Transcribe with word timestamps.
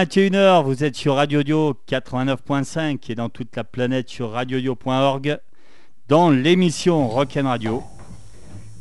Hello, 0.00 0.08
hello, 0.08 0.60
21h, 0.60 0.64
vous 0.64 0.82
êtes 0.84 0.96
sur 0.96 1.16
Radio 1.16 1.42
Dio 1.42 1.76
89.5 1.88 2.98
et 3.10 3.14
dans 3.14 3.28
toute 3.28 3.54
la 3.54 3.64
planète 3.64 4.08
sur 4.08 4.30
radiodio.org 4.32 5.38
dans 6.08 6.30
l'émission 6.30 7.06
Rock'n 7.08 7.46
Radio. 7.46 7.82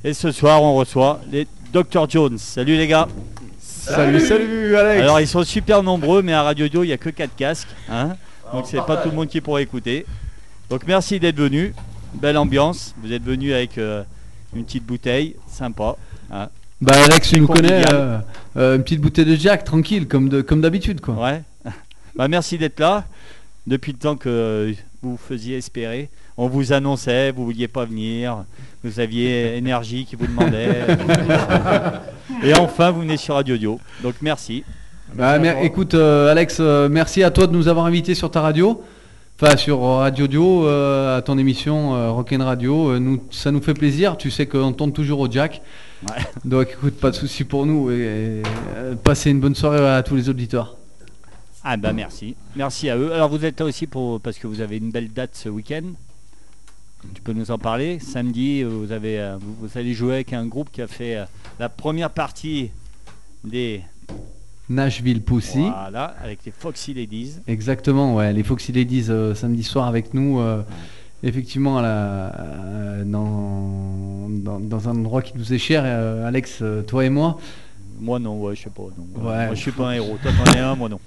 Et 0.06 0.14
ce 0.14 0.32
soir, 0.32 0.64
on 0.64 0.76
reçoit 0.76 1.20
les 1.30 1.46
Dr 1.74 2.10
Jones. 2.10 2.38
Salut 2.38 2.78
les 2.78 2.88
gars. 2.88 3.08
Salut, 3.60 4.20
salut 4.22 4.76
Alex. 4.78 5.02
Alors, 5.04 5.20
ils 5.20 5.28
sont 5.28 5.44
super 5.44 5.84
nombreux, 5.84 6.22
mais 6.22 6.34
à 6.34 6.44
Radio 6.44 6.68
Dio, 6.70 6.84
il 6.84 6.88
n'y 6.88 6.94
a 6.94 6.98
que 6.98 7.10
4 7.10 7.36
casques. 7.36 7.68
hein. 7.90 8.16
donc, 8.54 8.66
c'est 8.68 8.82
pas 8.86 8.98
tout 8.98 9.10
le 9.10 9.16
monde 9.16 9.28
qui 9.28 9.42
pourra 9.42 9.62
écouter. 9.62 10.06
Donc, 10.70 10.84
merci 10.88 11.20
d'être 11.20 11.38
venus. 11.38 11.74
Belle 12.14 12.38
ambiance. 12.38 12.96
Vous 13.04 13.12
êtes 13.12 13.24
venus 13.24 13.54
avec 13.54 13.78
euh, 13.78 14.04
une 14.56 14.64
petite 14.64 14.86
bouteille, 14.86 15.36
sympa. 15.48 15.96
hein. 16.32 16.48
Bah 16.82 16.94
Alex, 17.04 17.30
tu 17.32 17.42
nous 17.42 17.48
connais, 17.48 17.84
euh, 17.92 18.20
euh, 18.56 18.78
une 18.78 18.84
petite 18.84 19.02
bouteille 19.02 19.26
de 19.26 19.36
Jack, 19.36 19.66
tranquille, 19.66 20.08
comme 20.08 20.30
de- 20.30 20.42
comme 20.42 20.62
d'habitude 20.62 21.02
quoi. 21.02 21.16
Ouais. 21.16 21.42
bah, 22.16 22.30
merci 22.30 22.58
d'être 22.58 22.80
là. 22.80 23.04
Depuis 23.68 23.92
le 23.92 23.98
temps 23.98 24.16
que 24.16 24.74
vous 25.02 25.18
faisiez 25.18 25.58
espérer, 25.58 26.10
on 26.38 26.48
vous 26.48 26.72
annonçait, 26.72 27.32
vous 27.32 27.44
vouliez 27.44 27.68
pas 27.68 27.84
venir, 27.84 28.46
vous 28.84 29.02
aviez 29.02 29.58
énergie 29.58 30.06
qui 30.06 30.16
vous 30.16 30.26
demandait. 30.26 30.86
Et 32.44 32.54
enfin, 32.54 32.92
vous 32.92 33.02
venez 33.02 33.18
sur 33.18 33.36
Radio 33.36 33.58
Dio. 33.58 33.80
Donc 34.02 34.16
merci. 34.22 34.64
Bah, 35.14 35.38
écoute 35.62 35.96
euh, 35.96 36.32
Alex, 36.32 36.62
merci 36.62 37.24
à 37.24 37.32
toi 37.32 37.46
de 37.48 37.52
nous 37.52 37.68
avoir 37.68 37.88
invités 37.88 38.16
sur 38.16 38.32
ta 38.32 38.40
radio, 38.40 38.82
enfin 39.42 39.58
sur 39.58 39.82
Radio 39.82 40.28
Dio, 40.28 40.66
à 40.66 41.22
ton 41.26 41.38
émission 41.38 42.14
Rock'n 42.16 42.42
Radio. 42.42 42.98
Nous, 43.00 43.22
ça 43.32 43.52
nous 43.52 43.62
fait 43.62 43.74
plaisir. 43.74 44.16
Tu 44.16 44.32
sais 44.32 44.46
qu'on 44.46 44.72
tourne 44.72 44.94
toujours 44.94 45.20
au 45.20 45.30
Jack. 45.30 45.62
Ouais. 46.04 46.24
Donc 46.46 46.70
écoute, 46.72 46.96
pas 46.96 47.12
de 47.12 47.16
souci 47.16 47.44
pour 47.44 47.66
nous 47.66 47.92
et, 47.92 47.96
et, 47.96 48.44
euh, 48.76 48.96
passez 48.96 49.32
une 49.32 49.40
bonne 49.40 49.56
soirée 49.56 49.86
à 49.86 50.02
tous 50.04 50.16
les 50.16 50.30
auditeurs. 50.30 50.78
Ah 51.64 51.76
bah 51.76 51.92
merci. 51.92 52.36
Merci 52.56 52.90
à 52.90 52.98
eux. 52.98 53.12
Alors 53.12 53.30
vous 53.30 53.44
êtes 53.44 53.60
là 53.60 53.66
aussi 53.66 53.86
pour 53.86 54.22
parce 54.22 54.38
que 54.38 54.48
vous 54.48 54.62
avez 54.62 54.78
une 54.78 54.92
belle 54.92 55.12
date 55.12 55.32
ce 55.34 55.50
week-end. 55.50 55.84
Tu 57.14 57.22
peux 57.22 57.34
nous 57.34 57.50
en 57.52 57.58
parler 57.58 58.00
Samedi, 58.00 58.64
vous, 58.64 58.92
avez, 58.92 59.20
euh, 59.20 59.38
vous, 59.40 59.56
vous 59.62 59.78
allez 59.78 59.94
jouer 59.94 60.16
avec 60.16 60.34
un 60.34 60.46
groupe 60.46 60.70
qui 60.72 60.82
a 60.82 60.88
fait 60.88 61.16
euh, 61.16 61.26
la 61.58 61.70
première 61.70 62.10
partie 62.10 62.72
des... 63.44 63.82
Nashville 64.68 65.22
Pussy. 65.22 65.62
Voilà, 65.62 66.16
avec 66.22 66.40
les 66.46 66.52
Foxy 66.52 66.94
Ladies. 66.94 67.38
Exactement, 67.48 68.16
ouais, 68.16 68.34
les 68.34 68.44
Foxy 68.44 68.72
Ladies 68.72 69.06
euh, 69.10 69.34
samedi 69.34 69.64
soir 69.64 69.88
avec 69.88 70.14
nous, 70.14 70.40
euh, 70.40 70.62
effectivement 71.24 71.78
à 71.80 71.82
la- 71.82 72.36
euh, 72.40 73.04
dans, 73.06 74.30
dans, 74.30 74.60
dans 74.60 74.90
un 74.90 74.92
endroit 74.92 75.22
qui 75.22 75.34
nous 75.36 75.54
est 75.54 75.58
cher, 75.58 75.84
euh, 75.86 76.28
Alex, 76.28 76.60
euh, 76.62 76.82
toi 76.82 77.06
et 77.06 77.10
moi. 77.10 77.38
Moi 78.00 78.18
non, 78.20 78.40
ouais, 78.42 78.56
je 78.56 78.64
sais 78.64 78.70
pas. 78.70 78.84
non. 78.98 79.28
Ouais. 79.28 79.48
Moi 79.48 79.56
je 79.56 79.60
suis 79.60 79.72
pas 79.72 79.90
un 79.90 79.94
héros. 79.94 80.18
Toi 80.22 80.32
t'en 80.32 80.54
es 80.54 80.60
un, 80.60 80.76
moi 80.76 80.88
non. 80.88 81.00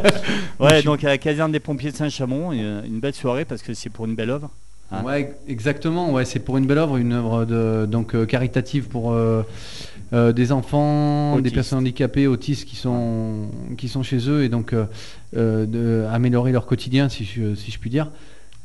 ouais, 0.60 0.82
donc 0.82 1.02
à 1.04 1.08
la 1.08 1.18
caserne 1.18 1.50
des 1.50 1.60
pompiers 1.60 1.90
de 1.90 1.96
Saint-Chamond, 1.96 2.52
une, 2.52 3.00
belle 3.00 3.14
soirée 3.14 3.46
parce 3.46 3.62
que 3.62 3.72
c'est 3.72 3.88
pour 3.88 4.04
une 4.04 4.14
belle 4.14 4.30
œuvre. 4.30 4.50
Ah. 4.92 5.02
Ouais, 5.02 5.34
exactement, 5.48 6.12
ouais, 6.12 6.24
c'est 6.24 6.38
pour 6.38 6.58
une 6.58 6.66
belle 6.66 6.78
œuvre, 6.78 6.96
une 6.96 7.12
œuvre 7.12 7.44
de, 7.44 7.86
donc 7.86 8.14
euh, 8.14 8.24
caritative 8.24 8.86
pour 8.86 9.12
euh, 9.12 9.42
euh, 10.12 10.32
des 10.32 10.52
enfants, 10.52 11.40
des 11.40 11.50
personnes 11.50 11.80
handicapées, 11.80 12.28
autistes 12.28 12.68
qui 12.68 12.76
sont, 12.76 13.48
qui 13.76 13.88
sont 13.88 14.04
chez 14.04 14.28
eux 14.28 14.44
et 14.44 14.48
donc 14.48 14.74
de 15.32 16.06
améliorer 16.12 16.52
leur 16.52 16.66
quotidien, 16.66 17.08
si 17.08 17.24
je, 17.24 17.54
si 17.56 17.72
je 17.72 17.78
puis 17.80 17.90
dire. 17.90 18.10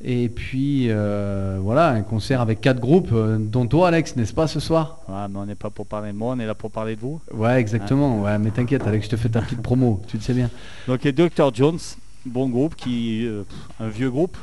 Et 0.03 0.29
puis 0.29 0.87
euh, 0.89 1.59
voilà, 1.61 1.89
un 1.89 2.01
concert 2.01 2.41
avec 2.41 2.59
quatre 2.59 2.79
groupes, 2.79 3.11
euh, 3.13 3.37
dont 3.39 3.67
toi 3.67 3.89
Alex, 3.89 4.15
n'est-ce 4.15 4.33
pas 4.33 4.47
ce 4.47 4.59
soir? 4.59 4.97
Ouais, 5.07 5.27
mais 5.29 5.37
on 5.37 5.45
n'est 5.45 5.55
pas 5.55 5.69
pour 5.69 5.85
parler 5.85 6.11
de 6.11 6.17
moi, 6.17 6.33
on 6.35 6.39
est 6.39 6.45
là 6.47 6.55
pour 6.55 6.71
parler 6.71 6.95
de 6.95 7.01
vous. 7.01 7.21
Ouais, 7.33 7.59
exactement. 7.59 8.21
Ouais, 8.21 8.37
mais 8.39 8.49
t'inquiète, 8.49 8.87
Alex, 8.87 9.05
je 9.05 9.11
te 9.11 9.15
fais 9.15 9.29
ta 9.29 9.41
petite 9.41 9.61
promo. 9.61 10.01
Tu 10.07 10.17
le 10.17 10.23
sais 10.23 10.33
bien. 10.33 10.49
Donc 10.87 11.03
les 11.03 11.11
Dr 11.11 11.53
Jones, 11.53 11.77
bon 12.25 12.49
groupe, 12.49 12.75
qui 12.75 13.25
euh, 13.27 13.43
un 13.79 13.89
vieux 13.89 14.09
groupe. 14.09 14.37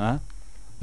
Hein? 0.00 0.18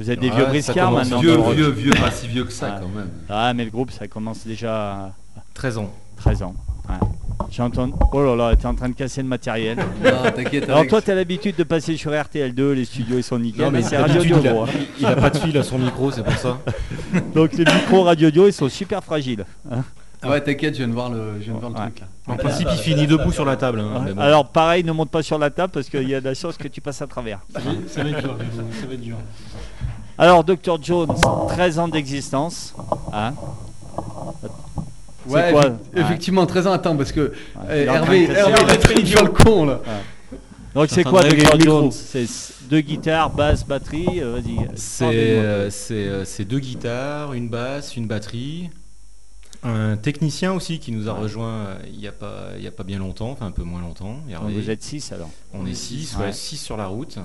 Vous 0.00 0.10
êtes 0.10 0.18
des 0.20 0.30
Ouais, 0.30 0.36
vieux 0.36 0.46
briscards 0.46 0.92
maintenant. 0.92 1.20
Vieux, 1.20 1.36
vieux, 1.54 1.68
vieux, 1.70 1.90
pas 1.92 2.10
si 2.10 2.26
vieux 2.26 2.44
que 2.44 2.52
ça 2.52 2.66
Ouais. 2.68 2.80
quand 2.80 2.88
même. 2.88 3.10
Ah 3.28 3.52
mais 3.52 3.64
le 3.66 3.70
groupe 3.70 3.90
ça 3.90 4.08
commence 4.08 4.46
déjà 4.46 4.92
à 4.94 5.12
13 5.52 5.76
ans. 5.78 5.92
13 6.16 6.42
ans. 6.42 6.54
Ouais. 6.88 6.96
J'ai 7.52 7.62
entendu. 7.62 7.92
Oh 8.12 8.22
là 8.22 8.34
là, 8.34 8.56
t'es 8.56 8.64
en 8.66 8.74
train 8.74 8.88
de 8.88 8.94
casser 8.94 9.20
le 9.20 9.28
matériel. 9.28 9.76
Non, 9.76 10.30
t'inquiète, 10.34 10.70
Alors 10.70 10.86
toi 10.86 11.02
t'as 11.02 11.14
l'habitude 11.14 11.54
de 11.56 11.64
passer 11.64 11.96
sur 11.98 12.10
RTL2, 12.10 12.72
les 12.72 12.84
studios 12.86 13.18
ils 13.18 13.22
sont 13.22 13.38
nickel, 13.38 13.66
Non, 13.66 13.70
mais 13.70 13.80
mais 13.80 13.84
c'est 13.84 13.98
Radio 13.98 14.22
d'habitude, 14.22 14.40
Dio. 14.40 14.42
il 14.42 14.48
a- 14.48 14.52
gros, 14.52 14.62
hein. 14.64 14.68
Il 15.00 15.06
a 15.06 15.16
pas 15.16 15.28
de 15.30 15.36
fil 15.36 15.58
à 15.58 15.62
son 15.62 15.78
micro, 15.78 16.10
c'est 16.10 16.22
pour 16.24 16.32
ça. 16.38 16.58
Donc 17.34 17.52
les 17.52 17.64
micros 17.66 18.04
Radio 18.04 18.30
Dio 18.30 18.46
ils 18.46 18.52
sont 18.54 18.70
super 18.70 19.04
fragiles. 19.04 19.44
hein. 19.70 19.82
Ouais, 20.24 20.40
t'inquiète, 20.40 20.74
je 20.74 20.78
viens 20.78 20.88
de 20.88 20.92
voir 20.94 21.10
le, 21.10 21.34
je 21.40 21.44
viens 21.46 21.54
de 21.54 21.58
voir 21.58 21.72
le 21.72 21.76
Ouais. 21.76 21.82
truc 21.90 22.00
là. 22.00 22.06
En 22.32 22.36
principe, 22.36 22.68
il 22.72 22.78
finit 22.78 23.06
debout 23.06 23.32
sur 23.32 23.44
la 23.44 23.56
table. 23.56 23.80
hein, 23.80 24.02
mais 24.04 24.14
bon. 24.14 24.20
Alors 24.22 24.48
pareil, 24.48 24.82
ne 24.84 24.92
monte 24.92 25.10
pas 25.10 25.22
sur 25.22 25.36
la 25.38 25.50
table 25.50 25.72
parce 25.74 25.88
qu'il 25.90 26.08
y 26.08 26.14
a 26.14 26.20
de 26.20 26.24
la 26.26 26.34
chance 26.34 26.56
que 26.56 26.68
tu 26.68 26.80
passes 26.80 27.02
à 27.02 27.06
travers. 27.06 27.40
Ça 27.88 28.02
va 28.02 28.08
être 28.08 28.20
dur, 28.22 28.36
ça 28.80 28.86
va 28.86 28.94
être 28.94 29.00
dur. 29.00 29.16
Alors 30.16 30.42
Dr 30.44 30.78
Jones, 30.80 31.14
13 31.48 31.78
ans 31.80 31.88
d'existence. 31.88 32.72
Hein 33.12 33.34
Ouais, 35.26 35.50
quoi 35.52 35.62
effe- 35.70 35.74
effectivement, 35.96 36.46
13 36.46 36.66
ans, 36.66 36.72
attends, 36.72 36.96
parce 36.96 37.12
que 37.12 37.20
euh, 37.68 37.86
train 37.86 37.94
Hervé, 37.94 38.24
Hervé, 38.24 38.94
il 39.04 39.18
a 39.18 39.22
le 39.22 39.28
con 39.30 39.66
là. 39.66 39.80
Donc 40.74 40.88
c'est 40.90 41.04
quoi 41.04 41.22
de 41.22 41.90
C'est 41.90 42.26
deux 42.70 42.80
guitares, 42.80 43.30
basse, 43.30 43.66
batterie. 43.66 44.20
euh, 44.22 44.32
Vas-y. 44.40 44.68
C'est 44.74 45.04
euh, 45.04 45.68
c'est, 45.70 45.94
euh, 45.94 46.24
c'est 46.24 46.44
deux 46.46 46.60
guitares, 46.60 47.34
une 47.34 47.48
basse, 47.48 47.96
une 47.96 48.06
batterie. 48.06 48.70
Un 49.64 49.96
technicien 49.96 50.52
aussi 50.54 50.80
qui 50.80 50.90
nous 50.90 51.08
a 51.08 51.12
rejoint 51.12 51.76
il 51.92 51.98
n'y 51.98 52.08
a, 52.08 52.12
pas- 52.12 52.48
il 52.56 52.64
y 52.64 52.66
a 52.66 52.72
pas 52.72 52.82
bien 52.82 52.98
longtemps, 52.98 53.30
enfin 53.30 53.46
un 53.46 53.50
peu 53.52 53.62
moins 53.62 53.80
longtemps. 53.80 54.16
Hervé. 54.28 54.54
vous 54.54 54.70
êtes 54.70 54.82
6 54.82 55.12
alors. 55.12 55.30
On 55.52 55.66
est 55.66 55.74
6, 55.74 56.16
Ouais. 56.18 56.24
ouais, 56.26 56.32
six 56.32 56.56
sur 56.56 56.76
la 56.76 56.86
route. 56.86 57.18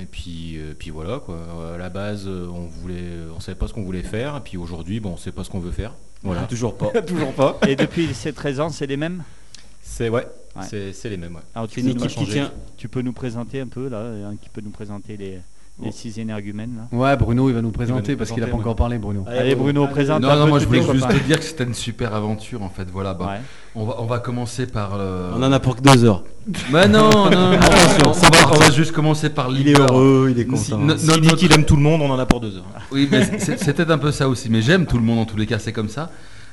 Et 0.00 0.04
puis, 0.04 0.56
euh, 0.58 0.72
puis 0.78 0.90
voilà 0.90 1.18
quoi. 1.18 1.38
À 1.74 1.78
la 1.78 1.88
base, 1.88 2.28
on 2.28 2.66
voulait, 2.66 3.02
on 3.36 3.40
savait 3.40 3.56
pas 3.58 3.66
ce 3.66 3.72
qu'on 3.72 3.82
voulait 3.82 4.04
faire. 4.04 4.36
Et 4.36 4.40
puis 4.40 4.56
aujourd'hui, 4.56 5.00
bon, 5.00 5.14
on 5.14 5.16
sait 5.16 5.32
pas 5.32 5.42
ce 5.42 5.50
qu'on 5.50 5.58
veut 5.58 5.72
faire. 5.72 5.94
Voilà, 6.22 6.42
toujours 6.48 6.76
pas. 6.76 6.90
toujours 7.06 7.32
pas. 7.32 7.58
Et 7.66 7.76
depuis 7.76 8.12
ces 8.14 8.32
13 8.32 8.60
ans, 8.60 8.68
c'est 8.70 8.86
les 8.86 8.96
mêmes 8.96 9.22
C'est 9.82 10.08
ouais, 10.08 10.26
Ouais. 10.56 10.92
c'est 10.92 11.08
les 11.08 11.16
mêmes. 11.16 11.36
Ouais. 11.36 11.42
Alors 11.54 11.68
tu, 11.68 11.80
C'est 11.80 11.86
une 11.90 11.96
nous- 11.96 12.04
équipe 12.04 12.18
qui 12.18 12.24
tu- 12.26 12.32
tient. 12.32 12.52
tu 12.76 12.88
peux 12.88 13.02
nous 13.02 13.12
présenter 13.12 13.60
un 13.60 13.68
peu 13.68 13.88
là, 13.88 14.00
un 14.28 14.36
qui 14.36 14.48
peut 14.48 14.60
nous 14.60 14.70
présenter 14.70 15.16
les, 15.16 15.38
les 15.82 15.92
six 15.92 16.18
énergumènes 16.18 16.76
là. 16.92 16.96
Ouais, 16.98 17.16
Bruno, 17.16 17.48
il 17.48 17.54
va 17.54 17.62
nous 17.62 17.70
présenter 17.70 18.16
parce 18.16 18.30
qu'il 18.30 18.42
a 18.42 18.46
pas 18.46 18.56
encore 18.56 18.76
parlé, 18.76 18.98
Bruno. 18.98 19.24
Allez 19.26 19.54
Bruno, 19.54 19.86
présente 19.88 20.20
Non, 20.22 20.36
non, 20.36 20.46
moi 20.48 20.58
je 20.58 20.66
voulais 20.66 20.82
juste 20.82 21.08
te 21.08 21.16
dire 21.24 21.38
que 21.38 21.44
c'était 21.44 21.64
une 21.64 21.74
super 21.74 22.14
aventure 22.14 22.62
en 22.62 22.68
fait. 22.68 22.86
Voilà, 22.92 23.14
bah, 23.14 23.26
Ouais. 23.26 23.40
on, 23.74 23.84
va, 23.84 23.96
on 24.00 24.06
va 24.06 24.18
commencer 24.18 24.66
par. 24.66 24.92
euh, 24.98 25.32
On 25.36 25.42
en 25.42 25.52
a 25.52 25.60
pour 25.60 25.76
que 25.76 25.82
deux 25.82 26.04
heures. 26.04 26.24
Mais 26.72 26.88
non, 26.88 27.10
non, 27.10 27.30
non, 27.30 27.52
Attention, 27.52 28.08
on, 28.08 28.12
va, 28.12 28.28
parti. 28.30 28.48
on 28.52 28.58
va 28.60 28.70
juste 28.70 28.92
commencer 28.92 29.30
par 29.30 29.50
Il 29.50 29.68
est 29.68 29.78
heureux, 29.78 30.28
il 30.30 30.38
est 30.40 30.56
Si- 30.56 30.70
content. 30.70 30.82
no- 30.82 30.96
S'il 30.96 31.08
no- 31.10 31.16
dit 31.18 31.34
qu'il 31.36 31.52
aime 31.52 31.64
tout 31.64 31.76
le 31.76 31.82
monde, 31.82 32.00
on 32.02 32.10
en 32.10 32.18
a 32.18 32.26
pour 32.26 32.40
deux 32.40 32.56
heures. 32.56 32.64
Oui, 32.92 33.08
mais 33.10 33.24
c'est- 33.38 33.56
c'était 33.62 33.90
un 33.90 33.98
peu 33.98 34.10
ça 34.12 34.28
aussi. 34.28 34.48
Mais 34.50 34.62
j'aime 34.62 34.86
tout 34.86 34.96
le 34.98 35.04
monde 35.04 35.18
en 35.20 35.24
tous 35.24 35.36
les 35.36 35.46
cas, 35.46 35.58
c'est 35.58 35.72
comme 35.72 35.88
ça. 35.88 36.10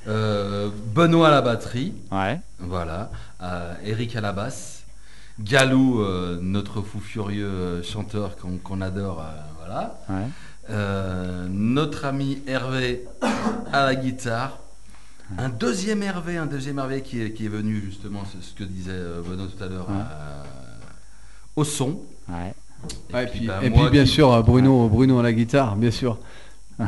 Euh, 0.08 0.70
Benoît 0.96 1.28
à 1.28 1.32
la 1.32 1.42
batterie, 1.42 1.94
Ouais. 2.12 2.40
voilà. 2.60 3.10
Euh, 3.44 3.74
Eric 3.86 4.16
à 4.16 4.22
la 4.22 4.32
basse. 4.32 4.77
Galou, 5.40 6.02
euh, 6.02 6.40
notre 6.42 6.82
fou 6.82 7.00
furieux 7.00 7.46
euh, 7.46 7.84
chanteur 7.84 8.36
qu'on 8.64 8.82
adore, 8.82 9.22
euh, 9.22 9.40
voilà. 9.60 10.00
Ouais. 10.10 10.28
Euh, 10.70 11.48
notre 11.50 12.06
ami 12.06 12.40
Hervé 12.48 13.06
à 13.72 13.86
la 13.86 13.96
guitare. 13.96 14.60
Un 15.38 15.50
deuxième 15.50 16.02
Hervé, 16.04 16.38
un 16.38 16.46
deuxième 16.46 16.80
Hervé 16.80 17.02
qui 17.02 17.22
est, 17.22 17.32
qui 17.34 17.46
est 17.46 17.50
venu 17.50 17.82
justement, 17.86 18.24
c'est 18.32 18.42
ce 18.44 18.54
que 18.54 18.64
disait 18.64 18.98
Benoît 19.30 19.48
tout 19.56 19.64
à 19.64 19.68
l'heure, 19.68 19.88
Ouais. 19.90 19.96
euh, 19.96 20.44
au 21.56 21.64
son. 21.64 22.00
Ouais. 22.30 22.54
Ouais, 23.14 23.24
et 23.24 23.28
puis, 23.28 23.46
bah, 23.48 23.60
et 23.62 23.70
moi 23.70 23.84
puis, 23.84 23.92
bien 23.92 24.04
qui- 24.06 24.12
sûr, 24.12 24.44
Bruno, 24.44 24.88
Bruno 24.88 25.20
à 25.20 25.24
la 25.24 25.34
guitare, 25.34 25.76
bien 25.76 25.92
sûr. 25.92 26.18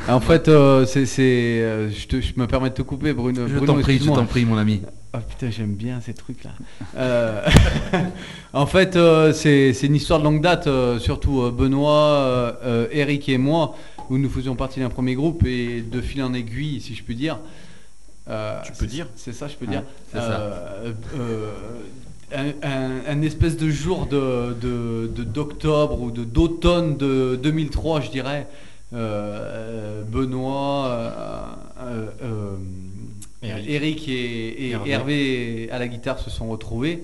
en 0.07 0.19
fait, 0.19 0.47
euh, 0.47 0.85
c'est, 0.85 1.05
euh, 1.19 1.89
je, 1.89 2.21
je 2.21 2.33
me 2.37 2.45
permets 2.47 2.69
de 2.69 2.75
te 2.75 2.81
couper, 2.83 3.11
Bruno. 3.13 3.47
Je 3.47 3.55
Bruno, 3.55 3.73
t'en 3.73 3.79
prie, 3.81 3.97
je 3.99 4.05
t'en 4.05 4.25
prie, 4.25 4.45
mon 4.45 4.57
ami. 4.57 4.81
Ah 5.11 5.19
putain, 5.19 5.49
j'aime 5.49 5.73
bien 5.73 5.99
ces 6.01 6.13
trucs-là. 6.13 6.51
Euh, 6.95 7.41
en 8.53 8.67
fait, 8.67 8.95
euh, 8.95 9.33
c'est 9.33 9.73
c'est 9.73 9.87
une 9.87 9.95
histoire 9.95 10.19
de 10.19 10.23
longue 10.25 10.41
date, 10.41 10.67
euh, 10.67 10.99
surtout 10.99 11.49
Benoît, 11.51 12.59
Eric 12.91 13.27
et 13.29 13.39
moi, 13.39 13.75
où 14.11 14.17
nous 14.19 14.29
faisions 14.29 14.55
partie 14.55 14.79
d'un 14.79 14.89
premier 14.89 15.15
groupe 15.15 15.43
et 15.47 15.81
de 15.81 15.99
fil 16.01 16.21
en 16.21 16.33
aiguille, 16.35 16.79
si 16.79 16.93
je 16.93 17.03
puis 17.03 17.15
dire. 17.15 17.39
Tu 18.63 18.71
peux 18.77 18.85
dire. 18.85 19.07
C'est 19.15 19.33
ça, 19.33 19.47
je 19.47 19.55
peux 19.55 19.65
dire. 19.65 19.81
c'est 20.11 20.19
ça. 20.19 20.51
Un, 22.31 22.49
un- 22.61 23.01
un 23.07 23.21
espèce 23.23 23.57
de 23.57 23.71
jour 23.71 24.05
de 24.05 24.53
de- 24.61 25.07
de- 25.15 25.23
d'octobre 25.23 25.99
ou 25.99 26.11
de 26.11 26.23
d'automne 26.23 26.95
de 26.97 27.35
2003, 27.41 28.01
je 28.01 28.11
dirais. 28.11 28.45
Benoît, 30.11 31.57
Eric. 33.41 33.65
Eric 33.69 34.07
et, 34.09 34.65
et 34.67 34.69
Hervé. 34.71 34.91
Hervé. 34.91 35.69
à 35.71 35.79
la 35.79 35.87
guitare 35.87 36.19
se 36.19 36.29
sont 36.29 36.47
retrouvés. 36.49 37.03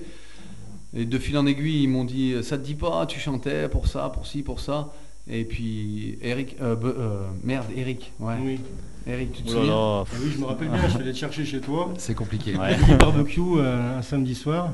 Et 0.94 1.04
de 1.04 1.18
fil 1.18 1.36
en 1.36 1.46
aiguille, 1.46 1.82
ils 1.82 1.88
m'ont 1.88 2.04
dit 2.04 2.34
Ça 2.42 2.56
te 2.58 2.64
dit 2.64 2.74
pas, 2.74 3.06
tu 3.06 3.18
chantais 3.20 3.68
pour 3.68 3.86
ça, 3.88 4.08
pour 4.10 4.26
ci, 4.26 4.42
pour 4.42 4.60
ça. 4.60 4.92
Et 5.28 5.44
puis, 5.44 6.18
Eric, 6.22 6.56
euh, 6.62 6.76
Be- 6.76 6.94
euh, 6.96 7.26
merde, 7.42 7.66
Eric, 7.76 8.12
ouais. 8.20 8.34
Oui. 8.42 8.60
Eric, 9.08 9.32
tu 9.32 9.42
te 9.42 9.50
Oh 9.50 9.54
là 9.54 9.58
souviens? 9.60 9.72
Là. 9.74 10.04
Ah 10.06 10.16
oui, 10.22 10.30
je 10.34 10.38
me 10.40 10.44
rappelle 10.46 10.68
bien, 10.68 10.82
je 10.84 10.90
suis 10.90 11.00
allé 11.00 11.12
te 11.12 11.16
chercher 11.16 11.44
chez 11.44 11.60
toi. 11.60 11.92
C'est 11.98 12.14
compliqué. 12.14 12.56
Ouais. 12.56 12.76
Du 12.76 12.96
barbecue 12.96 13.40
euh, 13.58 13.98
un 13.98 14.02
samedi 14.02 14.34
soir. 14.34 14.70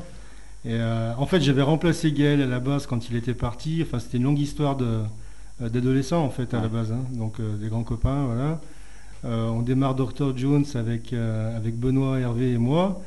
Et 0.64 0.74
euh, 0.74 1.12
en 1.16 1.26
fait, 1.26 1.40
j'avais 1.40 1.62
remplacé 1.62 2.12
Gaël 2.12 2.40
à 2.42 2.46
la 2.46 2.60
base 2.60 2.86
quand 2.86 3.08
il 3.10 3.16
était 3.16 3.34
parti. 3.34 3.82
Enfin, 3.82 3.98
c'était 3.98 4.18
une 4.18 4.24
longue 4.24 4.38
histoire 4.38 4.76
de, 4.76 5.00
d'adolescents 5.60 6.22
en 6.24 6.30
fait 6.30 6.52
à 6.54 6.60
la 6.60 6.68
base, 6.68 6.92
hein. 6.92 7.04
donc 7.14 7.40
euh, 7.40 7.56
des 7.56 7.68
grands 7.68 7.82
copains, 7.82 8.24
voilà. 8.26 8.60
Euh, 9.24 9.48
on 9.48 9.62
démarre 9.62 9.94
Dr 9.94 10.36
Jones 10.36 10.64
avec, 10.74 11.12
euh, 11.12 11.56
avec 11.56 11.78
Benoît, 11.78 12.18
Hervé 12.18 12.52
et 12.52 12.58
moi. 12.58 13.00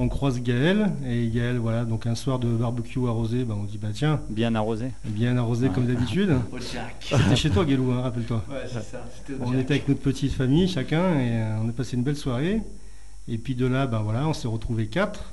On 0.00 0.08
croise 0.08 0.40
Gaël 0.40 0.92
et 1.08 1.26
Gaël, 1.28 1.58
voilà, 1.58 1.84
donc 1.84 2.06
un 2.06 2.14
soir 2.14 2.38
de 2.38 2.46
barbecue 2.46 3.00
arrosé, 3.08 3.42
ben, 3.44 3.56
on 3.60 3.64
dit 3.64 3.78
bah 3.78 3.88
tiens, 3.92 4.20
Bien 4.30 4.54
arrosé. 4.54 4.92
bien 5.04 5.36
arrosé 5.36 5.70
comme 5.70 5.86
d'habitude. 5.86 6.36
C'était 7.00 7.34
chez 7.34 7.50
toi, 7.50 7.64
Guélou, 7.64 7.90
hein, 7.90 8.02
rappelle-toi. 8.02 8.44
Ouais, 8.48 8.58
c'est 8.68 8.74
ça. 8.84 9.04
C'était 9.16 9.40
On 9.44 9.52
était 9.58 9.72
avec 9.74 9.88
notre 9.88 10.00
petite 10.00 10.32
famille, 10.32 10.68
chacun, 10.68 11.18
et 11.18 11.32
euh, 11.32 11.58
on 11.64 11.68
a 11.68 11.72
passé 11.72 11.96
une 11.96 12.04
belle 12.04 12.16
soirée. 12.16 12.62
Et 13.26 13.38
puis 13.38 13.56
de 13.56 13.66
là, 13.66 13.88
ben 13.88 13.98
voilà, 13.98 14.26
on 14.28 14.32
s'est 14.32 14.46
retrouvés 14.48 14.86
quatre. 14.86 15.32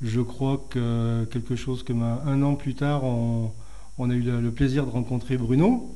Je 0.00 0.22
crois 0.22 0.64
que 0.70 1.24
quelque 1.30 1.54
chose 1.54 1.82
comme 1.82 2.02
un, 2.02 2.20
un 2.26 2.42
an 2.42 2.54
plus 2.54 2.74
tard, 2.74 3.04
on, 3.04 3.52
on 3.98 4.08
a 4.08 4.14
eu 4.14 4.22
le, 4.22 4.40
le 4.40 4.50
plaisir 4.50 4.86
de 4.86 4.90
rencontrer 4.90 5.36
Bruno. 5.36 5.94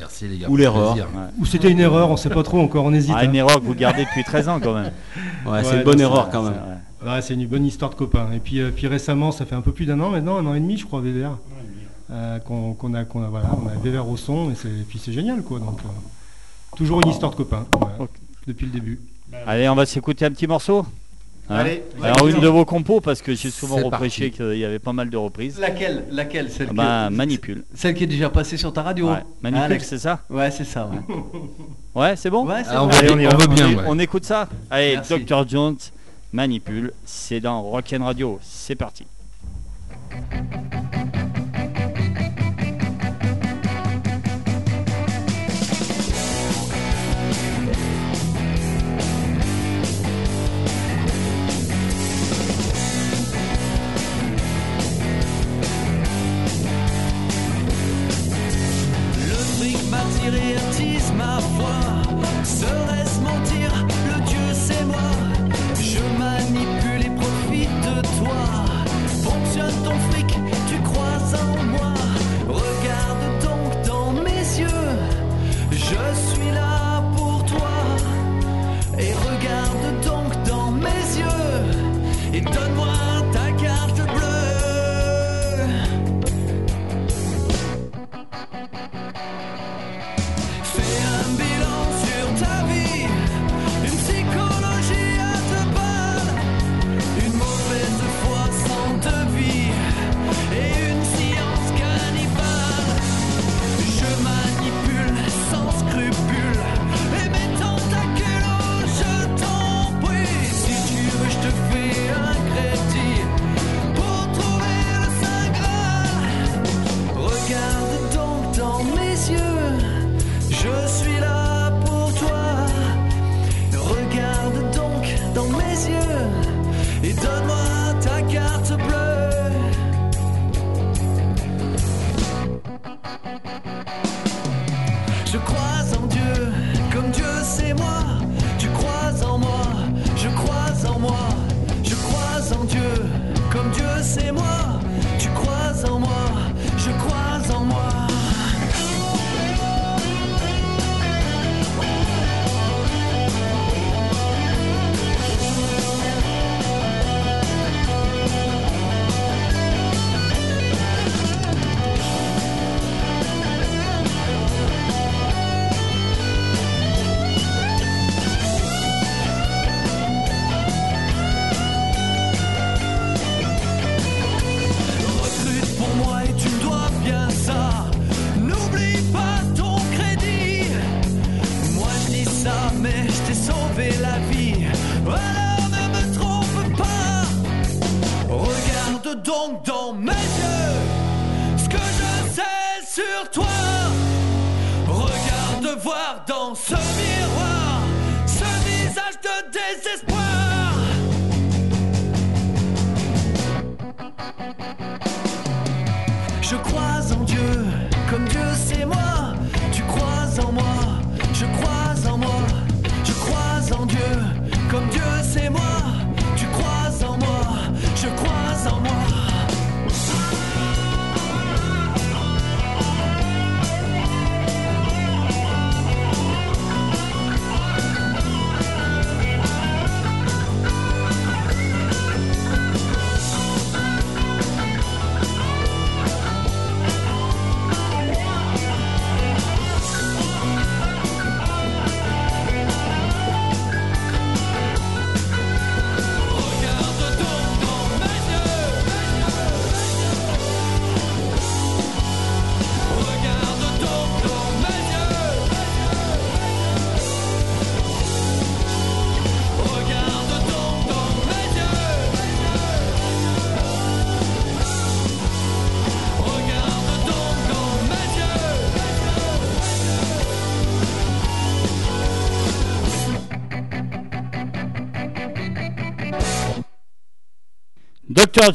Merci 0.00 0.28
les 0.28 0.38
gars. 0.38 0.48
Ou 0.48 0.56
l'erreur. 0.56 0.94
Ouais. 0.96 1.02
Ou 1.38 1.46
c'était 1.46 1.70
une 1.70 1.80
erreur, 1.80 2.10
on 2.10 2.16
sait 2.16 2.30
pas 2.30 2.42
trop 2.42 2.60
encore, 2.60 2.84
on 2.84 2.92
hésite. 2.92 3.14
Ah, 3.16 3.24
une 3.24 3.30
hein. 3.30 3.34
erreur 3.34 3.60
que 3.60 3.64
vous 3.64 3.74
gardez 3.74 4.04
depuis 4.04 4.24
13 4.24 4.48
ans 4.48 4.60
quand 4.60 4.74
même. 4.74 4.92
Ouais, 5.46 5.64
c'est 5.64 5.76
une 5.76 5.84
bonne 5.84 6.00
erreur 6.00 6.28
quand 6.30 6.42
même. 6.42 6.54
c'est 6.54 7.04
vrai. 7.06 7.14
Ouais, 7.16 7.22
c'est 7.22 7.34
une 7.34 7.46
bonne 7.46 7.64
histoire 7.64 7.90
de 7.90 7.94
copains. 7.94 8.28
Et 8.34 8.40
puis, 8.40 8.60
euh, 8.60 8.70
puis 8.74 8.86
récemment, 8.86 9.32
ça 9.32 9.46
fait 9.46 9.54
un 9.54 9.62
peu 9.62 9.72
plus 9.72 9.86
d'un 9.86 9.98
an 10.00 10.10
maintenant, 10.10 10.36
un 10.36 10.46
an 10.46 10.54
et 10.54 10.60
demi, 10.60 10.76
je 10.76 10.84
crois, 10.84 11.00
VVR, 11.00 11.38
euh, 12.10 12.38
qu'on 12.40 12.94
a, 12.94 13.04
qu'on 13.04 13.22
a, 13.24 13.28
voilà, 13.28 13.50
on 13.62 13.68
a 13.68 13.72
VVR 13.82 14.06
au 14.08 14.16
son, 14.18 14.50
et, 14.50 14.54
c'est- 14.54 14.68
et 14.68 14.84
puis 14.86 14.98
c'est 14.98 15.12
génial, 15.12 15.42
quoi. 15.42 15.58
Donc, 15.60 15.78
euh, 15.80 16.76
toujours 16.76 17.00
une 17.02 17.10
histoire 17.10 17.34
de 17.34 17.42
Ok. 17.42 18.10
depuis 18.46 18.66
le 18.66 18.72
début. 18.72 19.00
Allez, 19.46 19.68
on 19.68 19.74
va 19.74 19.86
s'écouter 19.86 20.24
un 20.26 20.30
petit 20.30 20.46
morceau. 20.46 20.84
Hein 21.52 21.56
Allez, 21.56 21.82
Alors 22.02 22.28
une 22.28 22.38
de 22.40 22.46
vos 22.46 22.64
compos 22.64 23.00
parce 23.00 23.20
que 23.22 23.34
j'ai 23.34 23.50
souvent 23.50 23.76
reproché 23.78 24.30
qu'il 24.30 24.56
y 24.56 24.64
avait 24.64 24.78
pas 24.78 24.92
mal 24.92 25.10
de 25.10 25.16
reprises. 25.16 25.58
Laquelle 25.58 26.04
Laquelle 26.10 26.48
Celle, 26.50 26.68
Ah 26.68 26.70
que- 26.70 26.76
bah, 26.76 27.10
Manipule. 27.10 27.64
celle 27.74 27.94
qui 27.94 28.04
est 28.04 28.06
déjà 28.06 28.30
passée 28.30 28.56
sur 28.56 28.72
ta 28.72 28.82
radio 28.82 29.10
Ouais. 29.10 29.24
Manipule, 29.42 29.80
c'est 29.82 29.98
ça 29.98 30.20
Ouais, 30.30 30.50
c'est 30.52 30.64
ça, 30.64 30.86
ouais. 30.88 31.14
Ouais, 32.00 32.14
c'est 32.14 32.30
bon 32.30 32.46
Ouais, 32.46 32.62
c'est 32.62 32.70
Ah, 32.72 32.84
on, 32.84 32.86
bon. 32.86 32.92
veut, 32.92 32.98
Allez, 32.98 33.10
on 33.14 33.18
y 33.18 33.26
on 33.26 33.36
va. 33.36 33.46
bien. 33.48 33.66
on, 33.66 33.74
ouais. 33.78 33.84
on 33.88 33.98
écoute 33.98 34.24
ça 34.24 34.48
Allez, 34.70 34.94
Merci. 34.94 35.24
Dr 35.24 35.48
Jones, 35.48 35.76
Manipule, 36.32 36.92
c'est 37.04 37.40
dans 37.40 37.62
Rock'n 37.62 38.00
Radio. 38.04 38.38
C'est 38.42 38.76
parti. 38.76 39.04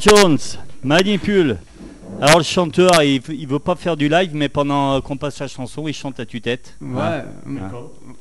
Jones, 0.00 0.38
manipule. 0.84 1.56
Alors 2.20 2.38
le 2.38 2.44
chanteur, 2.44 3.02
il, 3.02 3.20
il 3.28 3.46
veut 3.46 3.58
pas 3.58 3.74
faire 3.74 3.94
du 3.94 4.08
live, 4.08 4.30
mais 4.32 4.48
pendant 4.48 4.98
qu'on 5.02 5.18
passe 5.18 5.38
la 5.40 5.48
chanson, 5.48 5.86
il 5.86 5.92
chante 5.92 6.18
à 6.18 6.24
tue-tête. 6.24 6.74
Ouais. 6.80 7.22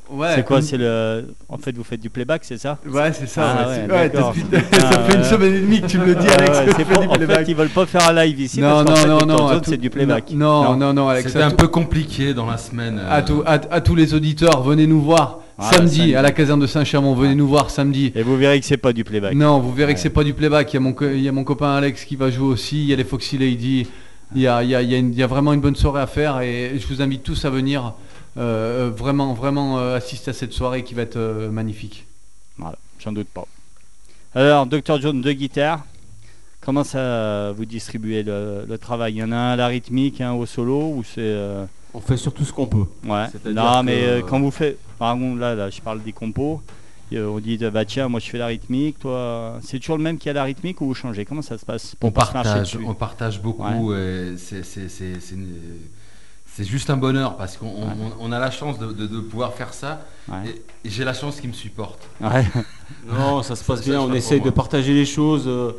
Ouais. 0.10 0.28
c'est 0.36 0.46
quoi 0.46 0.62
C'est 0.62 0.78
le. 0.78 1.34
En 1.48 1.58
fait, 1.58 1.76
vous 1.76 1.84
faites 1.86 2.02
du 2.02 2.10
playback, 2.10 2.44
c'est 2.44 2.58
ça? 2.58 2.78
Ouais, 2.86 3.14
c'est 3.14 3.28
ça. 3.28 3.56
Ah 3.58 3.68
ouais, 3.70 4.10
Putain, 4.10 4.60
ça 4.80 5.00
fait 5.04 5.14
une 5.16 5.22
euh, 5.22 5.24
semaine 5.24 5.54
et 5.56 5.60
demie 5.62 5.82
que 5.82 5.88
tu 5.88 5.98
me 5.98 6.06
le 6.08 6.16
dis, 6.16 6.28
Ah 6.30 6.34
Alex. 6.42 6.76
fais 6.76 6.84
pas- 6.86 6.98
du 7.02 7.08
en 7.08 7.12
fait, 7.14 7.18
playback. 7.26 7.48
ils 7.48 7.56
veulent 7.56 7.70
pas 7.70 7.86
faire 7.86 8.10
un 8.10 8.14
live 8.26 8.40
ici. 8.42 8.60
Non, 8.60 8.84
parce 8.84 8.90
non, 9.06 9.20
fait, 9.20 9.26
non, 9.26 9.38
non, 9.38 9.60
tout- 9.60 9.70
c'est 9.70 9.78
du 9.78 9.90
playback. 9.90 10.32
Non, 10.32 10.76
non, 10.76 10.94
non, 10.94 11.08
Alex. 11.08 11.32
C'était 11.32 11.44
un 11.44 11.50
tout- 11.52 11.56
peu 11.56 11.68
compliqué 11.70 12.34
dans 12.34 12.46
la 12.48 12.58
semaine. 12.58 13.00
euh, 13.02 13.10
à, 13.18 13.22
tout- 13.22 13.44
à- 13.46 13.54
à 13.74 13.82
tous 13.82 13.96
les 13.96 14.14
auditeurs, 14.14 14.62
venez 14.62 14.88
nous 14.88 15.02
voir 15.02 15.40
Ah, 15.58 15.72
samedi, 15.72 15.96
samedi. 15.98 16.16
à 16.16 16.22
la 16.22 16.32
caserne 16.32 16.60
de 16.60 16.68
Saint-Chamond. 16.68 17.16
Venez 17.16 17.36
nous 17.36 17.48
voir 17.48 17.70
samedi. 17.70 18.12
Et 18.16 18.24
vous 18.24 18.36
verrez 18.38 18.60
que 18.60 18.66
c'est 18.66 18.78
pas 18.78 18.92
du 18.94 19.04
playback. 19.04 19.34
Non, 19.36 19.60
vous 19.60 19.74
verrez 19.74 19.94
que 19.94 20.00
c'est 20.00 20.10
pas 20.10 20.24
du 20.24 20.34
playback. 20.34 20.74
Il 20.74 20.76
y, 20.76 20.78
a 20.78 20.80
mon, 20.82 20.94
co- 20.94 21.10
il 21.10 21.22
y 21.22 21.30
a 21.30 21.32
mon 21.32 21.44
copain 21.44 21.76
Alex 21.76 22.04
qui 22.06 22.16
va 22.16 22.30
jouer 22.30 22.48
aussi. 22.48 22.80
Il 22.84 22.90
y 22.90 22.94
a 22.94 22.96
les 22.98 23.04
Foxy 23.06 23.38
Lady. 23.38 23.88
Il 24.36 24.42
y 24.42 24.48
a, 24.48 24.64
il 24.64 24.70
y 24.70 24.76
a- 24.76 24.82
il 24.82 24.90
y 24.92 24.96
a 24.96 24.98
une- 24.98 25.14
il 25.14 25.18
y 25.20 25.24
a 25.24 25.28
vraiment 25.28 25.54
une 25.54 25.62
bonne 25.62 25.76
soirée 25.76 26.02
à 26.02 26.08
faire 26.08 26.42
et 26.42 26.74
je 26.78 26.88
vous 26.88 27.02
invite 27.02 27.24
tous 27.24 27.46
à 27.46 27.50
venir 27.50 27.94
euh, 28.38 28.88
euh, 28.88 28.90
vraiment, 28.90 29.34
vraiment 29.34 29.80
euh, 29.80 29.96
assister 29.96 30.32
à 30.32 30.34
cette 30.34 30.52
soirée 30.52 30.84
qui 30.84 30.94
va 30.94 31.04
être 31.04 31.16
euh, 31.16 31.50
magnifique. 31.50 32.06
Voilà, 32.58 32.78
j'en 33.00 33.12
doute 33.14 33.28
pas. 33.34 33.46
Alors, 34.34 34.66
Dr. 34.66 35.00
Jones, 35.00 35.22
deux 35.22 35.32
guitares. 35.34 35.86
Comment 36.60 36.84
ça 36.84 37.54
vous 37.56 37.64
distribuez 37.66 38.24
le, 38.24 38.66
le 38.68 38.78
travail? 38.78 39.14
Il 39.14 39.18
y 39.20 39.24
en 39.24 39.32
a 39.32 39.36
un 39.38 39.52
à 39.52 39.56
la 39.56 39.68
rythmique, 39.68 40.20
un 40.20 40.34
au 40.34 40.46
solo 40.46 40.96
ou 40.98 41.04
c'est. 41.06 41.22
Euh, 41.96 41.98
On 41.98 42.02
fait 42.02 42.18
surtout 42.18 42.44
ce 42.46 42.54
qu'on 42.54 42.68
peut. 42.68 42.86
Ouais. 43.06 43.26
Non, 43.46 43.80
que- 43.80 43.86
mais 43.86 44.04
euh, 44.06 44.22
quand 44.22 44.40
vous 44.40 44.52
faites. 44.52 44.78
Par 45.00 45.14
exemple, 45.16 45.40
là, 45.40 45.56
là, 45.56 45.70
je 45.70 45.82
parle 45.82 46.02
des 46.04 46.14
compos. 46.14 46.62
euh, 47.14 47.28
on 47.28 47.40
dit, 47.40 47.58
bah 47.72 47.86
tiens, 47.86 48.08
moi 48.08 48.20
je 48.20 48.30
fais 48.30 48.38
la 48.38 48.48
rythmique, 48.48 49.00
toi. 49.00 49.60
C'est 49.62 49.80
toujours 49.80 49.98
le 49.98 50.04
même 50.04 50.18
qui 50.18 50.30
a 50.30 50.34
la 50.34 50.44
rythmique 50.44 50.82
ou 50.82 50.86
vous 50.86 50.94
changez? 50.94 51.26
Comment 51.26 51.42
ça 51.42 51.58
se 51.58 51.66
passe 51.66 51.96
On 52.02 52.12
partage, 52.12 52.78
on 52.86 52.94
partage 52.94 53.42
beaucoup. 53.42 53.94
et 53.94 54.36
c'est- 54.38 54.64
juste 56.64 56.90
un 56.90 56.96
bonheur 56.98 57.36
parce 57.36 57.58
qu'on 57.58 57.68
on- 57.68 57.72
on- 57.90 58.14
on 58.28 58.32
a 58.32 58.40
la 58.40 58.50
chance 58.50 58.80
de, 58.80 58.88
de- 58.94 59.08
de 59.08 59.20
pouvoir 59.20 59.54
faire 59.54 59.74
ça. 59.74 60.06
Ouais. 60.30 60.38
Et, 60.84 60.88
et 60.88 60.90
j'ai 60.90 61.04
la 61.04 61.14
chance 61.14 61.40
qu'il 61.42 61.50
me 61.50 61.54
supporte. 61.56 62.08
Ouais. 62.22 62.46
Non, 63.08 63.44
ça 63.44 63.56
se 63.56 63.64
passe 63.64 63.84
bien. 63.84 64.00
On 64.02 64.14
essaye 64.14 64.40
de 64.42 64.50
partager 64.52 64.94
les 64.94 65.06
choses 65.06 65.46
euh, 65.48 65.72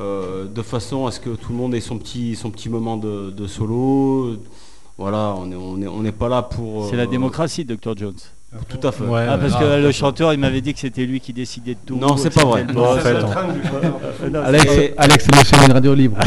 euh, 0.00 0.46
de 0.46 0.62
façon 0.62 1.06
à 1.06 1.10
ce 1.12 1.20
que 1.20 1.30
tout 1.30 1.50
le 1.52 1.58
monde 1.58 1.74
ait 1.74 1.80
son 1.80 1.98
petit, 1.98 2.34
son 2.36 2.50
petit 2.50 2.68
moment 2.68 2.96
de, 2.96 3.30
de 3.30 3.46
solo. 3.46 4.36
Voilà, 4.98 5.34
on 5.36 5.46
n'est 5.46 5.56
on 5.56 5.80
est, 5.82 5.86
on 5.86 6.02
n'est 6.02 6.12
pas 6.12 6.28
là 6.28 6.42
pour. 6.42 6.88
C'est 6.88 6.96
la 6.96 7.02
euh, 7.02 7.06
démocratie, 7.06 7.64
Dr. 7.64 7.96
Jones. 7.96 8.14
Tout 8.68 8.86
à 8.86 8.92
fait. 8.92 9.04
Ouais, 9.04 9.26
Ah, 9.28 9.36
parce 9.38 9.52
ah, 9.56 9.60
que 9.60 9.82
le 9.82 9.92
chanteur, 9.92 10.32
il 10.32 10.40
m'avait 10.40 10.60
dit 10.60 10.72
que 10.72 10.80
c'était 10.80 11.04
lui 11.04 11.20
qui 11.20 11.32
décidait 11.32 11.74
de 11.74 11.80
tout. 11.84 11.96
Non, 11.96 12.16
c'est 12.16 12.32
pas 12.32 12.44
vrai. 12.44 12.64
Non, 12.64 12.92
en 12.92 12.96
fait, 12.96 13.14
Euh, 13.14 13.22
non, 14.30 14.40
Alex, 14.40 14.66
Alex, 14.96 15.26
le 15.30 15.38
monsieur 15.38 15.56
une 15.66 15.72
radio 15.72 15.94
libre. 15.94 16.16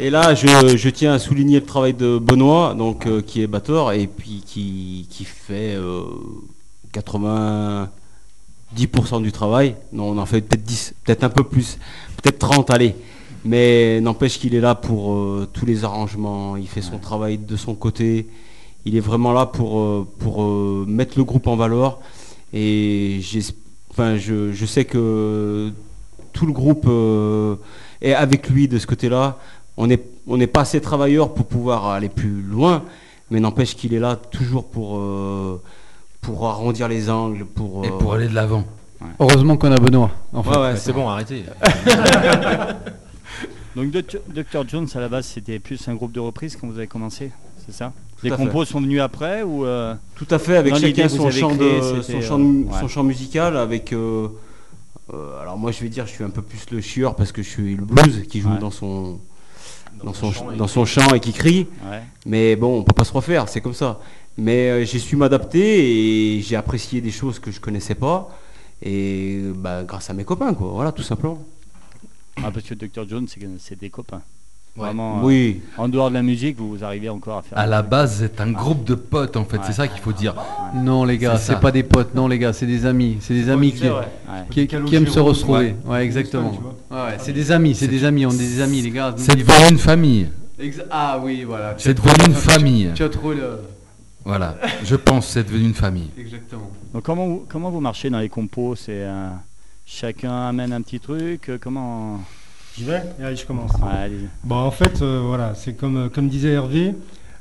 Et 0.00 0.10
là, 0.10 0.32
je, 0.34 0.76
je 0.76 0.88
tiens 0.90 1.14
à 1.14 1.18
souligner 1.18 1.58
le 1.58 1.66
travail 1.66 1.92
de 1.92 2.18
Benoît, 2.18 2.72
donc, 2.74 3.06
euh, 3.06 3.20
qui 3.20 3.42
est 3.42 3.48
batteur 3.48 3.90
et 3.92 4.06
puis 4.06 4.44
qui, 4.46 5.08
qui 5.10 5.24
fait 5.24 5.74
euh, 5.74 6.02
90% 6.94 9.22
du 9.22 9.32
travail. 9.32 9.74
Non, 9.92 10.10
on 10.10 10.18
en 10.18 10.26
fait 10.26 10.40
peut-être 10.40 10.62
10, 10.62 10.94
peut-être 11.04 11.24
un 11.24 11.30
peu 11.30 11.42
plus, 11.42 11.78
peut-être 12.22 12.38
30, 12.38 12.70
allez. 12.70 12.94
Mais 13.48 13.98
n'empêche 14.02 14.38
qu'il 14.38 14.54
est 14.54 14.60
là 14.60 14.74
pour 14.74 15.14
euh, 15.14 15.48
tous 15.50 15.64
les 15.64 15.82
arrangements, 15.82 16.56
il 16.58 16.68
fait 16.68 16.82
son 16.82 16.98
travail 16.98 17.38
de 17.38 17.56
son 17.56 17.74
côté. 17.74 18.28
Il 18.84 18.94
est 18.94 19.00
vraiment 19.00 19.32
là 19.32 19.46
pour, 19.46 19.80
euh, 19.80 20.06
pour 20.18 20.42
euh, 20.42 20.84
mettre 20.86 21.16
le 21.16 21.24
groupe 21.24 21.46
en 21.46 21.56
valeur. 21.56 21.98
Et 22.52 23.20
enfin, 23.90 24.18
je, 24.18 24.52
je 24.52 24.66
sais 24.66 24.84
que 24.84 25.70
tout 26.34 26.44
le 26.44 26.52
groupe 26.52 26.84
euh, 26.88 27.56
est 28.02 28.12
avec 28.12 28.50
lui 28.50 28.68
de 28.68 28.78
ce 28.78 28.86
côté-là. 28.86 29.38
On 29.78 29.86
n'est 29.86 30.02
on 30.26 30.36
n'est 30.36 30.46
pas 30.46 30.60
assez 30.60 30.82
travailleurs 30.82 31.32
pour 31.32 31.46
pouvoir 31.46 31.86
aller 31.86 32.10
plus 32.10 32.42
loin, 32.42 32.84
mais 33.30 33.40
n'empêche 33.40 33.74
qu'il 33.74 33.94
est 33.94 33.98
là 33.98 34.14
toujours 34.16 34.66
pour, 34.68 34.98
euh, 34.98 35.62
pour 36.20 36.46
arrondir 36.46 36.86
les 36.86 37.08
angles, 37.08 37.46
pour... 37.46 37.86
Et 37.86 37.88
pour 37.88 38.12
aller 38.12 38.28
de 38.28 38.34
l'avant. 38.34 38.64
Heureusement 39.18 39.56
qu'on 39.56 39.72
a 39.72 39.76
Benoît. 39.76 40.10
Enfin, 40.34 40.50
Ouais, 40.50 40.66
ouais, 40.72 40.76
c'est 40.76 40.92
bon, 40.92 41.08
arrêtez. 41.08 41.44
Donc 43.78 43.90
Dr. 43.92 44.68
Jones, 44.68 44.88
à 44.94 45.00
la 45.00 45.08
base, 45.08 45.26
c'était 45.26 45.58
plus 45.60 45.86
un 45.88 45.94
groupe 45.94 46.10
de 46.12 46.20
reprises 46.20 46.56
quand 46.56 46.66
vous 46.66 46.78
avez 46.78 46.88
commencé, 46.88 47.30
c'est 47.64 47.72
ça 47.72 47.92
Les 48.24 48.30
fait. 48.30 48.36
compos 48.36 48.64
sont 48.64 48.80
venus 48.80 49.00
après 49.00 49.42
ou 49.44 49.64
euh, 49.64 49.94
Tout 50.16 50.26
à 50.30 50.38
fait, 50.40 50.56
avec 50.56 50.74
chacun 50.76 51.08
son 51.08 51.28
créé, 51.28 51.42
de, 51.42 51.46
euh, 51.62 51.92
de- 52.02 52.68
ouais. 52.68 52.80
son 52.80 52.88
champ 52.88 53.04
musical, 53.04 53.56
avec... 53.56 53.92
euh, 53.92 54.28
euh, 55.14 55.40
alors 55.40 55.56
moi 55.56 55.70
je 55.70 55.80
vais 55.80 55.88
dire, 55.88 56.06
je 56.06 56.12
suis 56.12 56.24
un 56.24 56.30
peu 56.30 56.42
plus 56.42 56.66
le 56.72 56.80
chieur 56.80 57.14
parce 57.14 57.30
que 57.30 57.42
je 57.42 57.48
suis 57.48 57.76
le 57.76 57.84
blues 57.84 58.24
qui 58.28 58.40
joue 58.40 58.50
Ouais. 58.50 58.58
dans 58.58 58.70
son... 58.72 59.20
Dans 60.04 60.12
son, 60.14 60.32
dans 60.56 60.68
son 60.68 60.84
chant 60.84 61.12
et 61.14 61.18
qui 61.20 61.32
crie, 61.32 61.66
ouais. 61.90 62.00
mais 62.24 62.54
bon, 62.54 62.78
on 62.78 62.82
peut 62.84 62.92
pas 62.92 63.02
se 63.04 63.12
refaire, 63.12 63.48
c'est 63.48 63.60
comme 63.60 63.74
ça. 63.74 63.98
Mais 64.36 64.84
j'ai 64.86 65.00
su 65.00 65.16
m'adapter 65.16 66.36
et 66.36 66.40
j'ai 66.40 66.54
apprécié 66.54 67.00
des 67.00 67.10
choses 67.10 67.40
que 67.40 67.50
je 67.50 67.58
connaissais 67.60 67.96
pas, 67.96 68.28
et 68.80 69.40
bah, 69.56 69.82
grâce 69.82 70.08
à 70.08 70.14
mes 70.14 70.22
copains, 70.24 70.54
quoi. 70.54 70.68
Voilà, 70.72 70.92
tout 70.92 71.02
simplement. 71.02 71.42
Ah, 72.44 72.50
parce 72.52 72.66
que 72.66 72.74
Dr. 72.74 73.08
Jones, 73.08 73.26
c'est 73.58 73.78
des 73.78 73.90
copains. 73.90 74.22
Ouais. 74.76 74.84
Vraiment, 74.86 75.18
euh, 75.18 75.22
Oui, 75.24 75.60
en 75.76 75.88
dehors 75.88 76.08
de 76.08 76.14
la 76.14 76.22
musique, 76.22 76.56
vous 76.58 76.84
arrivez 76.84 77.08
encore 77.08 77.38
à 77.38 77.42
faire. 77.42 77.58
À 77.58 77.66
la 77.66 77.82
base, 77.82 78.18
c'est 78.20 78.40
un 78.40 78.52
groupe 78.52 78.84
de 78.84 78.94
potes 78.94 79.36
en 79.36 79.44
fait. 79.44 79.56
Ouais. 79.56 79.62
C'est 79.66 79.72
ça 79.72 79.88
qu'il 79.88 80.00
faut 80.00 80.12
dire. 80.12 80.34
Non 80.74 81.04
les 81.04 81.18
gars, 81.18 81.36
C'est 81.36 81.58
pas 81.58 81.72
des 81.72 81.82
potes, 81.82 82.14
non 82.14 82.28
les 82.28 82.38
gars, 82.38 82.52
c'est 82.52 82.66
des 82.66 82.86
amis, 82.86 83.16
c'est 83.20 83.34
des 83.34 83.50
amis 83.50 83.72
qui, 83.72 83.84
Ouais. 83.88 83.94
qui, 84.50 84.66
qui 84.68 84.94
aiment 84.94 85.08
se 85.08 85.18
retrouver. 85.18 85.74
Ouais, 85.84 86.04
exactement. 86.04 86.52
C'est 87.18 87.32
des 87.32 87.50
amis, 87.50 87.74
c'est 87.74 87.88
des 87.88 88.04
amis, 88.04 88.24
on 88.26 88.30
est 88.30 88.36
des 88.38 88.60
amis 88.60 88.82
les 88.82 88.90
gars. 88.90 89.14
C'est 89.16 89.34
devenu 89.36 89.70
une 89.70 89.78
famille. 89.78 90.28
Exa- 90.60 90.86
ah 90.90 91.20
oui, 91.22 91.42
voilà. 91.44 91.74
C'est 91.78 91.94
devenu 91.94 92.26
une 92.26 92.34
famille. 92.34 92.90
Tu 92.94 93.02
as 93.02 93.08
trouvé 93.08 93.36
le. 93.36 93.60
Voilà. 94.24 94.56
Je 94.84 94.96
pense 94.96 95.26
que 95.26 95.32
c'est 95.32 95.44
devenu 95.44 95.64
une 95.66 95.74
famille. 95.74 96.10
Exactement. 96.18 96.70
Donc 96.92 97.02
comment 97.04 97.26
vous, 97.26 97.46
comment 97.48 97.70
vous 97.70 97.80
marchez 97.80 98.10
dans 98.10 98.18
les 98.18 98.28
compos? 98.28 98.74
C'est 98.76 98.90
euh, 98.92 99.28
chacun 99.88 100.48
amène 100.48 100.72
un 100.72 100.82
petit 100.82 101.00
truc. 101.00 101.48
euh, 101.48 101.58
Comment 101.60 102.20
J'y 102.76 102.84
vais? 102.84 103.02
Allez, 103.22 103.36
je 103.36 103.44
commence. 103.46 103.72
Bon, 104.44 104.56
en 104.56 104.70
fait, 104.70 105.02
euh, 105.02 105.22
voilà, 105.26 105.54
c'est 105.54 105.72
comme, 105.72 105.96
euh, 105.96 106.08
comme 106.08 106.28
disait 106.28 106.50
Hervé, 106.52 106.94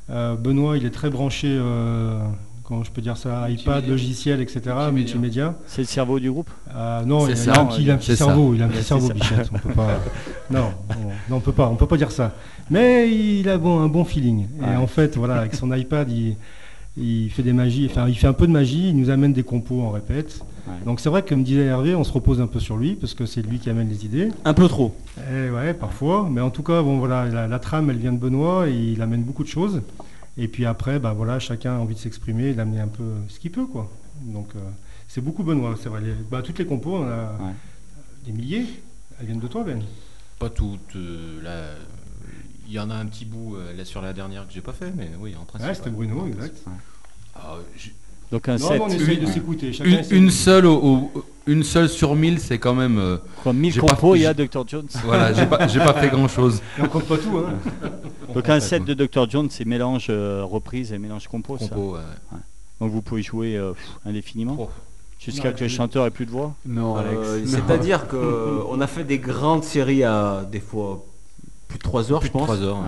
euh, 0.09 0.35
Benoît, 0.35 0.77
il 0.77 0.85
est 0.85 0.89
très 0.89 1.09
branché, 1.11 1.47
euh, 1.49 2.19
comment 2.63 2.83
je 2.83 2.89
peux 2.89 3.01
dire 3.01 3.17
ça, 3.17 3.47
iPad, 3.49 3.85
logiciel, 3.87 4.41
etc., 4.41 4.61
Multimédia. 4.91 5.53
C'est 5.67 5.81
le 5.81 5.87
cerveau 5.87 6.19
du 6.19 6.31
groupe? 6.31 6.49
Euh, 6.73 7.03
non, 7.03 7.25
C'est 7.25 7.31
il, 7.33 7.37
ça. 7.37 7.53
a 7.53 7.59
un 7.59 7.65
petit, 7.65 7.83
il 7.83 7.91
a 7.91 7.93
un 7.93 7.97
petit 7.97 8.07
C'est 8.11 8.15
ça. 8.15 8.25
cerveau, 8.25 8.55
il 8.55 8.61
a 8.63 8.65
un 8.65 8.69
petit 8.69 8.83
cerveau. 8.83 9.09
Bichette. 9.09 9.49
On 9.53 9.59
peut 9.59 9.73
pas. 9.73 9.99
Non, 10.49 10.71
on, 10.89 10.93
non, 11.29 11.35
on 11.37 11.39
peut 11.41 11.51
pas, 11.51 11.67
on 11.67 11.75
peut 11.75 11.85
pas 11.87 11.97
dire 11.97 12.09
ça. 12.11 12.33
Mais 12.71 13.11
il 13.13 13.47
a 13.49 13.57
bon, 13.57 13.81
un 13.81 13.87
bon 13.89 14.05
feeling. 14.05 14.47
Ouais. 14.59 14.73
Et 14.73 14.75
en 14.77 14.87
fait, 14.87 15.17
voilà, 15.17 15.35
avec 15.39 15.53
son 15.53 15.71
iPad, 15.75 16.09
il, 16.09 16.37
il 16.97 17.29
fait 17.29 17.43
des 17.43 17.51
magies. 17.53 17.87
Enfin, 17.91 18.07
il 18.07 18.15
fait 18.17 18.27
un 18.27 18.33
peu 18.33 18.47
de 18.47 18.51
magie. 18.53 18.89
Il 18.89 18.97
nous 18.97 19.09
amène 19.09 19.33
des 19.33 19.43
compos 19.43 19.81
en 19.81 19.89
répète. 19.91 20.39
Ouais. 20.67 20.85
Donc 20.85 20.99
c'est 20.99 21.09
vrai 21.09 21.23
que 21.23 21.29
comme 21.29 21.43
disait 21.43 21.65
Hervé, 21.65 21.95
on 21.95 22.03
se 22.03 22.11
repose 22.11 22.41
un 22.41 22.47
peu 22.47 22.59
sur 22.59 22.77
lui 22.77 22.95
parce 22.95 23.13
que 23.13 23.25
c'est 23.25 23.41
lui 23.41 23.59
qui 23.59 23.69
amène 23.69 23.89
les 23.89 24.05
idées. 24.05 24.29
un 24.45 24.53
peu 24.53 24.67
trop. 24.67 24.95
Eh 25.31 25.49
ouais, 25.49 25.73
parfois. 25.73 26.27
Mais 26.29 26.41
en 26.41 26.49
tout 26.49 26.63
cas, 26.63 26.81
bon 26.81 26.97
voilà, 26.99 27.25
la, 27.25 27.47
la 27.47 27.59
trame, 27.59 27.89
elle 27.89 27.97
vient 27.97 28.11
de 28.13 28.17
Benoît 28.19 28.67
et 28.69 28.73
il 28.75 29.01
amène 29.01 29.23
beaucoup 29.23 29.43
de 29.43 29.49
choses. 29.49 29.81
Et 30.37 30.47
puis 30.47 30.65
après, 30.65 30.99
bah 30.99 31.13
voilà, 31.13 31.39
chacun 31.39 31.75
a 31.75 31.79
envie 31.79 31.95
de 31.95 31.99
s'exprimer, 31.99 32.53
d'amener 32.53 32.79
un 32.79 32.87
peu 32.87 33.03
ce 33.29 33.39
qu'il 33.39 33.51
peut, 33.51 33.65
quoi. 33.65 33.89
Donc 34.21 34.49
euh, 34.55 34.59
c'est 35.07 35.21
beaucoup 35.21 35.43
Benoît, 35.43 35.75
c'est 35.81 35.89
vrai. 35.89 36.01
Les- 36.01 36.13
bah, 36.29 36.41
toutes 36.43 36.59
les 36.59 36.65
compos, 36.65 36.97
on 36.97 37.07
a 37.07 37.15
Ouais. 37.43 37.53
des 38.25 38.31
milliers. 38.33 38.65
Elles 39.19 39.25
viennent 39.25 39.39
de 39.39 39.47
toi, 39.47 39.63
Ben. 39.63 39.81
Pas 40.37 40.49
toutes. 40.51 40.95
euh, 40.95 41.41
là, 41.41 41.69
il 42.67 42.73
y 42.73 42.79
en 42.79 42.89
a 42.91 42.95
un 42.95 43.05
petit 43.07 43.25
bout 43.25 43.55
euh, 43.55 43.75
là, 43.75 43.85
sur 43.85 44.01
la 44.01 44.13
dernière 44.13 44.45
que 44.45 44.53
j'ai 44.53 44.61
pas 44.61 44.73
fait, 44.73 44.91
mais 44.95 45.09
oui, 45.19 45.33
en 45.41 45.45
principe. 45.45 45.69
Ouais, 45.69 45.73
c'était 45.73 45.89
Bruno, 45.89 46.27
exact. 46.27 46.57
Ah, 47.35 47.55
Donc 48.31 48.49
un 48.49 48.57
Non, 48.57 48.67
7. 48.67 48.71
mais 48.71 48.79
on 48.81 48.87
essaye 48.89 49.17
de 49.17 49.21
Une- 49.21 49.27
s'écouter. 49.31 49.71
Une, 49.83 50.03
une 50.11 50.29
seule 50.31 50.65
au- 50.65 50.75
au- 50.83 51.11
une 51.45 51.63
seule 51.63 51.87
sur 51.87 52.13
mille, 52.15 52.39
c'est 52.39 52.57
quand 52.57 52.73
même. 52.75 52.97
euh, 52.99 53.17
Quoi, 53.41 53.53
1000 53.53 53.71
j'ai 53.73 53.79
pas- 53.79 53.87
compos, 53.95 54.15
il 54.15 54.21
y 54.23 54.25
a 54.25 54.33
Dr. 54.33 54.67
Jones. 54.67 54.87
voilà, 55.05 55.31
j'ai 55.33 55.45
pas, 55.45 55.57
pas 55.59 55.93
fait 55.93 56.09
grand 56.09 56.27
chose. 56.27 56.61
Et 56.77 56.81
on 56.81 56.87
compte 56.87 57.05
pas 57.05 57.17
tout, 57.17 57.37
hein. 57.37 57.53
Donc 58.33 58.49
un 58.49 58.59
set 58.59 58.83
de 58.83 58.93
Dr. 58.93 59.29
Jones, 59.29 59.47
c'est 59.49 59.63
mélange 59.65 60.07
euh, 60.09 60.43
reprise 60.43 60.91
et 60.91 60.97
mélange 60.97 61.27
compo. 61.29 61.57
ça. 61.57 61.69
Compo, 61.69 61.93
ouais. 61.95 61.99
Donc 62.81 62.91
vous 62.91 63.01
pouvez 63.01 63.23
jouer 63.23 63.55
euh, 63.55 63.71
indéfiniment 64.05 64.57
Oh. 64.59 64.69
jusqu'à 65.19 65.53
que 65.53 65.61
le 65.63 65.69
chanteur 65.69 66.05
ait 66.05 66.11
plus 66.11 66.25
de 66.25 66.31
voix. 66.31 66.53
Non, 66.65 66.97
Alex. 66.97 67.15
Euh. 67.23 67.41
C'est-à-dire 67.45 68.07
qu'on 68.09 68.81
a 68.81 68.87
fait 68.87 69.05
des 69.05 69.17
grandes 69.19 69.63
séries 69.63 70.03
à 70.03 70.43
des 70.51 70.59
fois 70.59 71.03
plus 71.69 71.77
de 71.77 71.83
3 71.83 72.11
heures, 72.11 72.19
Plus 72.19 72.27
je 72.27 72.33
de 72.33 72.37
pense. 72.37 72.45
3 72.47 72.61
heures. 72.61 72.77
ouais. 72.77 72.83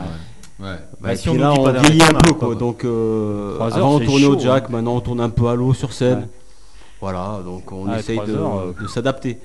Ouais. 0.59 0.75
Bah, 0.99 1.13
et 1.13 1.15
si 1.15 1.29
puis 1.29 1.37
on 1.37 1.41
là, 1.41 1.53
on 1.53 1.71
vieillit 1.71 2.01
un 2.03 2.13
peu, 2.13 2.33
quoi. 2.33 2.53
Donc, 2.55 2.83
euh, 2.83 3.55
heures, 3.55 3.63
avant, 3.75 3.95
on 3.95 3.99
tournait 3.99 4.25
au 4.25 4.37
jack, 4.39 4.65
hein. 4.65 4.71
maintenant, 4.71 4.95
on 4.95 5.01
tourne 5.01 5.21
un 5.21 5.29
peu 5.29 5.47
à 5.47 5.55
l'eau 5.55 5.73
sur 5.73 5.93
scène. 5.93 6.19
Ouais. 6.19 6.29
Voilà, 7.01 7.39
donc 7.45 7.71
on 7.71 7.87
Ah, 7.89 7.99
essaye 7.99 8.19
de, 8.27 8.33
heures, 8.35 8.59
euh. 8.59 8.73
de 8.81 8.87
s'adapter. 8.87 9.39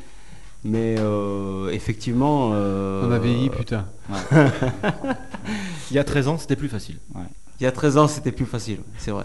Mais 0.64 0.97
euh, 0.99 1.68
effectivement. 1.71 2.50
euh, 2.54 3.06
On 3.09 3.12
a 3.12 3.18
vieilli, 3.18 3.50
putain. 3.50 3.85
Il 5.90 5.97
y 5.97 5.99
a 5.99 6.04
13 6.04 6.28
ans, 6.28 6.38
c'était 6.38 6.56
plus 6.56 6.68
facile. 6.68 6.97
Il 7.61 7.64
y 7.64 7.66
a 7.66 7.73
13 7.73 7.99
ans, 7.99 8.09
c'était 8.09 8.33
plus 8.33 8.47
facile, 8.47 8.78
c'est 8.99 9.11
vrai. 9.11 9.25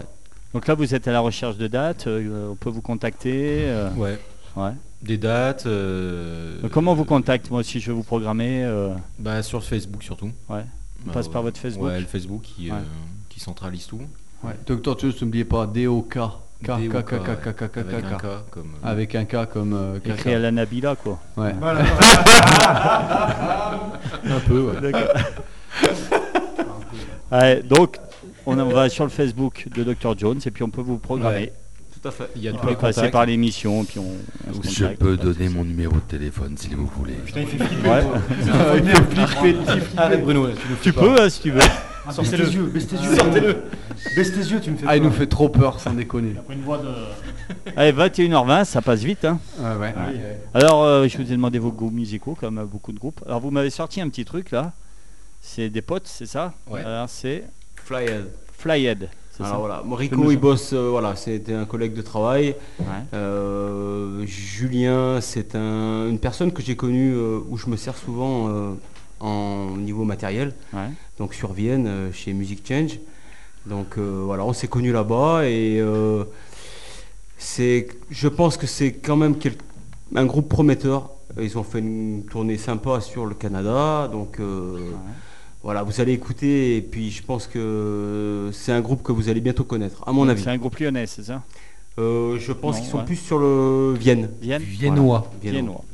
Donc 0.54 0.66
là, 0.66 0.74
vous 0.74 0.94
êtes 0.94 1.08
à 1.08 1.12
la 1.12 1.20
recherche 1.20 1.56
de 1.56 1.66
dates. 1.66 2.06
euh, 2.06 2.50
on 2.50 2.54
peut 2.56 2.70
vous 2.70 2.82
contacter. 2.82 3.62
euh, 3.64 3.88
Ouais. 3.96 4.18
ouais. 4.56 4.72
Des 5.02 5.16
dates. 5.16 5.64
Euh, 5.66 6.56
Comment 6.72 6.92
on 6.92 6.94
vous 6.94 7.04
contacte 7.04 7.50
Moi, 7.50 7.62
si 7.62 7.80
je 7.80 7.90
veux 7.90 7.96
vous 7.96 8.02
programmer, 8.02 8.62
euh, 8.64 8.90
Bah 9.18 9.42
sur 9.42 9.64
Facebook 9.64 10.02
surtout. 10.02 10.30
Ouais. 10.48 10.64
On 11.04 11.08
Bah, 11.08 11.14
passe 11.14 11.28
par 11.28 11.42
votre 11.42 11.58
Facebook 11.58 11.86
Ouais, 11.88 12.00
le 12.00 12.06
Facebook 12.06 12.42
qui, 12.42 12.70
euh, 12.70 12.74
qui 13.28 13.40
centralise 13.40 13.86
tout. 13.86 14.00
Ouais. 14.42 14.52
Docteur 14.66 14.98
Jones, 14.98 15.12
n'oubliez 15.22 15.44
pas 15.44 15.66
D-O-K. 15.66 16.18
K, 16.62 16.66
K, 16.66 16.66
K, 16.66 17.02
K, 17.02 17.02
K, 17.02 17.52
K, 17.54 17.68
K, 17.70 17.70
K, 17.72 17.78
avec 17.78 18.04
un 18.04 18.16
K. 18.16 18.20
K 18.20 18.26
comme, 18.50 18.74
euh, 18.84 18.88
Avec 18.90 19.14
un 19.14 19.24
K 19.24 19.46
comme 19.50 19.72
euh, 19.72 19.98
caca. 19.98 20.14
écrit 20.14 20.34
à 20.34 20.38
la 20.38 20.50
Nabila, 20.50 20.94
quoi. 20.94 21.18
Ouais. 21.38 21.54
Un 24.24 24.40
peu, 24.46 24.60
ouais. 24.60 24.92
Ouais, 27.32 27.62
donc, 27.62 27.96
on, 28.44 28.58
on 28.58 28.68
va 28.68 28.88
sur 28.88 29.04
le 29.04 29.10
Facebook 29.10 29.68
de 29.74 29.84
Dr 29.84 30.18
Jones 30.18 30.40
et 30.44 30.50
puis 30.50 30.62
on 30.62 30.68
peut 30.70 30.82
vous 30.82 30.98
programmer. 30.98 31.36
Ouais. 31.36 31.52
Tout 32.00 32.08
à 32.08 32.10
fait. 32.12 32.30
Il 32.36 32.42
y 32.42 32.48
a 32.48 32.52
tous 32.52 32.66
les 32.66 32.76
passer 32.76 33.10
par 33.10 33.26
l'émission 33.26 33.82
et 33.82 33.84
puis 33.84 33.98
on, 33.98 34.12
on 34.48 34.62
se 34.62 34.68
Je 34.70 34.86
peux 34.86 35.16
donner 35.16 35.48
mon 35.48 35.64
numéro 35.64 35.94
de 35.94 36.00
téléphone 36.00 36.56
si 36.56 36.68
vous 36.68 36.86
voulez. 36.96 37.14
Putain, 37.14 37.40
il 37.40 37.46
fait 37.46 37.58
flipper. 37.64 37.92
Ah. 39.96 40.02
Arrête 40.02 40.22
Bruno, 40.22 40.48
tu 40.82 40.92
peux, 40.92 41.20
hein, 41.20 41.28
si 41.28 41.42
tu 41.42 41.50
veux. 41.50 41.60
Ah, 42.06 42.12
baisse 42.16 42.30
tes 42.30 42.36
yeux, 42.38 42.62
baisse 42.64 42.86
tes 42.86 42.96
yeux. 42.96 43.16
Sortez-le. 43.16 43.62
Baisse 44.16 44.32
tes 44.32 44.38
yeux, 44.38 44.60
tu 44.60 44.70
me 44.70 44.76
fais 44.78 44.86
Ah, 44.88 44.96
il 44.96 45.02
nous 45.02 45.10
fait 45.10 45.26
trop 45.26 45.50
peur, 45.50 45.78
sans 45.78 45.92
déconner. 45.92 46.34
Après 46.38 46.54
une 46.54 46.62
voix 46.62 46.78
de. 46.78 46.88
Allez, 47.76 47.92
21h20, 47.92 48.64
ça 48.64 48.80
passe 48.80 49.02
vite. 49.02 49.26
Hein. 49.26 49.38
Ouais, 49.58 49.76
ouais. 49.78 49.94
Alors, 50.54 50.82
euh, 50.84 51.06
je 51.06 51.18
vous 51.18 51.24
ai 51.30 51.36
demandé 51.36 51.58
vos 51.58 51.70
goûts 51.72 51.90
musicaux, 51.90 52.34
comme 52.38 52.58
euh, 52.58 52.64
beaucoup 52.64 52.92
de 52.92 52.98
groupes. 52.98 53.20
Alors, 53.26 53.40
vous 53.40 53.50
m'avez 53.50 53.70
sorti 53.70 54.00
un 54.00 54.08
petit 54.08 54.24
truc 54.24 54.50
là. 54.50 54.72
C'est 55.42 55.68
des 55.68 55.82
potes, 55.82 56.06
c'est 56.06 56.26
ça? 56.26 56.54
Ouais. 56.66 56.80
Alors, 56.80 57.08
c'est 57.08 57.44
Flyhead. 57.76 58.30
Flyhead. 58.56 59.08
Alors 59.44 59.52
ça 59.52 59.58
voilà, 59.58 59.82
Rico 59.96 60.30
il 60.30 60.38
bosse, 60.38 60.72
euh, 60.72 60.88
voilà, 60.90 61.16
c'était 61.16 61.54
un 61.54 61.64
collègue 61.64 61.94
de 61.94 62.02
travail. 62.02 62.54
Ouais. 62.78 62.84
Euh, 63.14 64.24
Julien, 64.26 65.20
c'est 65.20 65.54
un- 65.54 66.08
une 66.08 66.18
personne 66.18 66.52
que 66.52 66.62
j'ai 66.62 66.76
connue 66.76 67.12
euh, 67.14 67.38
où 67.48 67.56
je 67.56 67.68
me 67.68 67.76
sers 67.76 67.96
souvent 67.96 68.48
en 69.20 69.76
niveau 69.76 70.04
matériel. 70.04 70.54
Ouais. 70.72 70.88
Donc 71.18 71.34
sur 71.34 71.52
Vienne, 71.52 72.10
chez 72.12 72.32
Music 72.32 72.62
Change. 72.66 72.98
Donc 73.66 73.98
voilà, 73.98 74.44
on 74.44 74.52
s'est 74.52 74.68
connus 74.68 74.92
là-bas 74.92 75.46
et 75.46 75.82
c'est, 77.38 77.88
je 78.10 78.28
pense 78.28 78.56
que 78.56 78.66
c'est 78.66 78.92
quand 78.92 79.16
même 79.16 79.36
quel- 79.36 79.54
un 80.14 80.26
groupe 80.26 80.48
prometteur. 80.48 81.10
Ils 81.40 81.56
ont 81.58 81.62
fait 81.62 81.78
une 81.78 82.24
tournée 82.28 82.58
sympa 82.58 83.00
sur 83.00 83.24
le 83.26 83.34
Canada, 83.34 84.08
donc 84.10 84.38
voilà, 85.62 85.82
vous 85.82 86.00
allez 86.00 86.12
écouter 86.12 86.76
et 86.76 86.82
puis 86.82 87.10
je 87.10 87.22
pense 87.22 87.46
que 87.46 88.50
c'est 88.52 88.72
un 88.72 88.80
groupe 88.80 89.02
que 89.02 89.12
vous 89.12 89.28
allez 89.28 89.40
bientôt 89.40 89.64
connaître, 89.64 90.02
à 90.06 90.12
mon 90.12 90.28
avis. 90.28 90.42
C'est 90.42 90.50
un 90.50 90.56
groupe 90.56 90.78
lyonnais, 90.78 91.06
c'est 91.06 91.24
ça? 91.24 91.42
Euh, 91.98 92.38
je 92.38 92.52
pense 92.52 92.78
qu'ils 92.80 92.88
sont 92.88 92.98
ouais. 92.98 93.04
plus 93.04 93.16
sur 93.16 93.38
le 93.38 93.94
Vienne. 93.98 94.30
Vienne? 94.40 94.62
Viennois. 94.62 95.30
Viennois. 95.42 95.84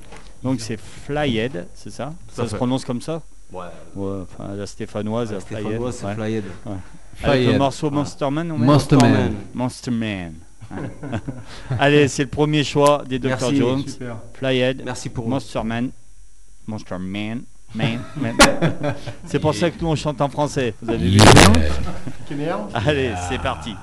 Donc 0.42 0.60
c'est 0.60 0.78
Flyhead, 0.78 1.66
c'est 1.74 1.90
ça? 1.90 2.12
Ça 2.32 2.46
se 2.46 2.54
prononce 2.54 2.84
comme 2.84 3.00
ça? 3.00 3.22
Ouais. 3.52 3.64
Ouais, 3.96 4.22
enfin 4.22 4.54
la 4.54 4.66
stéphanoise, 4.66 5.32
La 5.32 5.40
Flyhead. 5.40 5.64
Stéphanoise, 5.64 5.96
c'est 5.96 6.06
ouais. 6.06 6.14
Flyhead. 6.14 6.44
Avec 7.22 7.46
le 7.46 7.58
morceau 7.58 7.90
Monster 7.90 8.30
Man, 8.30 8.52
on 8.52 8.58
met 8.58 8.66
Monster 8.66 8.96
Man. 8.96 9.34
Monster 9.54 9.90
Man. 9.90 10.34
Allez, 11.78 12.08
c'est 12.08 12.24
le 12.24 12.28
premier 12.28 12.62
choix 12.64 13.04
des 13.08 13.18
Dr 13.18 13.28
Merci. 13.28 13.56
Jones. 13.56 13.88
Super. 13.88 14.16
Flyhead, 14.34 14.82
Merci 14.84 15.08
pour 15.08 15.28
Monster 15.28 15.62
Man. 15.64 15.90
C'est 19.26 19.38
pour 19.38 19.54
ça 19.54 19.70
que 19.70 19.76
nous 19.80 19.88
on 19.88 19.96
chante 19.96 20.20
en 20.20 20.28
français. 20.28 20.74
Vous 20.82 20.90
avez 20.92 21.08
vu. 21.08 21.18
Allez, 22.74 23.12
c'est 23.28 23.40
parti. 23.40 23.74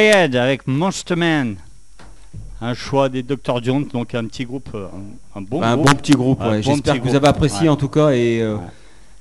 Flyhead 0.00 0.34
avec 0.36 0.66
Monster 0.66 1.14
Man. 1.14 1.56
Un 2.62 2.72
choix 2.72 3.10
des 3.10 3.22
Dr. 3.22 3.62
Jones, 3.62 3.86
donc 3.92 4.14
un 4.14 4.24
petit 4.24 4.46
groupe, 4.46 4.70
euh, 4.74 4.86
un, 5.34 5.40
un 5.40 5.42
bon 5.42 5.62
un 5.62 5.74
groupe. 5.76 5.86
bon 5.88 5.94
petit 5.94 6.12
groupe. 6.12 6.40
Un 6.40 6.50
ouais. 6.52 6.60
bon 6.62 6.72
J'espère 6.72 7.02
que 7.02 7.06
vous 7.08 7.14
avez 7.14 7.28
apprécié 7.28 7.62
Ouais. 7.64 7.68
en 7.68 7.76
tout 7.76 7.88
cas. 7.88 8.10
Et 8.10 8.40
euh, 8.40 8.56
Ouais. 8.56 8.62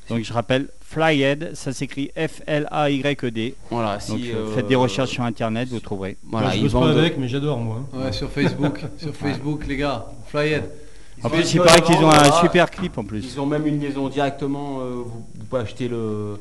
Donc 0.09 0.23
je 0.23 0.31
rappelle, 0.31 0.69
Flyhead, 0.81 1.51
ça 1.53 1.73
s'écrit 1.73 2.11
F-L-A-Y-E-D. 2.15 3.55
voilà, 3.69 3.99
si 3.99 4.11
Donc 4.13 4.21
euh, 4.33 4.55
faites 4.55 4.67
des 4.67 4.75
recherches 4.75 5.09
sur 5.11 5.23
internet, 5.23 5.67
vous 5.69 5.79
trouverez. 5.81 6.15
Voilà, 6.23 6.51
je 6.51 6.57
ils 6.57 6.63
bosse 6.63 6.71
pas 6.81 6.89
avec, 6.91 7.17
mais 7.17 7.27
j'adore 7.27 7.59
moi. 7.59 7.81
Ouais, 7.93 8.11
sur 8.13 8.29
Facebook, 8.31 8.79
sur 8.97 9.13
Facebook, 9.13 9.67
les 9.67 9.75
gars. 9.77 10.05
Flyhead. 10.27 10.63
En 11.23 11.29
plus, 11.29 11.53
il 11.53 11.59
paraît 11.61 11.81
qu'ils 11.81 11.97
ont 11.97 12.09
un 12.09 12.31
super 12.39 12.71
clip 12.71 12.97
en 12.97 13.03
plus. 13.03 13.33
Ils 13.33 13.39
ont 13.41 13.45
même 13.45 13.67
une 13.67 13.81
liaison 13.81 14.07
directement. 14.07 14.79
euh, 14.79 14.91
vous, 15.05 15.25
vous 15.35 15.45
pouvez 15.49 15.61
acheter 15.61 15.89
le. 15.89 16.37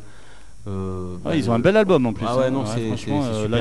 Euh, 0.66 1.16
Ah, 1.24 1.34
ils 1.36 1.48
ont 1.50 1.54
un 1.54 1.58
bel 1.58 1.76
album 1.76 2.06
en 2.06 2.12
plus. 2.12 2.26
Ah 2.28 2.36
ouais, 2.36 2.46
hein. 2.46 2.50
non, 2.50 2.64
c'est- 2.66 2.86
franchement, 2.86 3.22
euh, 3.24 3.48
là, 3.48 3.58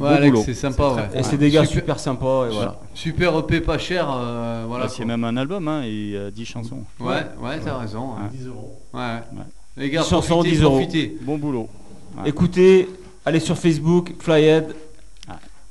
Ouais, 0.00 0.32
c'est 0.44 0.54
sympa. 0.54 0.88
Ouais. 0.94 1.20
Et 1.20 1.22
c'est 1.22 1.36
des 1.36 1.50
gars 1.50 1.64
Super- 1.66 1.80
super 1.80 1.98
sympas. 2.00 2.46
Et 2.48 2.54
voilà. 2.54 2.80
Super 2.94 3.38
EP 3.38 3.60
pas 3.60 3.76
cher. 3.78 4.08
euh, 4.10 4.64
voilà. 4.66 4.84
Là, 4.84 4.90
c'est 4.90 5.04
même 5.04 5.22
un 5.24 5.36
album, 5.36 5.68
hein, 5.68 5.82
et 5.84 6.12
euh, 6.14 6.30
10 6.30 6.46
chansons. 6.46 6.78
Ouais, 6.98 7.16
ouais, 7.42 7.58
t'as 7.62 7.76
raison. 7.78 8.14
ouais. 8.14 8.28
10 8.32 8.46
euros. 8.46 8.78
Ouais. 8.94 9.18
Les 9.76 9.90
gars, 9.90 10.00
10 10.02 10.08
chansons, 10.08 10.34
profitez, 10.36 10.56
10 10.56 10.62
euros. 10.62 10.76
profitez. 10.78 11.18
Bon 11.22 11.36
boulot. 11.36 11.68
Ouais. 12.16 12.28
Écoutez, 12.30 12.88
allez 13.26 13.40
sur 13.40 13.56
Facebook, 13.58 14.14
Flyhead. 14.18 14.74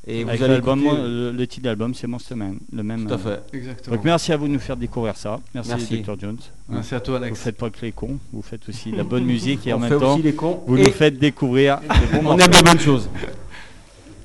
Et 0.07 0.23
vous 0.23 0.29
Avec 0.29 0.41
allez 0.41 0.53
l'album, 0.53 0.79
écouter. 0.83 1.01
le, 1.03 1.31
le 1.31 1.47
titre 1.47 1.63
d'album, 1.65 1.93
c'est 1.93 2.07
Monster 2.07 2.33
Man. 2.33 2.57
Le 2.73 2.81
même. 2.81 3.05
Tout 3.05 3.13
à 3.13 3.17
euh, 3.17 3.37
fait. 3.51 3.57
Exactement. 3.57 3.95
Donc 3.95 4.05
merci 4.05 4.33
à 4.33 4.37
vous 4.37 4.47
de 4.47 4.53
nous 4.53 4.59
faire 4.59 4.75
découvrir 4.77 5.15
ça. 5.15 5.39
Merci, 5.53 5.69
Merci. 5.69 6.01
Dr. 6.01 6.19
Jones. 6.19 6.37
Merci 6.69 6.95
à 6.95 6.99
toi, 7.01 7.17
Vous 7.19 7.23
Alex. 7.23 7.39
faites 7.39 7.57
pas 7.57 7.69
que 7.69 7.81
les 7.83 7.91
cons, 7.91 8.17
vous 8.33 8.41
faites 8.41 8.67
aussi 8.67 8.91
de 8.91 8.97
la 8.97 9.03
bonne 9.03 9.25
musique 9.25 9.67
et 9.67 9.73
en 9.73 9.77
On 9.77 9.79
même 9.79 9.99
temps, 9.99 10.13
aussi 10.13 10.23
les 10.23 10.33
cons. 10.33 10.63
vous 10.65 10.77
et 10.77 10.85
nous 10.85 10.91
faites 10.91 11.19
découvrir 11.19 11.79
on 12.25 12.37
aime 12.39 12.49
les 12.51 12.63
bonnes 12.63 12.79
choses. 12.79 13.09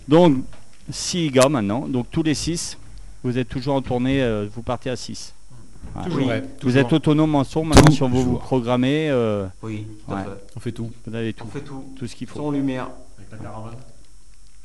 Donc, 0.09 0.37
6 0.91 1.31
gars 1.31 1.49
maintenant, 1.49 1.87
donc 1.89 2.07
tous 2.11 2.23
les 2.23 2.35
6, 2.35 2.79
vous 3.23 3.37
êtes 3.37 3.49
toujours 3.49 3.75
en 3.75 3.83
tournée, 3.83 4.23
euh, 4.23 4.47
vous 4.51 4.63
partez 4.63 4.89
à 4.89 4.97
6. 4.97 5.35
Toujours. 6.05 6.27
Ouais, 6.29 6.41
Vous 6.41 6.47
toujours. 6.61 6.81
êtes 6.81 6.93
autonome 6.93 7.35
en 7.35 7.45
son, 7.45 7.65
maintenant 7.65 7.91
si 7.93 8.03
on 8.03 8.09
veut 8.09 8.21
vous 8.23 8.37
programmer, 8.39 9.09
euh, 9.11 9.47
Oui, 9.63 9.87
tout 10.07 10.15
Ouais. 10.15 10.23
fait. 10.23 10.31
On 10.57 10.61
fait 10.61 10.73
tout. 10.73 10.91
vous 11.07 11.15
avez 11.15 11.33
tout, 11.33 11.45
On 11.47 11.51
fait 11.51 11.61
tout. 11.61 11.85
tout 11.97 12.07
ce 12.07 12.15
qu'il 12.17 12.27
faut. 12.27 12.39
Son 12.39 12.51
lumière. 12.51 12.89
Avec 13.19 13.31
la 13.31 13.39
caravane. 13.39 13.75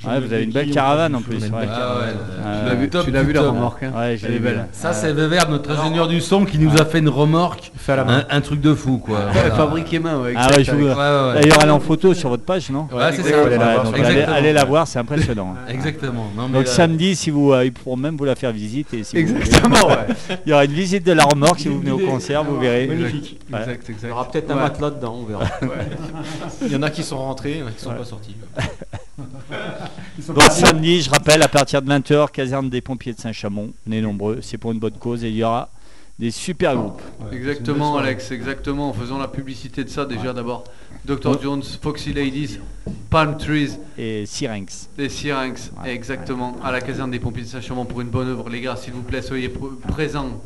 Ouais, 0.04 0.20
vous 0.20 0.34
avez 0.34 0.44
une 0.44 0.52
belle 0.52 0.72
caravane 0.72 1.14
en 1.16 1.22
plus. 1.22 1.36
ouais. 1.38 1.50
Ah 1.54 1.96
ouais, 1.98 2.04
Euh, 2.44 2.64
Tu 2.64 2.70
l'as 2.70 2.76
vu, 2.76 2.90
top 2.90 3.06
tu 3.06 3.12
l'as 3.12 3.22
du 3.22 3.28
vu 3.28 3.34
la 3.34 3.42
remorque 3.42 3.84
hein 3.84 3.92
Ouais, 3.96 4.18
je 4.18 4.28
l'ai 4.28 4.40
belle. 4.40 4.66
Ça, 4.72 4.94
c'est 4.94 5.12
Weber, 5.14 5.48
notre 5.50 5.70
ingénieur 5.72 6.08
du 6.08 6.20
son, 6.22 6.44
qui 6.46 6.58
nous 6.58 6.74
a 6.82 6.86
fait 6.86 7.00
une 7.00 7.10
remorque. 7.10 7.72
Fait 7.78 7.92
à 7.92 7.98
la 7.98 8.04
main. 8.06 8.26
Un, 8.30 8.38
un 8.38 8.42
truc 8.42 8.62
de 8.62 8.74
fou, 8.74 8.98
quoi. 8.98 9.20
Voilà. 9.32 9.52
Fabriqué 9.56 10.00
main, 10.00 10.20
ouais. 10.20 10.34
Ah 10.36 10.46
exact, 10.48 10.58
ouais, 10.58 10.64
je 10.64 10.72
vous-. 10.72 10.86
D'ailleurs, 10.88 11.58
elle 11.62 11.68
est 11.68 11.72
en 11.72 11.80
photo 11.80 12.14
sur 12.16 12.30
votre 12.30 12.44
page, 12.44 12.70
non 12.72 12.88
Ouais, 12.92 13.12
c'est 13.12 13.22
Ouais, 13.24 13.30
ça. 13.30 13.42
allez 13.46 13.58
la 13.58 13.66
Ouais, 13.68 13.74
voir 13.74 13.84
donc 13.84 13.96
sur- 13.96 14.06
allez, 14.06 14.14
Exactement. 14.16 14.38
allez 14.38 14.54
la 14.54 14.66
voir, 14.66 14.88
c'est 14.88 15.00
impressionnant. 15.00 15.56
Exactement. 15.70 16.32
Non, 16.36 16.48
mais 16.48 16.54
Donc 16.60 16.66
là- 16.66 16.72
samedi, 16.72 17.16
si 17.16 17.30
vous, 17.30 17.52
euh, 17.54 17.66
ils 17.66 17.72
pourront 17.74 17.98
même 17.98 18.18
vous 18.18 18.26
la 18.26 18.36
faire 18.36 18.52
visiter. 18.52 19.04
Si 19.04 19.22
vous 19.22 19.28
voulez. 19.34 19.40
Exactement, 19.42 19.88
ouais. 19.88 20.38
Il 20.46 20.50
y 20.50 20.54
aura 20.54 20.66
une 20.66 20.72
visite 20.72 21.06
de 21.06 21.12
la 21.12 21.26
remorque 21.26 21.60
si 21.60 21.68
vous 21.68 21.80
venez 21.80 21.92
au 21.92 22.00
concert, 22.00 22.44
vous 22.44 22.60
verrez. 22.60 22.88
Magnifique. 22.88 23.40
Ouais. 23.54 23.60
Exact, 23.60 23.84
Il 23.88 23.92
exact. 23.92 24.10
y 24.10 24.12
aura 24.12 24.28
peut-être 24.32 24.50
un 24.52 24.56
matelas 24.56 24.90
dedans, 24.90 25.16
on 25.22 25.26
verra. 25.26 25.44
Il 26.66 26.72
y 26.72 26.76
en 26.76 26.82
a 26.82 26.90
qui 26.90 27.04
sont 27.04 27.18
rentrés, 27.20 27.52
il 27.52 27.60
y 27.60 27.64
en 27.64 27.68
a 27.68 27.72
qui 27.72 27.82
sont 27.84 27.94
pas 27.94 28.04
sortis. 28.06 28.36
Donc 29.18 30.42
samedi, 30.52 31.02
je 31.02 31.10
rappelle, 31.10 31.42
à 31.44 31.48
partir 31.48 31.82
de 31.82 31.90
20h, 31.92 32.32
caserne 32.32 32.70
des 32.70 32.82
pompiers 32.82 33.14
de 33.14 33.20
Saint-Chamond. 33.20 33.72
Venez 33.86 34.02
nombreux, 34.02 34.40
c'est 34.42 34.58
pour 34.58 34.72
une 34.72 34.80
bonne 34.80 34.98
cause 34.98 35.24
et 35.24 35.30
il 35.30 35.36
y 35.36 35.44
aura 35.44 35.70
des 36.20 36.32
super 36.32 36.76
groupes. 36.76 37.02
Exactement, 37.32 37.98
Alex, 37.98 38.32
exactement. 38.32 38.90
En 38.90 38.94
faisant 38.94 39.18
la 39.18 39.28
publicité 39.28 39.84
de 39.84 39.90
ça, 39.90 40.06
déjà 40.06 40.34
d'abord, 40.34 40.64
Dr. 41.06 41.42
Jones, 41.42 41.64
Foxy 41.82 42.14
Ladies, 42.14 42.60
Palm 43.10 43.38
Trees, 43.38 43.78
Et 43.98 44.26
Syrinx. 44.26 44.88
les 44.98 45.10
Syrinx, 45.10 45.72
exactement, 45.86 46.56
à 46.64 46.72
la 46.72 46.80
caserne 46.82 47.12
des 47.12 47.20
pompiers 47.20 47.44
de 47.44 47.48
Saint-Chamond 47.48 47.86
pour 47.86 48.02
une 48.02 48.10
bonne 48.10 48.28
œuvre. 48.30 48.50
Les 48.50 48.62
gars, 48.62 48.76
s'il 48.76 48.94
vous 48.94 49.02
plaît, 49.02 49.22
soyez 49.22 49.48
pr- 49.50 49.76
présents. 49.88 50.42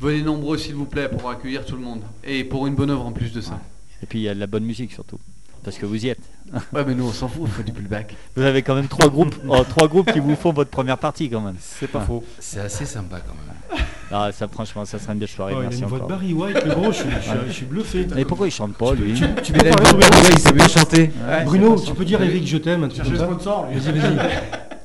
Venez 0.00 0.22
nombreux, 0.22 0.56
s'il 0.58 0.74
vous 0.74 0.86
plaît, 0.86 1.08
pour 1.08 1.28
accueillir 1.30 1.64
tout 1.64 1.76
le 1.76 1.82
monde. 1.82 2.00
Et 2.24 2.42
pour 2.42 2.66
une 2.66 2.74
bonne 2.74 2.90
œuvre 2.90 3.06
en 3.06 3.12
plus 3.12 3.32
de 3.32 3.40
ça. 3.40 3.60
Et 4.02 4.06
puis 4.06 4.18
il 4.20 4.22
y 4.22 4.28
a 4.28 4.34
de 4.34 4.40
la 4.40 4.46
bonne 4.46 4.64
musique 4.64 4.92
surtout. 4.92 5.18
Parce 5.62 5.76
que 5.76 5.86
vous 5.86 6.04
y 6.04 6.08
êtes. 6.08 6.20
Ouais, 6.72 6.84
mais 6.84 6.94
nous, 6.94 7.06
on 7.06 7.12
s'en 7.12 7.28
fout, 7.28 7.42
on 7.44 7.46
fait 7.46 7.62
du 7.62 7.72
playback. 7.72 8.16
Vous 8.34 8.42
avez 8.42 8.62
quand 8.62 8.74
même 8.74 8.88
trois 8.88 9.08
groupes, 9.08 9.34
oh, 9.48 9.62
trois 9.68 9.86
groupes 9.86 10.10
qui 10.12 10.18
vous 10.18 10.34
font 10.34 10.52
votre 10.52 10.70
première 10.70 10.98
partie 10.98 11.30
quand 11.30 11.40
même. 11.40 11.54
C'est 11.60 11.86
pas 11.86 12.00
faux. 12.00 12.24
C'est 12.40 12.58
assez 12.60 12.84
sympa 12.86 13.20
quand 13.20 13.34
même. 13.34 13.84
Ah, 14.10 14.30
ça 14.32 14.48
franchement, 14.48 14.84
ça 14.84 14.98
serait 14.98 15.12
une 15.12 15.20
belle 15.20 15.28
soirée. 15.28 15.52
Oh, 15.56 15.60
il 15.60 15.66
a 15.66 15.68
Merci 15.68 15.82
une 15.82 15.88
voix 15.88 15.98
de 15.98 16.04
encore. 16.04 16.16
Barry 16.18 16.32
White, 16.32 16.64
le 16.64 16.74
gros, 16.74 16.90
je 16.90 16.96
suis, 16.98 17.08
je 17.10 17.20
suis- 17.20 17.38
je 17.46 17.52
suis 17.52 17.66
bluffé. 17.66 18.06
Et 18.16 18.24
pourquoi 18.24 18.48
il 18.48 18.50
chante 18.50 18.74
pas 18.74 18.94
lui 18.94 19.14
Tu 19.44 19.52
peux 19.52 19.58
parler, 19.68 19.92
Bruno, 19.92 20.06
il 20.32 20.38
sait 20.40 20.52
bien 20.52 20.66
chanter. 20.68 21.12
Bruno, 21.44 21.78
tu 21.78 21.94
peux 21.94 22.04
dire 22.04 22.20
Eric, 22.20 22.46
je 22.46 22.56
t'aime, 22.56 22.90
Cherchez 22.90 23.12
le 23.12 23.18
sponsor. 23.18 23.68
Vas-y, 23.72 23.98
vas-y. 23.98 24.18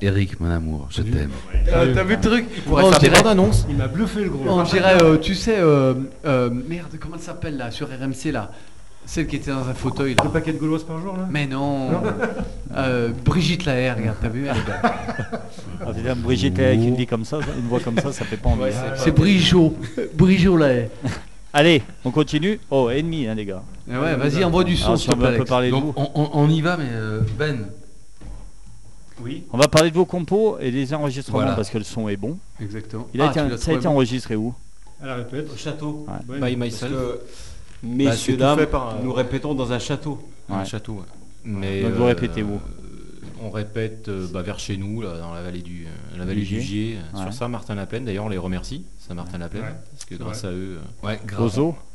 Eric, 0.02 0.38
mon 0.40 0.50
amour, 0.50 0.88
je 0.90 1.02
t'aime. 1.02 1.30
Ah, 1.72 1.80
T'as 1.94 2.04
vu 2.04 2.16
le 2.16 2.20
truc 2.20 2.64
pourrait 2.64 2.84
On 2.84 2.90
faire 2.92 3.00
dirait-. 3.00 3.50
Il 3.68 3.76
m'a 3.76 3.88
bluffé 3.88 4.24
le 4.24 4.30
gros. 4.30 4.44
On 4.46 4.62
dirait, 4.62 5.02
euh, 5.02 5.16
tu 5.16 5.34
sais, 5.34 5.56
euh, 5.58 5.94
euh, 6.26 6.50
merde, 6.50 6.96
comment 7.00 7.16
elle 7.16 7.22
s'appelle 7.22 7.56
là, 7.56 7.70
sur 7.70 7.88
RMC 7.88 8.30
là? 8.30 8.52
Celle 9.06 9.26
qui 9.28 9.36
était 9.36 9.52
dans 9.52 9.68
un 9.68 9.74
fauteuil 9.74 10.14
là. 10.14 10.24
Deux 10.24 10.30
paquets 10.30 10.52
de 10.52 10.58
gauloises 10.58 10.82
par 10.82 11.00
jour 11.00 11.16
là? 11.16 11.26
Mais 11.30 11.46
non, 11.46 11.90
Euh, 12.76 13.10
Brigitte 13.24 13.64
Lahaye, 13.64 13.90
regarde, 13.92 14.16
t'as 14.20 14.28
vu 14.28 14.46
elle 14.46 14.56
est 14.56 14.66
belle. 14.66 16.10
Ah, 16.10 16.14
Brigitte 16.16 16.58
avec 16.58 16.80
une 16.80 16.96
vie 16.96 17.06
comme 17.06 17.24
ça, 17.24 17.38
une 17.58 17.68
voix 17.68 17.80
comme 17.80 17.98
ça, 17.98 18.12
ça 18.12 18.24
fait 18.24 18.36
pas 18.36 18.48
envie. 18.50 18.64
C'est 18.96 19.12
Brigitte, 19.12 19.54
Brigitte 20.14 20.50
Lahaye. 20.58 20.88
Allez, 21.52 21.82
on 22.04 22.10
continue. 22.10 22.60
Oh, 22.70 22.90
ennemi, 22.90 23.26
hein, 23.26 23.34
les 23.34 23.46
gars. 23.46 23.62
Eh 23.90 23.96
ouais, 23.96 24.14
vas-y, 24.16 24.44
envoie 24.44 24.62
du 24.64 24.76
son, 24.76 24.86
Alors, 24.88 24.98
s'il 24.98 25.04
si 25.04 25.10
te 25.10 25.14
on 25.14 25.18
veut 25.18 25.26
plaît, 25.28 25.28
un 25.28 25.30
peu 25.32 25.36
Alex. 25.36 25.48
parler 25.50 25.70
de 25.70 25.74
vous. 25.74 25.80
Donc 25.80 25.94
on, 25.96 26.10
on- 26.14 26.30
on 26.34 26.50
y 26.50 26.60
va, 26.60 26.76
mais 26.76 26.84
euh, 26.90 27.20
Ben, 27.38 27.66
Oui. 29.22 29.44
On 29.52 29.56
va 29.56 29.66
parler 29.68 29.90
de 29.90 29.94
vos 29.94 30.04
compos 30.04 30.58
et 30.60 30.70
des 30.70 30.92
enregistrements 30.92 31.38
Voilà. 31.38 31.54
parce 31.54 31.70
que 31.70 31.78
le 31.78 31.84
son 31.84 32.08
est 32.10 32.16
bon. 32.18 32.36
Exactement. 32.60 33.06
Il 33.14 33.22
a 33.22 33.26
Ah, 33.34 33.46
été, 33.46 33.56
ça 33.56 33.70
a 33.70 33.74
été 33.74 33.84
bon. 33.84 33.92
enregistré 33.94 34.36
où? 34.36 34.52
À 35.02 35.06
la 35.06 35.14
répète. 35.14 35.48
Au 35.52 35.56
château. 35.56 36.06
Ouais. 36.28 36.34
Ouais. 36.40 36.50
By 36.50 36.56
Parce 36.56 36.72
myself. 36.72 36.92
Bah, 37.82 37.88
messieurs, 38.04 38.34
tout 38.34 38.40
dames, 38.40 38.66
par, 38.66 38.88
euh, 38.88 39.02
nous 39.02 39.12
répétons 39.12 39.54
dans 39.54 39.72
un 39.72 39.78
château. 39.78 40.18
Un 40.48 40.64
château. 40.64 40.94
ouais. 40.94 41.02
Mais 41.44 41.82
Donc 41.82 41.92
vous 41.92 42.02
euh, 42.02 42.06
répétez 42.06 42.42
où 42.42 42.60
On 43.42 43.50
répète 43.50 44.08
euh, 44.08 44.26
bah, 44.32 44.42
vers 44.42 44.58
chez 44.58 44.76
nous, 44.76 45.02
là, 45.02 45.18
dans 45.18 45.32
la 45.34 45.42
vallée 45.42 45.60
du, 45.62 45.84
euh, 45.84 46.18
la 46.18 46.24
vallée 46.24 46.40
Du 46.40 46.54
du 46.56 46.60
Gier. 46.60 46.96
Ouais. 47.14 47.20
sur 47.22 47.32
Saint-Martin-la-Plaine. 47.32 48.04
D'ailleurs, 48.04 48.24
on 48.24 48.28
les 48.30 48.38
remercie, 48.38 48.84
Saint-Martin-la-Plaine, 48.98 49.62
Ouais. 49.62 49.74
parce 49.92 50.04
que 50.06 50.14
grâce 50.14 50.44
à 50.44 50.50
eux, 50.50 50.78
euh, 51.04 51.06
ouais, 51.06 51.20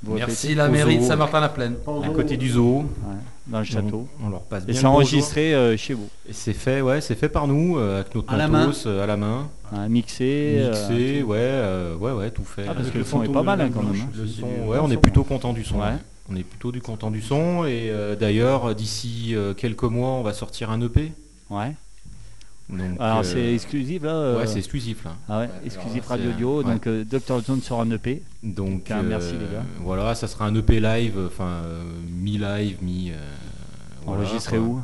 Merci 0.04 0.54
la 0.56 0.68
mairie 0.70 1.00
de. 1.00 1.04
Saint-Martin-la-Plaine. 1.04 1.76
à 2.04 2.10
côté 2.10 2.38
du 2.38 2.50
zoo, 2.50 2.80
Ouais, 2.80 3.16
Dans 3.48 3.60
le 3.60 3.66
château. 3.66 4.08
on, 4.22 4.28
on 4.28 4.30
leur 4.30 4.42
passe 4.44 4.64
Et 4.64 4.68
bien 4.68 4.76
c'est 4.76 4.82
le 4.82 4.88
bonjour. 4.88 4.96
enregistré 4.98 5.54
euh, 5.56 5.76
chez 5.78 5.94
vous. 5.94 6.08
Et 6.30 6.34
c'est 6.34 6.54
fait, 6.54 6.82
ouais, 6.82 7.02
c'est 7.02 7.16
fait 7.16 7.28
par 7.30 7.48
nous, 7.48 7.78
euh, 7.78 8.00
avec 8.02 8.14
notre 8.16 8.32
À 8.32 8.38
la 8.38 8.46
euh, 8.46 9.04
à 9.04 9.06
la 9.08 9.18
main, 9.18 9.50
Hein, 9.74 9.88
mixé. 9.88 10.56
euh, 10.60 10.70
mixé, 10.70 11.24
ouais, 11.24 11.38
euh, 11.40 11.96
ouais, 11.96 12.12
ouais, 12.12 12.30
tout 12.32 12.44
fait. 12.44 12.64
Ah, 12.64 12.74
parce 12.74 12.80
Avec 12.82 12.92
que 12.94 12.98
le 13.00 13.04
le 13.04 13.10
son 13.10 13.24
est 13.24 13.30
pas 13.30 13.42
mal 13.44 13.62
hein, 13.62 13.70
quand 13.74 13.84
même. 13.84 14.02
hein. 14.02 14.10
Le 14.16 14.28
C'est 14.28 14.42
son, 14.42 14.48
du 14.48 14.62
ouais, 14.70 14.78
on 14.82 14.92
est 14.92 14.98
plutôt 14.98 15.24
content 15.24 15.54
du 15.54 15.64
son. 15.64 15.80
Ouais. 15.80 15.94
On 16.30 16.36
est 16.36 16.44
plutôt 16.44 16.72
du 16.72 16.82
content 16.82 17.10
du 17.12 17.22
son 17.22 17.66
et 17.66 17.92
d'ailleurs 18.20 18.74
d'ici 18.76 19.36
quelques 19.58 19.84
mois 19.84 20.10
on 20.12 20.22
va 20.22 20.34
sortir 20.34 20.70
un 20.72 20.80
EP. 20.82 21.12
Ouais. 21.50 21.74
Donc, 22.72 22.98
Alors 23.00 23.20
euh, 23.20 23.24
c'est 23.24 23.54
exclusif 23.54 24.02
là 24.04 24.12
euh, 24.14 24.38
ouais 24.40 24.48
c'est 24.48 24.60
exclusif 24.60 25.04
là. 25.04 25.12
Ah 25.28 25.40
ouais, 25.42 25.50
exclusif 25.66 26.06
Radio 26.08 26.32
Audio. 26.32 26.58
ouais. 26.60 26.64
Donc 26.64 26.88
euh, 26.88 27.04
Dr. 27.04 27.42
Zone 27.42 27.62
sera 27.62 27.82
un 27.84 27.92
EP. 27.92 28.24
Donc 28.44 28.90
Ah, 28.90 29.02
merci, 29.02 29.34
les 29.34 29.54
gars. 29.54 29.64
Voilà, 29.82 30.16
ça 30.16 30.28
sera 30.28 30.46
un 30.46 30.56
EP 30.56 30.80
live, 30.80 31.20
enfin 31.28 31.50
euh, 31.66 31.84
mi-live, 32.10 32.78
mi. 32.82 33.12
euh, 33.12 33.16
voilà, 34.06 34.22
Enregistré 34.24 34.58
quoi. 34.58 34.66
où? 34.66 34.82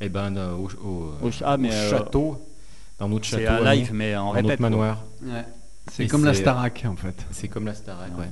Eh 0.00 0.08
ben 0.08 0.36
euh, 0.36 0.52
au, 0.54 0.68
au- 0.86 1.12
Au 1.22 1.30
ch- 1.30 1.42
ah, 1.44 1.56
mais, 1.56 1.70
au 1.70 1.72
euh, 1.72 1.90
château, 1.90 2.46
dans 2.98 3.08
notre 3.08 3.24
château. 3.24 3.42
C'est 3.42 3.48
un 3.48 3.58
nous, 3.58 3.64
live 3.70 3.90
mais 3.92 4.16
en 4.16 4.26
dans 4.26 4.30
répète. 4.30 4.50
notre 4.50 4.62
manoir. 4.62 5.04
Ouais. 5.22 5.44
C'est 5.92 6.06
comme 6.06 6.24
la 6.24 6.34
Starac 6.34 6.84
en 6.88 6.96
fait. 6.96 7.16
C'est 7.32 7.48
comme 7.48 7.66
la 7.66 7.74
Starac, 7.74 8.16
ouais. 8.18 8.30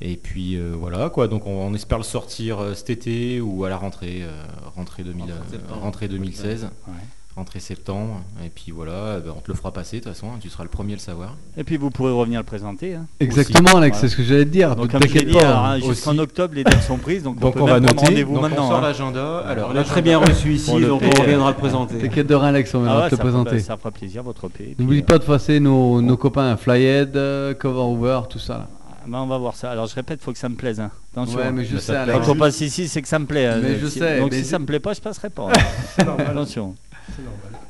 Et 0.00 0.16
puis 0.16 0.56
euh, 0.56 0.72
voilà 0.76 1.08
quoi, 1.10 1.28
donc 1.28 1.46
on, 1.46 1.50
on 1.66 1.72
espère 1.74 1.98
le 1.98 2.04
sortir 2.04 2.58
euh, 2.60 2.74
cet 2.74 2.90
été 2.90 3.40
ou 3.40 3.64
à 3.64 3.70
la 3.70 3.76
rentrée, 3.76 4.22
euh, 4.22 4.42
rentrée, 4.74 5.04
2000, 5.04 5.22
Rentrée 5.32 5.36
euh, 5.56 5.74
rentrée 5.80 6.08
2016, 6.08 6.64
Ouais. 6.64 6.92
Rentrée 7.36 7.58
septembre. 7.60 8.20
Et 8.44 8.48
puis 8.48 8.70
voilà, 8.70 8.92
euh, 8.92 9.20
ben, 9.20 9.32
on 9.36 9.40
te 9.40 9.48
le 9.50 9.54
fera 9.56 9.72
passer 9.72 9.98
de 9.98 10.04
toute 10.04 10.12
façon, 10.12 10.28
tu 10.40 10.48
seras 10.48 10.62
le 10.62 10.68
premier 10.70 10.92
à 10.92 10.96
le 10.96 11.00
savoir. 11.00 11.34
Et 11.56 11.64
puis 11.64 11.76
vous 11.76 11.90
pourrez 11.90 12.12
revenir 12.12 12.38
le 12.40 12.44
présenter. 12.44 12.94
hein. 12.94 13.06
Exactement, 13.20 13.76
Alex, 13.76 13.96
Voilà. 13.96 14.00
c'est 14.00 14.08
ce 14.08 14.16
que 14.16 14.22
j'allais 14.22 14.44
te 14.44 14.50
dire. 14.50 14.76
Donc 14.76 14.92
ne 14.92 14.98
comme 14.98 15.08
je 15.08 15.18
dit, 15.18 15.38
hein, 15.38 15.78
jusqu'en 15.80 16.16
octobre 16.18 16.54
les 16.54 16.62
dates 16.64 16.82
sont 16.82 16.96
prises, 16.98 17.22
donc, 17.24 17.38
Donc 17.40 17.56
on, 17.56 17.62
on, 17.62 17.64
peut 17.66 17.70
va 17.72 17.80
même 17.80 17.86
prendre 17.86 18.02
noter, 18.02 18.06
rendez-vous 18.12 18.34
donc 18.34 18.42
maintenant. 18.42 18.66
on 18.66 18.68
sort 18.68 18.78
hein. 18.78 18.82
l'agenda. 18.82 19.38
Alors 19.40 19.70
On 19.72 19.76
a 19.76 19.84
très 19.84 20.02
bien 20.02 20.18
reçu 20.18 20.52
ici, 20.54 20.74
le 20.78 20.86
donc 20.88 21.02
on 21.02 21.06
euh, 21.06 21.22
reviendra 21.22 21.50
le 21.50 21.56
présenter. 21.56 21.98
T'inquiète 21.98 22.26
de 22.28 22.34
rien, 22.34 22.48
Alex, 22.48 22.74
on 22.74 22.78
Ah 22.80 22.82
viendra 22.84 22.98
ouais, 23.04 23.10
te 23.10 23.16
ça, 23.16 23.22
fera, 23.22 23.28
présenter. 23.30 23.58
ça 23.60 23.76
fera 23.76 23.90
plaisir 23.90 24.22
votre 24.22 24.44
EP. 24.46 24.76
N'oublie 24.78 25.00
euh, 25.00 25.02
pas 25.02 25.18
de 25.18 25.24
passer 25.24 25.58
nos, 25.60 26.00
nos 26.00 26.16
copains 26.16 26.56
Flyhead, 26.56 27.16
euh, 27.16 27.54
Cover 27.54 27.80
Over, 27.80 28.20
tout 28.30 28.38
ça. 28.38 28.54
Là. 28.58 28.68
bah, 29.08 29.18
on 29.20 29.26
va 29.26 29.38
voir 29.38 29.56
ça. 29.56 29.70
Alors 29.72 29.86
je 29.88 29.94
répète, 29.94 30.20
faut 30.22 30.32
que 30.32 30.38
ça 30.38 30.48
me 30.48 30.54
plaise. 30.54 30.78
hein. 30.78 30.90
Attention. 31.12 31.38
Ouais, 31.38 31.52
mais 31.52 31.64
je 31.64 31.76
sais. 31.78 31.94
Quand 32.12 32.28
on 32.32 32.34
passe 32.36 32.60
ici, 32.60 32.88
c'est 32.88 33.00
que 33.00 33.06
ça 33.08 33.18
me 33.20 33.26
plaît. 33.26 33.46
hein. 33.46 33.60
Mais 33.62 33.78
je 33.78 33.86
Si- 33.86 33.98
sais, 34.00 34.18
Donc 34.18 34.32
mais 34.32 34.38
si 34.42 34.44
ça 34.48 34.58
me 34.58 34.66
plaît 34.66 34.80
pas, 34.80 34.94
je 34.94 35.00
passerai 35.00 35.30
pas. 35.30 35.48
hein. 35.48 36.04
Attention 36.18 36.74
normal. 37.18 37.60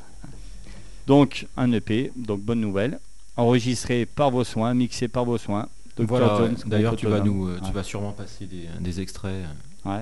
Donc, 1.07 1.47
un 1.55 1.71
EP, 1.71 2.11
donc 2.15 2.41
bonne 2.41 2.61
nouvelle, 2.61 2.99
enregistré 3.37 4.05
par 4.05 4.31
vos 4.31 4.43
soins, 4.43 4.73
mixé 4.73 5.07
par 5.07 5.25
vos 5.25 5.37
soins. 5.37 5.67
Voilà, 5.97 6.49
d'ailleurs, 6.65 6.95
tu, 6.95 7.07
vas, 7.07 7.83
sûrement 7.83 8.11
passer 8.11 8.47
des, 8.79 9.01
extraits. 9.01 9.45
Euh, 9.85 10.01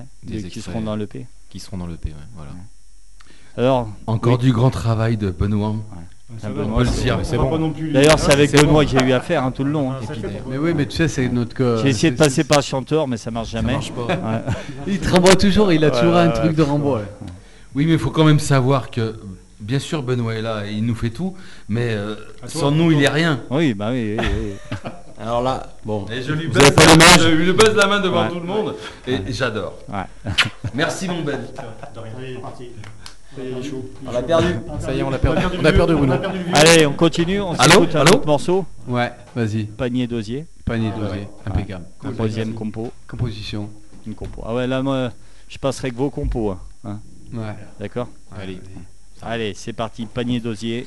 qui 0.50 0.60
seront 0.60 0.80
dans 0.80 0.96
l'EP. 0.96 1.26
Qui 1.50 1.60
seront 1.60 1.76
dans 1.78 1.86
l'EP, 1.86 2.12
voilà. 2.34 2.52
Alors, 3.56 3.88
Encore 4.06 4.38
du 4.38 4.52
grand 4.52 4.70
travail 4.70 5.16
de 5.16 5.30
Benoît. 5.30 5.76
C'est 6.38 6.52
bon. 6.52 7.72
D'ailleurs, 7.92 8.18
c'est 8.18 8.32
avec 8.32 8.50
Benoît 8.52 8.82
bon. 8.84 8.90
que 8.90 8.98
j'ai 8.98 9.06
eu 9.06 9.12
affaire 9.12 9.44
hein, 9.44 9.52
tout 9.52 9.62
le 9.62 9.70
long. 9.70 9.92
Hein. 9.92 10.00
Mais 10.48 10.58
oui, 10.58 10.72
mais 10.74 10.86
tu 10.86 10.96
sais, 10.96 11.06
c'est 11.06 11.28
notre. 11.28 11.62
Euh, 11.62 11.82
j'ai 11.82 11.90
essayé 11.90 12.10
de 12.10 12.16
passer 12.16 12.42
par 12.42 12.62
chanteur, 12.62 13.06
mais 13.06 13.16
ça 13.16 13.30
marche 13.30 13.50
jamais. 13.50 13.78
Il 14.88 14.98
te 14.98 15.10
renvoie 15.10 15.36
toujours, 15.36 15.72
il 15.72 15.84
a 15.84 15.90
toujours 15.90 16.16
un 16.16 16.30
truc 16.30 16.56
de 16.56 16.62
renvoi. 16.62 17.02
Oui, 17.74 17.86
mais 17.86 17.94
il 17.94 17.98
faut 17.98 18.10
quand 18.10 18.24
même 18.24 18.38
savoir 18.38 18.90
que, 18.90 19.16
bien 19.60 19.78
sûr, 19.78 20.02
Benoît 20.02 20.34
est 20.34 20.42
là, 20.42 20.64
et 20.66 20.72
il 20.72 20.84
nous 20.84 20.94
fait 20.94 21.10
tout, 21.10 21.34
mais 21.68 21.90
euh, 21.90 22.14
sans 22.46 22.70
nous, 22.70 22.92
il 22.92 22.98
n'y 22.98 23.06
a 23.06 23.12
rien. 23.12 23.40
Oui, 23.50 23.74
bah 23.74 23.90
oui, 23.90 24.16
oui, 24.18 24.26
oui. 24.26 24.78
Alors 25.18 25.42
là, 25.42 25.74
bon. 25.84 26.06
Et 26.10 26.22
je 26.22 26.32
lui 26.32 26.48
baise, 26.48 26.74
la 26.76 26.96
main, 26.96 27.18
je 27.18 27.28
lui 27.28 27.52
baise 27.52 27.74
la 27.74 27.86
main 27.86 28.00
devant 28.00 28.28
tout 28.28 28.40
le 28.40 28.46
monde, 28.46 28.74
et 29.06 29.20
j'adore. 29.32 29.78
Merci, 30.74 31.08
mon 31.08 31.22
Ben. 31.22 31.40
On 34.06 34.12
l'a 34.12 34.22
perdu. 34.22 34.46
Ça 34.80 34.94
y 34.94 34.98
est, 34.98 35.02
on 35.02 35.10
l'a 35.10 35.18
perdu. 35.18 35.42
On 35.60 35.64
a 35.64 35.72
perdu 35.72 35.94
Bruno. 35.94 36.14
Allez, 36.52 36.86
on 36.86 36.92
continue. 36.92 37.40
On 37.40 37.52
Allô. 37.54 37.82
un 37.94 38.02
autre 38.02 38.26
morceau. 38.26 38.64
Ouais, 38.86 39.12
vas-y. 39.34 39.64
Panier 39.64 40.06
d'osier. 40.06 40.46
Panier 40.64 40.92
ah, 40.94 41.00
d'osier. 41.00 41.28
Impeccable. 41.46 41.84
Troisième 42.14 42.54
compo. 42.54 42.92
Composition. 43.08 43.68
Une 44.06 44.14
compo. 44.14 44.42
Ah 44.46 44.54
ouais, 44.54 44.66
là, 44.66 44.82
moi, 44.82 45.10
je 45.48 45.58
passerai 45.58 45.90
que 45.90 45.96
vos 45.96 46.10
compos. 46.10 46.52
Hein, 46.52 46.58
hein. 46.84 47.00
D'accord 47.78 48.08
Allez. 48.32 48.60
Allez, 49.22 49.54
c'est 49.54 49.72
parti, 49.72 50.06
panier 50.06 50.40
d'osier. 50.40 50.86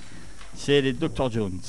C'est 0.56 0.82
les 0.82 0.94
Dr. 0.94 1.32
Jones. 1.32 1.60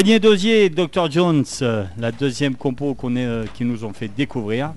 Adrien 0.00 0.18
Dosier 0.18 0.64
et 0.64 0.70
Dr 0.70 1.10
Jones, 1.10 1.44
euh, 1.60 1.84
la 1.98 2.10
deuxième 2.10 2.54
compo 2.54 2.94
qu'on 2.94 3.16
est, 3.16 3.26
euh, 3.26 3.44
qui 3.52 3.66
nous 3.66 3.84
ont 3.84 3.92
fait 3.92 4.08
découvrir. 4.08 4.72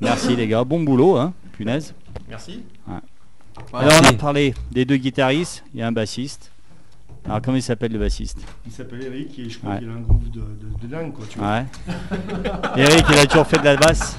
Merci 0.00 0.34
les 0.34 0.48
gars, 0.48 0.64
bon 0.64 0.82
boulot, 0.82 1.18
hein, 1.18 1.34
punaise. 1.52 1.92
Merci. 2.26 2.62
Alors 3.74 3.92
on 4.02 4.06
a 4.06 4.12
parlé 4.14 4.54
des 4.70 4.86
deux 4.86 4.96
guitaristes, 4.96 5.62
il 5.74 5.80
y 5.80 5.82
a 5.82 5.88
un 5.88 5.92
bassiste. 5.92 6.50
Alors 7.26 7.42
comment 7.42 7.58
il 7.58 7.62
s'appelle 7.62 7.92
le 7.92 7.98
bassiste? 7.98 8.38
Il 8.64 8.72
s'appelle 8.72 9.02
Eric 9.02 9.38
et 9.40 9.50
je 9.50 9.58
crois 9.58 9.76
qu'il 9.76 9.90
a 9.90 9.92
un 9.92 10.00
groupe 10.00 10.30
de, 10.30 10.40
de 10.40 10.86
dingue 10.86 11.12
quoi 11.12 11.26
tu 11.28 11.38
vois. 11.38 11.48
Ouais. 11.58 12.82
Eric 12.82 13.04
il 13.10 13.18
a 13.18 13.26
toujours 13.26 13.46
fait 13.46 13.58
de 13.58 13.64
la 13.64 13.76
basse? 13.76 14.16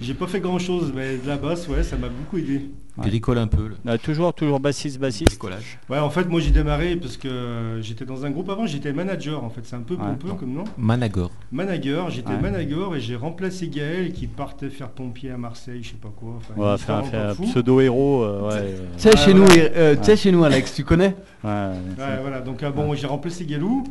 J'ai 0.00 0.14
pas 0.14 0.26
fait 0.26 0.40
grand 0.40 0.58
chose 0.58 0.90
mais 0.96 1.18
de 1.18 1.28
la 1.28 1.36
basse 1.36 1.68
ouais 1.68 1.82
ça 1.82 1.98
m'a 1.98 2.08
beaucoup 2.08 2.38
aidé. 2.38 2.70
Ouais. 2.98 3.06
Bricole 3.08 3.38
un 3.38 3.46
peu. 3.46 3.70
Ah, 3.86 3.96
Toujours, 3.96 4.34
toujours 4.34 4.60
bassiste, 4.60 4.98
bassiste. 5.00 5.28
bricolage. 5.30 5.78
Ouais, 5.88 5.98
en 5.98 6.10
fait, 6.10 6.28
moi 6.28 6.40
j'ai 6.40 6.50
démarré 6.50 6.94
parce 6.96 7.16
que 7.16 7.78
j'étais 7.80 8.04
dans 8.04 8.26
un 8.26 8.30
groupe 8.30 8.50
avant, 8.50 8.66
j'étais 8.66 8.92
manager 8.92 9.42
en 9.42 9.48
fait, 9.48 9.62
c'est 9.64 9.76
un 9.76 9.80
peu 9.80 9.94
Ouais. 9.94 10.00
pompeux 10.18 10.34
comme 10.34 10.52
nom. 10.52 10.64
Managor. 10.76 11.30
Manager, 11.52 12.10
j'étais 12.10 12.32
Ouais. 12.32 12.38
manager 12.40 12.94
et 12.94 13.00
j'ai 13.00 13.16
remplacé 13.16 13.68
Gaël 13.68 14.12
qui 14.12 14.26
partait 14.26 14.68
faire 14.68 14.90
pompier 14.90 15.30
à 15.30 15.38
Marseille, 15.38 15.80
je 15.82 15.88
sais 15.90 15.94
pas 15.96 16.12
quoi. 16.14 16.34
Enfin, 16.36 16.52
On 16.56 16.62
va 16.62 16.72
une 16.72 16.78
faire, 16.78 17.06
faire 17.06 17.30
un 17.30 17.34
pseudo-héros. 17.34 18.22
euh, 18.24 18.48
ouais, 18.48 18.54
euh, 18.60 18.86
Tu 18.98 19.02
sais, 19.02 19.16
chez, 19.16 19.32
euh, 19.34 20.16
chez 20.16 20.30
nous, 20.32 20.44
Alex, 20.44 20.74
tu 20.74 20.84
connais 20.84 21.14
ouais, 21.44 21.50
Ouais, 21.98 22.18
voilà, 22.20 22.40
donc 22.42 22.62
euh, 22.62 22.70
bon, 22.70 22.92
j'ai 22.94 23.06
remplacé 23.06 23.46
Galou 23.46 23.84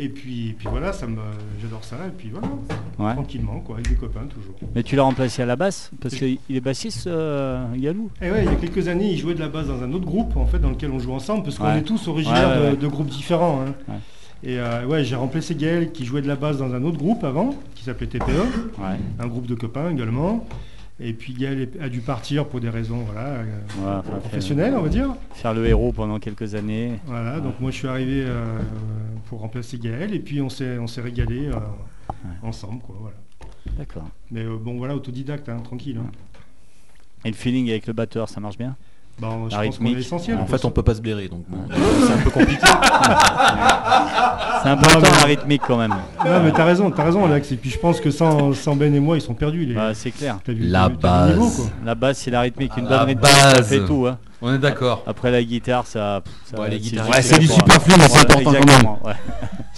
et 0.00 0.08
puis, 0.08 0.54
puis 0.56 0.68
voilà, 0.70 0.92
ça 0.92 1.06
me, 1.06 1.18
j'adore 1.60 1.82
ça 1.84 1.96
et 2.06 2.10
puis 2.16 2.30
voilà, 2.30 2.46
ouais. 2.98 3.14
tranquillement 3.14 3.60
quoi, 3.60 3.74
avec 3.76 3.88
des 3.88 3.96
copains 3.96 4.26
toujours. 4.26 4.54
Mais 4.74 4.82
tu 4.82 4.94
l'as 4.96 5.02
remplacé 5.02 5.42
à 5.42 5.46
la 5.46 5.56
basse 5.56 5.90
Parce 6.00 6.14
qu'il 6.14 6.38
est 6.48 6.60
bassiste, 6.60 7.06
euh, 7.08 7.64
Galou 7.76 8.08
Et 8.22 8.30
ouais, 8.38 8.44
il 8.44 8.50
y 8.52 8.54
a 8.54 8.58
quelques 8.58 8.88
années, 8.88 9.10
il 9.10 9.18
jouait 9.18 9.34
de 9.34 9.40
la 9.40 9.48
basse 9.48 9.66
dans 9.68 9.82
un 9.82 9.92
autre 9.92 10.06
groupe 10.06 10.36
en 10.36 10.46
fait, 10.46 10.58
dans 10.58 10.70
lequel 10.70 10.90
on 10.90 10.98
joue 10.98 11.12
ensemble, 11.12 11.42
parce 11.44 11.58
qu'on 11.58 11.64
Ouais. 11.66 11.78
est 11.78 11.82
tous 11.82 12.08
originaires 12.08 12.60
Ouais, 12.60 12.76
de, 12.76 12.86
groupes 12.86 13.08
différents. 13.08 13.62
hein. 13.88 13.94
Et 14.44 14.58
euh, 14.60 14.86
ouais, 14.86 15.02
j'ai 15.04 15.16
remplacé 15.16 15.54
Gaël 15.56 15.90
qui 15.90 16.04
jouait 16.04 16.22
de 16.22 16.28
la 16.28 16.36
basse 16.36 16.58
dans 16.58 16.72
un 16.72 16.82
autre 16.84 16.96
groupe 16.98 17.24
avant, 17.24 17.54
qui 17.74 17.82
s'appelait 17.84 18.06
TPE, 18.06 18.30
un 19.18 19.26
groupe 19.26 19.46
de 19.46 19.54
copains 19.54 19.90
également. 19.90 20.46
Et 21.00 21.12
puis 21.12 21.32
Gaël 21.32 21.68
a 21.80 21.88
dû 21.88 22.00
partir 22.00 22.46
pour 22.46 22.60
des 22.60 22.68
raisons 22.70 22.98
voilà, 23.04 23.28
euh, 23.84 24.02
professionnelles, 24.20 24.74
on 24.76 24.82
va 24.82 24.88
dire. 24.88 25.14
Faire 25.32 25.54
le 25.54 25.64
héros 25.66 25.92
pendant 25.92 26.18
quelques 26.18 26.54
années. 26.56 26.94
Voilà, 27.06 27.38
donc 27.40 27.60
moi 27.60 27.70
je 27.70 27.76
suis 27.76 27.86
arrivé 27.88 28.24
euh, 28.26 28.44
pour 29.28 29.40
remplacer 29.40 29.78
Gaël 29.78 30.12
et 30.12 30.18
puis 30.18 30.40
on 30.40 30.48
s'est 30.48 30.76
on 30.78 30.88
s'est 30.88 31.00
régalé 31.00 31.46
euh, 31.48 31.52
ensemble 32.42 32.80
quoi, 32.80 32.96
voilà. 33.00 33.16
D'accord. 33.76 34.08
Mais 34.32 34.42
euh, 34.44 34.56
bon 34.60 34.76
voilà, 34.78 34.96
autodidacte, 34.96 35.48
hein, 35.48 35.58
tranquille. 35.62 35.98
hein. 36.00 36.10
Et 37.24 37.28
le 37.30 37.34
feeling 37.34 37.68
avec 37.70 37.86
le 37.86 37.92
batteur, 37.92 38.28
ça 38.28 38.40
marche 38.40 38.58
bien 38.58 38.76
Bon, 39.20 39.48
je 39.48 39.56
La 39.56 39.64
pense 39.64 39.78
qu'on 39.78 39.84
est 39.84 39.88
rythmique. 39.88 40.06
essentiel. 40.06 40.38
En 40.38 40.46
fait, 40.46 40.64
on 40.64 40.70
peut 40.70 40.82
pas 40.84 40.94
se 40.94 41.00
blairer, 41.00 41.26
donc 41.28 41.44
bon, 41.48 41.58
c'est 42.06 42.12
un 42.12 42.18
peu 42.18 42.30
compliqué. 42.30 42.62
C'est 44.62 44.70
important 44.70 44.98
mais- 45.02 45.10
la 45.20 45.24
rythmique 45.26 45.62
quand 45.66 45.76
même. 45.76 45.94
Non 46.24 46.40
mais 46.42 46.50
t'as 46.52 46.64
raison, 46.64 46.90
t'as 46.90 47.04
raison 47.04 47.24
Alex. 47.24 47.52
Et 47.52 47.56
puis 47.56 47.70
je 47.70 47.78
pense 47.78 48.00
que 48.00 48.10
sans, 48.10 48.52
sans 48.54 48.74
Ben 48.74 48.92
et 48.94 48.98
moi, 49.00 49.16
ils 49.16 49.20
sont 49.20 49.34
perdus. 49.34 49.64
Les... 49.64 49.74
Ouais, 49.76 49.94
c'est 49.94 50.10
clair. 50.10 50.38
T'as 50.44 50.52
vu- 50.52 50.64
La 50.66 50.90
t'as 51.00 51.28
vu- 51.28 51.32
le 51.34 51.38
base. 51.38 51.56
quoi. 51.56 51.64
La 51.84 51.94
basse, 51.94 52.18
c'est 52.18 52.30
la 52.32 52.40
rythmique. 52.40 52.72
Une 52.76 52.88
La 52.88 52.98
bonne 52.98 53.06
rythmique, 53.08 53.28
ça 53.30 53.52
base. 53.54 53.68
fait 53.68 53.84
tout. 53.86 54.06
Hein. 54.08 54.18
On 54.42 54.52
est 54.54 54.58
d'accord. 54.58 55.04
Après 55.06 55.30
la 55.30 55.42
guitare, 55.44 55.86
ça. 55.86 56.22
ça 56.44 56.60
Ouais, 56.60 56.70
les 56.70 56.76
c'est 56.78 56.82
guitares- 56.90 57.08
Ouais, 57.08 57.22
c'est 57.22 57.38
du 57.38 57.46
superflu, 57.46 57.94
mais 57.98 58.08
c'est 58.08 58.18
important 58.20 58.40
quand 58.44 58.52
même. 58.66 58.86
ouais. 59.04 59.12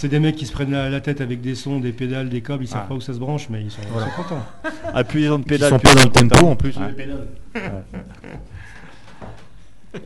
C'est 0.01 0.09
des 0.09 0.19
mecs 0.19 0.35
qui 0.37 0.47
se 0.47 0.53
prennent 0.53 0.71
la, 0.71 0.89
la 0.89 1.03
tête 1.03 1.21
avec 1.21 1.43
des 1.43 1.55
sons, 1.55 1.79
des 1.79 1.93
pédales, 1.93 2.31
des 2.31 2.41
câbles, 2.41 2.65
ils 2.65 2.69
savent 2.69 2.85
Ah. 2.87 2.89
pas 2.89 2.95
où 2.95 3.03
ça 3.03 3.13
se 3.13 3.19
branche, 3.19 3.51
mais 3.51 3.61
ils 3.61 3.71
sont, 3.71 3.83
ils 3.83 3.89
Voilà. 3.93 4.07
sont 4.17 4.23
contents. 4.23 5.05
Plus 5.05 5.21
ils 5.25 5.31
ont 5.31 5.39
de 5.39 5.45
Ils 5.47 5.59
sont 5.61 5.79
plus 5.79 5.89
pas 5.91 5.95
dans 5.95 6.05
le 6.05 6.09
tempo 6.29 6.47
en 6.47 6.57
plus. 6.57 6.75
Ouais. 6.79 7.61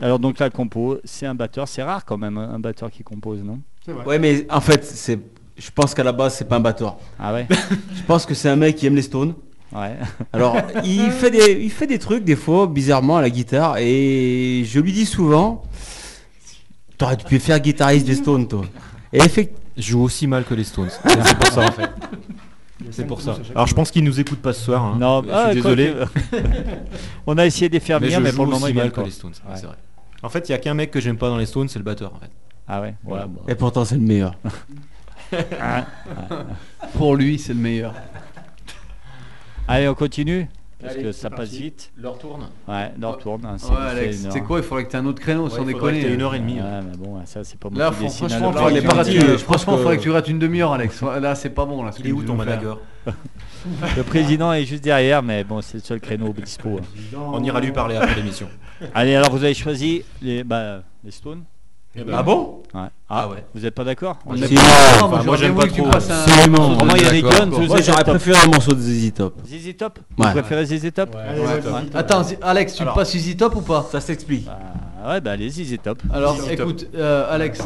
Alors 0.01 0.19
donc 0.19 0.37
la 0.39 0.49
compo, 0.49 0.97
c'est 1.05 1.25
un 1.25 1.33
batteur. 1.33 1.69
C'est 1.69 1.81
rare 1.81 2.03
quand 2.03 2.17
même 2.17 2.37
un 2.37 2.59
batteur 2.59 2.91
qui 2.91 3.03
compose, 3.03 3.41
non? 3.41 3.61
Vrai. 3.87 4.03
Ouais, 4.05 4.19
mais 4.19 4.45
en 4.49 4.59
fait, 4.59 4.83
c'est, 4.83 5.17
je 5.57 5.71
pense 5.73 5.93
qu'à 5.93 6.03
la 6.03 6.11
base, 6.11 6.35
c'est 6.35 6.49
pas 6.49 6.57
un 6.57 6.59
batteur. 6.59 6.97
Ah 7.17 7.31
ouais? 7.33 7.47
Je 7.95 8.03
pense 8.03 8.25
que 8.25 8.33
c'est 8.33 8.49
un 8.49 8.57
mec 8.57 8.75
qui 8.75 8.87
aime 8.87 8.95
les 8.97 9.01
Stones. 9.01 9.33
Ouais. 9.71 9.95
Alors, 10.33 10.57
il 10.83 11.09
fait 11.11 11.31
des, 11.31 11.61
il 11.63 11.71
fait 11.71 11.87
des 11.87 11.99
trucs 11.99 12.25
des 12.25 12.35
fois 12.35 12.67
bizarrement 12.67 13.15
à 13.15 13.21
la 13.21 13.29
guitare 13.29 13.77
et 13.77 14.63
je 14.65 14.79
lui 14.81 14.91
dis 14.91 15.05
souvent, 15.05 15.63
t'aurais 16.97 17.15
pu 17.15 17.39
faire 17.39 17.61
guitariste 17.61 18.05
des 18.07 18.15
Stones, 18.15 18.45
toi. 18.49 18.65
Et 19.13 19.19
effectivement, 19.19 19.61
joue 19.77 20.01
aussi 20.03 20.27
mal 20.27 20.43
que 20.45 20.53
les 20.53 20.63
Stones. 20.63 20.89
C'est 21.05 21.37
pour 21.37 21.47
ça 21.47 21.61
en 21.67 21.71
fait. 21.71 21.89
C'est 22.91 23.07
pour 23.07 23.21
ça. 23.21 23.37
Alors 23.53 23.67
je 23.67 23.73
pense 23.73 23.89
qu'ils 23.91 24.03
nous 24.03 24.19
écoutent 24.19 24.41
pas 24.41 24.53
ce 24.53 24.61
soir. 24.61 24.83
hein. 24.83 24.97
Non, 24.99 25.23
je 25.23 25.29
ah, 25.31 25.51
suis 25.51 25.61
quoi 25.61 25.75
désolé. 25.75 26.05
que- 26.31 26.37
On 27.27 27.37
a 27.37 27.45
essayé 27.45 27.67
de 27.69 27.73
les 27.73 27.79
faire 27.79 27.99
Mais 27.99 28.07
venir, 28.07 28.19
je 28.19 28.23
mais 28.23 28.29
joue 28.31 28.35
pour 28.37 28.45
le 28.45 28.51
moment 28.51 28.63
aussi 28.65 28.73
ils 28.73 28.77
mal 28.77 28.91
que 28.91 28.95
pas. 28.95 29.03
les 29.03 29.11
Stones. 29.11 29.33
ouais, 29.49 29.61
vrai. 29.61 29.75
En 30.23 30.29
fait, 30.29 30.47
il 30.49 30.51
y 30.51 30.55
a 30.55 30.57
qu'un 30.57 30.73
mec 30.73 30.91
que 30.91 30.99
j'aime 30.99 31.17
pas 31.17 31.29
dans 31.29 31.37
les 31.37 31.45
Stones, 31.45 31.67
c'est 31.67 31.79
le 31.79 31.85
batteur. 31.85 32.13
En 32.13 32.19
fait. 32.19 32.29
Ah 32.67 32.81
ouais. 32.81 32.95
Voilà. 33.03 33.25
Ouais, 33.25 33.29
bon. 33.33 33.41
et 33.47 33.55
pourtant 33.55 33.85
c'est 33.85 33.95
le 33.95 34.01
meilleur. 34.01 34.35
Pour 36.93 37.15
lui, 37.15 37.37
c'est 37.39 37.53
le 37.53 37.59
meilleur. 37.59 37.93
Allez, 39.67 39.87
on 39.87 39.95
continue? 39.95 40.47
Parce 40.79 40.93
Allez, 40.93 41.03
que 41.03 41.11
ça 41.11 41.29
passe 41.29 41.49
vite. 41.51 41.91
Leur 41.97 42.17
tourne. 42.17 42.47
Ouais, 42.67 42.91
l'heure 42.99 43.17
tourne. 43.17 43.45
hein, 43.45 43.55
c'est- 43.57 43.69
Ouais, 43.71 43.77
Alex, 43.89 44.27
c'est 44.29 44.41
quoi 44.41 44.57
Il 44.59 44.63
faudrait 44.63 44.83
que 44.85 44.89
tu 44.91 44.95
aies 44.95 44.99
un 44.99 45.05
autre 45.05 45.21
créneau, 45.21 45.49
sans 45.49 45.63
déconner. 45.63 46.07
une 46.07 46.21
heure 46.21 46.35
et 46.35 46.39
demie. 46.39 46.59
Ouais, 46.59 46.81
mais 46.89 46.97
bon, 46.97 47.19
ça 47.25 47.43
c'est 47.43 47.57
pas 47.59 47.69
Là, 47.73 47.91
franchement, 47.91 48.27
alors. 48.49 48.53
faudrait 48.53 48.81
que 48.81 48.87
tu 48.87 48.95
rates- 48.95 49.09
je 49.11 49.19
pense 49.25 49.41
franchement, 49.43 49.73
que- 49.73 49.77
faudrait 49.81 49.97
que 49.97 50.01
tu 50.03 50.11
rates 50.11 50.27
une 50.27 50.39
demi-heure, 50.39 50.73
Alex. 50.73 51.01
Là, 51.21 51.35
c'est 51.35 51.49
pas 51.49 51.65
bon. 51.65 51.83
Là, 51.83 51.91
Il 51.99 52.07
est 52.07 52.11
où 52.11 52.23
ton. 52.23 52.35
Managor 52.35 52.79
Le 53.97 54.03
président 54.03 54.53
est 54.53 54.65
juste 54.65 54.83
derrière, 54.83 55.23
mais 55.23 55.43
bon, 55.43 55.61
c'est 55.61 55.77
le 55.77 55.83
seul 55.83 55.99
créneau 55.99 56.33
dispo. 56.33 56.79
hein. 56.79 57.17
On 57.33 57.43
ira 57.43 57.59
lui 57.59 57.71
parler 57.71 57.95
après 57.95 58.15
l'émission. 58.15 58.47
Allez, 58.93 59.15
alors 59.15 59.31
vous 59.31 59.43
avez 59.43 59.53
choisi 59.53 60.03
les, 60.21 60.43
bah, 60.43 60.81
les 61.03 61.11
Stones 61.11 61.43
Ah 62.13 62.23
bon 62.23 62.61
Ouais. 62.73 62.81
Ah 63.09 63.29
ouais. 63.29 63.45
Vous 63.53 63.65
êtes 63.65 63.73
pas 63.73 63.85
d'accord 63.85 64.19
Non, 64.27 64.35
moi, 65.23 65.37
j'aime 65.37 65.55
pas 65.55 65.63
que 65.67 65.73
tu 65.73 65.81
trop. 65.81 65.89
passes 65.91 66.09
un- 66.09 66.23
Absolument. 66.23 66.75
Pour 66.75 66.85
moi, 66.85 66.97
il 66.97 67.03
y 67.03 67.07
a 67.07 67.11
des 67.11 67.21
guns, 67.21 67.45
Moi 67.45 67.81
j'aurais 67.81 68.03
préféré 68.03 68.37
un 68.43 68.47
morceau 68.47 68.73
de 68.73 68.81
ZZ 68.81 69.13
Top. 69.13 69.35
ZZ 69.47 69.77
Top 69.77 69.99
Vous 70.17 70.23
préférez 70.23 70.65
ZZ 70.65 70.91
Top 70.93 71.15
Attends, 71.93 72.23
Alex, 72.41 72.75
tu 72.75 72.83
passes 72.83 73.13
Easy 73.15 73.37
Top 73.37 73.55
ou 73.55 73.61
pas 73.61 73.87
Ça 73.91 74.01
s'explique. 74.01 74.45
Bah, 74.45 74.59
ouais, 75.13 75.21
bah 75.21 75.31
allez, 75.31 75.49
ZZ 75.49 75.77
Top. 75.81 76.01
Alors, 76.13 76.35
écoute, 76.51 76.87
euh, 76.95 77.33
Alex, 77.33 77.59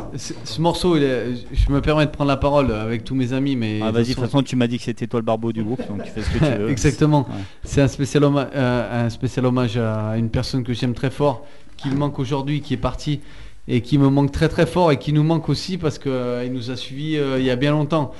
ce 0.44 0.62
morceau, 0.62 0.96
il 0.98 1.04
est- 1.04 1.26
je 1.54 1.72
me 1.72 1.82
permets 1.82 2.06
de 2.06 2.12
prendre 2.12 2.28
la 2.30 2.38
parole 2.38 2.72
avec 2.72 3.04
tous 3.04 3.16
mes 3.16 3.34
amis, 3.34 3.56
mais 3.56 3.80
Ah, 3.82 3.88
de 3.88 3.92
vas-y, 3.98 4.10
de 4.10 4.14
toute 4.14 4.26
façon, 4.26 4.44
tu 4.44 4.56
m'as 4.56 4.68
dit 4.68 4.78
que 4.78 4.84
c'était 4.84 5.08
toi 5.08 5.20
le 5.20 5.26
barbeau 5.26 5.52
du 5.52 5.64
groupe, 5.64 5.82
donc 5.88 6.04
tu 6.04 6.12
fais 6.12 6.22
ce 6.22 6.30
que 6.30 6.38
tu 6.38 6.60
veux. 6.62 6.70
Exactement. 6.70 7.22
Ouais. 7.22 7.36
C'est 7.64 7.82
un 7.82 7.88
spécial, 7.88 8.24
hommage, 8.26 8.48
un 8.56 9.10
spécial 9.10 9.46
hommage 9.48 9.78
à 9.78 10.18
une 10.18 10.30
personne 10.30 10.64
que 10.64 10.74
j'aime 10.74 10.94
très 10.94 11.10
fort, 11.10 11.46
qui 11.78 11.90
me 11.90 11.96
manque 11.96 12.20
aujourd'hui, 12.20 12.62
qui 12.62 12.74
est 12.76 12.78
partie 12.78 13.22
et 13.70 13.82
qui 13.82 13.98
me 14.00 14.10
manque 14.10 14.32
très 14.32 14.50
très 14.50 14.66
fort 14.66 14.92
et 14.92 14.98
qui 14.98 15.14
nous 15.14 15.24
manque 15.24 15.48
aussi 15.48 15.78
parce 15.78 16.00
qu'il 16.00 16.52
nous 16.52 16.72
a 16.72 16.76
suivis 16.76 17.18
euh, 17.18 17.40
il 17.40 17.46
y 17.46 17.52
a 17.52 17.56
bien 17.56 17.72
longtemps. 17.72 18.12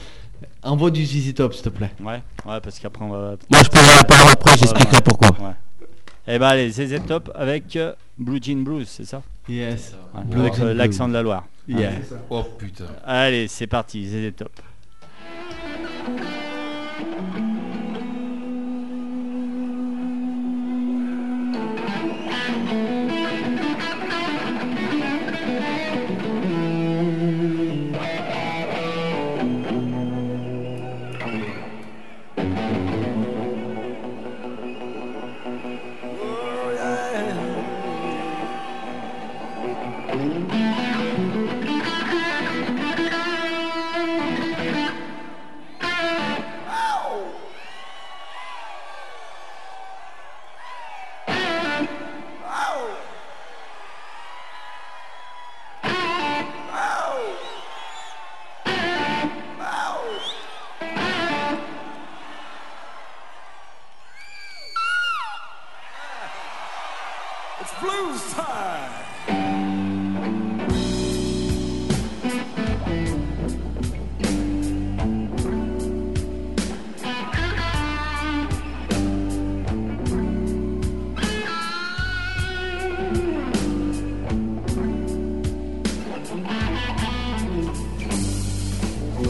Envoie 0.64 0.92
du 0.92 1.06
ZZ 1.06 1.34
Top, 1.34 1.54
s'il 1.54 1.64
te 1.64 1.70
plaît. 1.70 1.92
Ouais, 2.00 2.22
ouais, 2.46 2.60
parce 2.62 2.80
qu'après 2.80 3.04
on 3.04 3.10
va. 3.10 3.36
Moi 3.50 3.64
je 3.64 3.70
prendrai 3.70 3.96
la 3.96 4.04
parole 4.04 4.32
après, 4.32 4.58
j'expliquerai 4.58 5.02
pourquoi. 5.02 5.30
Ouais. 5.30 5.88
Eh 6.28 6.38
ben 6.38 6.48
allez, 6.48 6.70
ZZ 6.70 7.00
Top 7.08 7.32
avec 7.34 7.76
euh, 7.76 7.94
Blue 8.18 8.40
Jean 8.42 8.64
Blues, 8.64 8.88
c'est 8.88 9.06
ça? 9.06 9.24
Yes. 9.50 9.96
Ouais, 10.14 10.52
euh, 10.62 10.74
l'accent 10.74 11.08
de 11.08 11.14
la 11.14 11.24
Loire. 11.24 11.46
Yeah. 11.68 11.94
Oh 12.30 12.44
putain. 12.58 12.86
Allez, 13.04 13.48
c'est 13.48 13.68
parti, 13.68 14.08
ZZ 14.08 14.36
Top. 14.36 14.52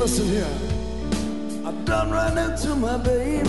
Listen 0.09 0.27
here, 0.27 1.67
I 1.67 1.71
done 1.85 2.09
ran 2.09 2.35
into 2.39 2.75
my 2.75 2.97
baby. 2.97 3.47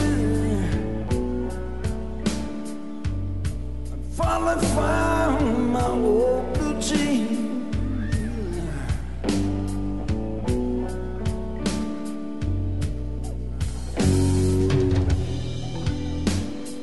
I 3.90 3.96
finally 4.14 4.66
found 4.66 5.72
my 5.72 5.88
old 5.88 6.52
blue 6.52 6.78
jeans. 6.82 7.78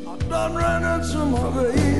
I 0.08 0.18
done 0.28 0.56
ran 0.56 1.00
into 1.00 1.20
my 1.24 1.50
baby 1.54 1.97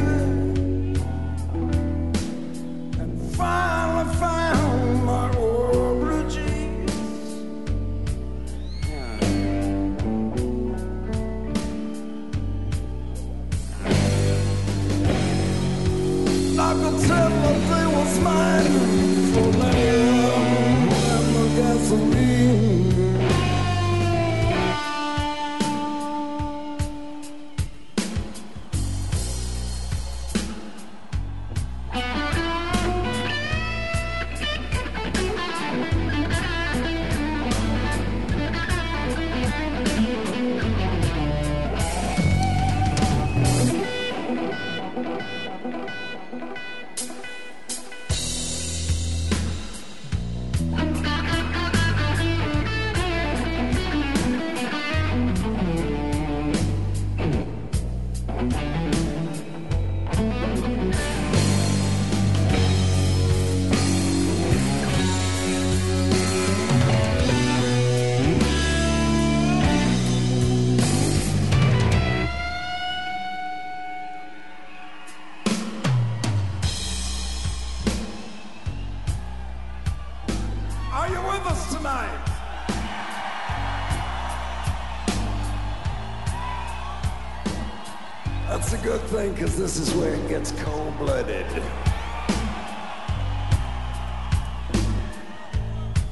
thing 89.18 89.34
because 89.34 89.58
this 89.58 89.78
is 89.80 89.92
where 89.96 90.14
it 90.14 90.28
gets 90.30 90.52
cold 90.64 90.96
blooded. 91.00 91.48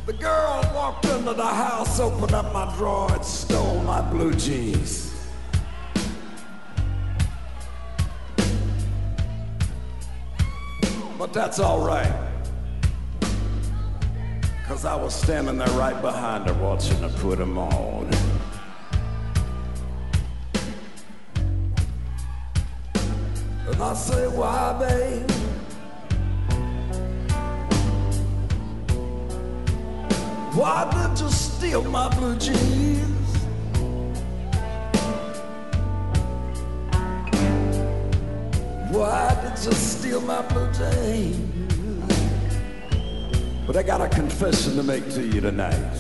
The 0.08 0.14
girl 0.14 0.72
walked 0.74 1.06
into 1.06 1.34
the 1.34 1.46
house, 1.46 2.00
opened 2.00 2.34
up 2.34 2.52
my 2.52 2.74
drawer, 2.76 3.12
and 3.14 3.24
stole 3.24 3.80
my 3.84 4.02
blue 4.02 4.34
jeans. 4.34 5.14
But 11.20 11.32
that's 11.32 11.60
all 11.60 11.86
right. 11.86 12.14
Cause 14.68 14.84
I 14.84 14.96
was 14.96 15.14
standing 15.14 15.60
there 15.60 15.78
right 15.78 16.00
behind 16.02 16.50
her 16.50 16.56
watching 16.56 16.98
her 16.98 17.10
put 17.20 17.40
'em 17.40 17.58
on. 17.60 18.35
Say, 23.96 24.28
why, 24.28 24.74
babe? 24.78 25.32
Why 30.54 30.90
did 30.92 31.20
you 31.20 31.30
steal 31.30 31.84
my 31.84 32.10
blue 32.16 32.36
jeans? 32.38 33.06
Why 38.92 39.36
did 39.42 39.66
you 39.66 39.72
steal 39.74 40.22
my 40.22 40.42
blue 40.44 40.72
jeans? 40.74 41.56
But 43.66 43.78
I 43.78 43.84
got 43.84 44.02
a 44.02 44.08
confession 44.08 44.76
to 44.76 44.84
make 44.84 45.10
to 45.12 45.26
you 45.26 45.42
tonight. 45.42 46.00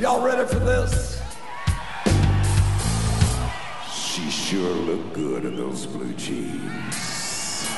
Y'all 0.00 0.22
ready 0.22 0.46
for 0.48 0.60
this? 0.60 1.07
Sure 4.48 4.72
look 4.72 5.12
good 5.12 5.44
in 5.44 5.56
those 5.56 5.84
blue 5.84 6.14
jeans. 6.14 7.68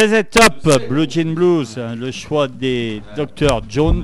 Très 0.00 0.24
top, 0.24 0.88
Blue 0.88 1.04
Jean 1.10 1.34
Blues, 1.34 1.76
le 1.76 2.10
choix 2.10 2.48
des 2.48 3.02
Dr 3.14 3.60
Jones, 3.68 4.02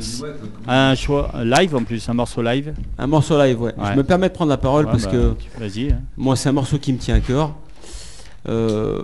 un 0.69 0.95
choix 0.95 1.31
live 1.43 1.75
en 1.75 1.85
plus, 1.85 2.07
un 2.11 2.13
morceau 2.13 2.43
live. 2.43 2.75
Un 2.99 3.07
morceau 3.07 3.39
live, 3.39 3.63
ouais. 3.63 3.75
Ouais. 3.79 3.93
Je 3.93 3.97
me 3.97 4.03
permets 4.05 4.29
de 4.29 4.35
prendre 4.35 4.51
la 4.51 4.59
parole 4.59 4.85
Ouais, 4.85 4.91
parce 4.91 5.05
bah, 5.05 5.13
que 5.13 5.35
Vas-y. 5.59 5.93
hein. 5.93 6.03
moi, 6.19 6.37
c'est 6.37 6.51
un 6.51 6.53
morceau 6.53 6.79
qui 6.79 6.93
me 6.93 6.99
tient 6.99 7.15
à 7.15 7.21
cœur. 7.21 7.55
Euh, 8.47 9.01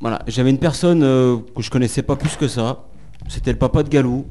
voilà, 0.00 0.18
j'avais 0.26 0.50
une 0.50 0.58
personne 0.58 1.04
euh, 1.04 1.36
que 1.54 1.62
je 1.62 1.70
connaissais 1.70 2.02
pas 2.02 2.16
plus 2.16 2.34
que 2.34 2.48
ça. 2.48 2.80
C'était 3.28 3.52
le 3.52 3.58
papa 3.58 3.84
de 3.84 3.88
Galou. 3.88 4.26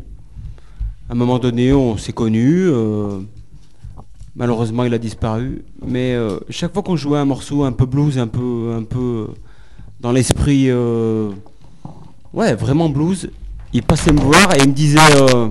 À 1.09 1.13
un 1.13 1.15
moment 1.15 1.39
donné, 1.39 1.71
on 1.71 1.95
s'est 1.95 2.11
connus. 2.11 2.67
euh, 2.67 3.21
malheureusement, 4.35 4.83
il 4.83 4.93
a 4.93 4.97
disparu. 4.97 5.63
Mais 5.87 6.13
chaque 6.49 6.73
fois 6.73 6.83
qu'on 6.83 6.97
jouait 6.97 7.19
un 7.19 7.25
morceau 7.25 7.63
un 7.63 7.71
peu 7.71 7.85
blues, 7.85 8.19
un 8.19 8.27
peu, 8.27 8.73
un 8.77 8.83
peu 8.83 9.27
dans 10.01 10.11
l'esprit, 10.11 10.65
euh, 10.67 11.29
ouais, 12.33 12.55
vraiment 12.55 12.89
blues, 12.89 13.29
il 13.71 13.83
passait 13.83 14.11
me 14.11 14.19
voir 14.19 14.55
et 14.55 14.63
il 14.63 14.69
me 14.69 14.73
disait 14.73 14.99
euh, 15.15 15.49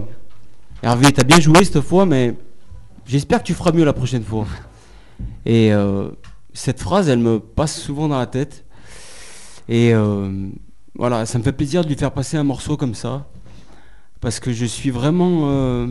Hervé, 0.83 1.13
t'as 1.13 1.23
bien 1.23 1.39
joué 1.39 1.65
cette 1.65 1.81
fois, 1.81 2.05
mais 2.05 2.35
j'espère 3.07 3.39
que 3.39 3.47
tu 3.47 3.55
feras 3.55 3.71
mieux 3.71 3.85
la 3.85 3.93
prochaine 3.93 4.25
fois. 4.25 4.47
Et 5.47 5.73
euh, 5.73 6.11
cette 6.53 6.81
phrase, 6.81 7.09
elle 7.09 7.19
me 7.19 7.39
passe 7.39 7.81
souvent 7.81 8.09
dans 8.09 8.19
la 8.19 8.27
tête. 8.27 8.65
Et 9.69 9.93
voilà, 10.97 11.25
ça 11.25 11.39
me 11.39 11.45
fait 11.45 11.53
plaisir 11.53 11.83
de 11.85 11.89
lui 11.89 11.95
faire 11.95 12.11
passer 12.11 12.37
un 12.37 12.43
morceau 12.43 12.77
comme 12.77 12.95
ça. 12.95 13.27
Parce 14.21 14.41
que 14.41 14.53
je 14.53 14.67
suis 14.67 14.91
vraiment. 14.91 15.87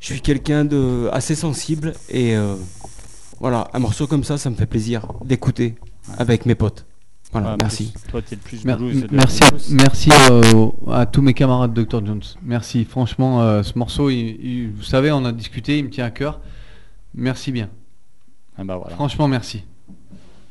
je 0.00 0.06
suis 0.06 0.20
quelqu'un 0.20 0.64
de 0.64 1.08
assez 1.12 1.34
sensible. 1.34 1.94
Et 2.10 2.36
voilà, 3.40 3.68
un 3.72 3.78
morceau 3.78 4.06
comme 4.06 4.22
ça, 4.22 4.36
ça 4.36 4.50
me 4.50 4.54
fait 4.54 4.66
plaisir 4.66 5.06
d'écouter 5.24 5.76
avec 6.18 6.44
mes 6.44 6.54
potes. 6.54 6.87
Voilà, 7.32 7.56
merci. 7.60 7.92
plus- 7.92 8.10
Toi, 8.10 8.22
t'es 8.22 8.36
le 8.36 8.40
plus 8.40 8.64
Mer- 8.64 8.78
blues. 8.78 9.02
de 9.02 9.08
merci, 9.74 10.10
euh, 10.30 10.70
à 10.90 11.04
tous 11.06 11.20
mes 11.20 11.34
camarades 11.34 11.74
Dr 11.74 12.04
Jones. 12.04 12.22
Merci, 12.42 12.84
franchement, 12.84 13.42
euh, 13.42 13.62
ce 13.62 13.78
morceau, 13.78 14.08
il- 14.10 14.38
il- 14.42 14.70
vous 14.70 14.82
savez, 14.82 15.12
on 15.12 15.24
a 15.24 15.32
discuté, 15.32 15.78
il 15.78 15.84
me 15.84 15.90
tient 15.90 16.06
à 16.06 16.10
cœur. 16.10 16.40
Merci 17.14 17.52
bien. 17.52 17.68
Ah 18.56 18.64
bah 18.64 18.76
voilà. 18.76 18.94
Franchement, 18.96 19.28
merci. 19.28 19.64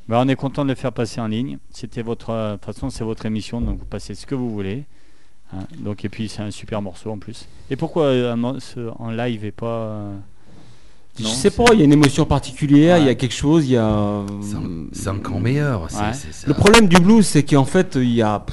Bah, 0.07 0.21
on 0.23 0.27
est 0.29 0.35
content 0.35 0.63
de 0.63 0.69
le 0.69 0.75
faire 0.75 0.93
passer 0.93 1.19
en 1.19 1.27
ligne. 1.27 1.57
C'était 1.71 2.01
votre, 2.03 2.29
euh, 2.29 2.51
de 2.53 2.57
toute 2.57 2.65
façon, 2.65 2.89
c'est 2.89 3.03
votre 3.03 3.25
émission, 3.25 3.59
donc 3.59 3.79
vous 3.79 3.85
passez 3.85 4.15
ce 4.15 4.25
que 4.25 4.35
vous 4.35 4.49
voulez. 4.49 4.85
hein. 5.53 5.59
Donc 5.79 6.05
et 6.05 6.09
puis 6.09 6.29
c'est 6.29 6.41
un 6.41 6.51
super 6.51 6.81
morceau 6.81 7.09
en 7.11 7.17
plus. 7.17 7.47
Et 7.69 7.75
pourquoi 7.75 8.13
en 8.99 9.11
live 9.11 9.45
et 9.45 9.51
pas 9.51 10.11
Je 11.19 11.25
sais 11.27 11.49
pas, 11.51 11.65
il 11.73 11.79
y 11.79 11.81
a 11.81 11.85
une 11.85 11.93
émotion 11.93 12.25
particulière, 12.25 12.97
il 12.99 13.05
y 13.05 13.09
a 13.09 13.15
quelque 13.15 13.33
chose, 13.33 13.65
il 13.65 13.71
y 13.71 13.77
a. 13.77 14.23
C'est 14.41 14.57
C'est 15.03 15.09
encore 15.09 15.39
meilleur. 15.39 15.87
Le 16.45 16.53
problème 16.53 16.87
du 16.87 16.97
blues, 16.97 17.25
c'est 17.25 17.43
qu'en 17.43 17.65
fait, 17.65 17.95
il 17.95 18.13
y 18.13 18.21
a, 18.21 18.45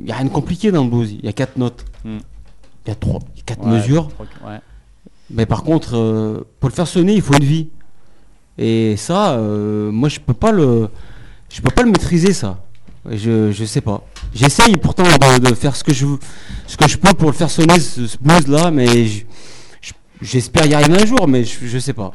il 0.00 0.06
y 0.06 0.12
a 0.12 0.16
rien 0.16 0.24
de 0.24 0.30
compliqué 0.30 0.70
dans 0.72 0.84
le 0.84 0.90
blues. 0.90 1.12
Il 1.12 1.24
y 1.24 1.28
a 1.28 1.32
quatre 1.32 1.56
notes, 1.56 1.84
Hmm. 2.04 2.18
il 2.86 2.88
y 2.88 2.92
a 2.92 2.94
trois, 2.94 3.20
il 3.34 3.38
y 3.38 3.40
a 3.40 3.44
quatre 3.44 3.64
Ouais, 3.64 3.72
mesures. 3.72 4.08
Mais 5.30 5.44
par 5.46 5.62
contre, 5.62 5.96
euh, 5.96 6.46
pour 6.58 6.68
le 6.70 6.74
faire 6.74 6.86
sonner, 6.88 7.14
il 7.14 7.22
faut 7.22 7.34
une 7.34 7.44
vie. 7.44 7.68
Et 8.56 8.96
ça, 8.96 9.32
euh, 9.34 9.90
moi, 9.92 10.08
je 10.08 10.18
peux 10.20 10.34
pas 10.34 10.50
le, 10.52 10.88
je 11.50 11.60
peux 11.60 11.70
pas 11.70 11.82
le 11.82 11.90
maîtriser 11.90 12.32
ça. 12.32 12.58
Je, 13.08 13.52
je 13.52 13.64
sais 13.64 13.80
pas. 13.80 14.02
J'essaye 14.34 14.76
pourtant 14.76 15.04
de, 15.04 15.38
de 15.38 15.54
faire 15.54 15.76
ce 15.76 15.84
que 15.84 15.94
je, 15.94 16.06
ce 16.66 16.76
que 16.76 16.88
je 16.88 16.96
peux 16.98 17.14
pour 17.14 17.28
le 17.28 17.34
faire 17.34 17.50
sonner 17.50 17.78
ce, 17.78 18.06
ce 18.06 18.16
blues 18.18 18.46
là, 18.48 18.70
mais 18.70 19.06
je- 19.06 19.24
j'espère 20.20 20.66
y 20.66 20.74
arriver 20.74 21.02
un 21.02 21.06
jour, 21.06 21.26
mais 21.28 21.44
je, 21.44 21.66
je 21.66 21.78
sais 21.78 21.92
pas. 21.92 22.12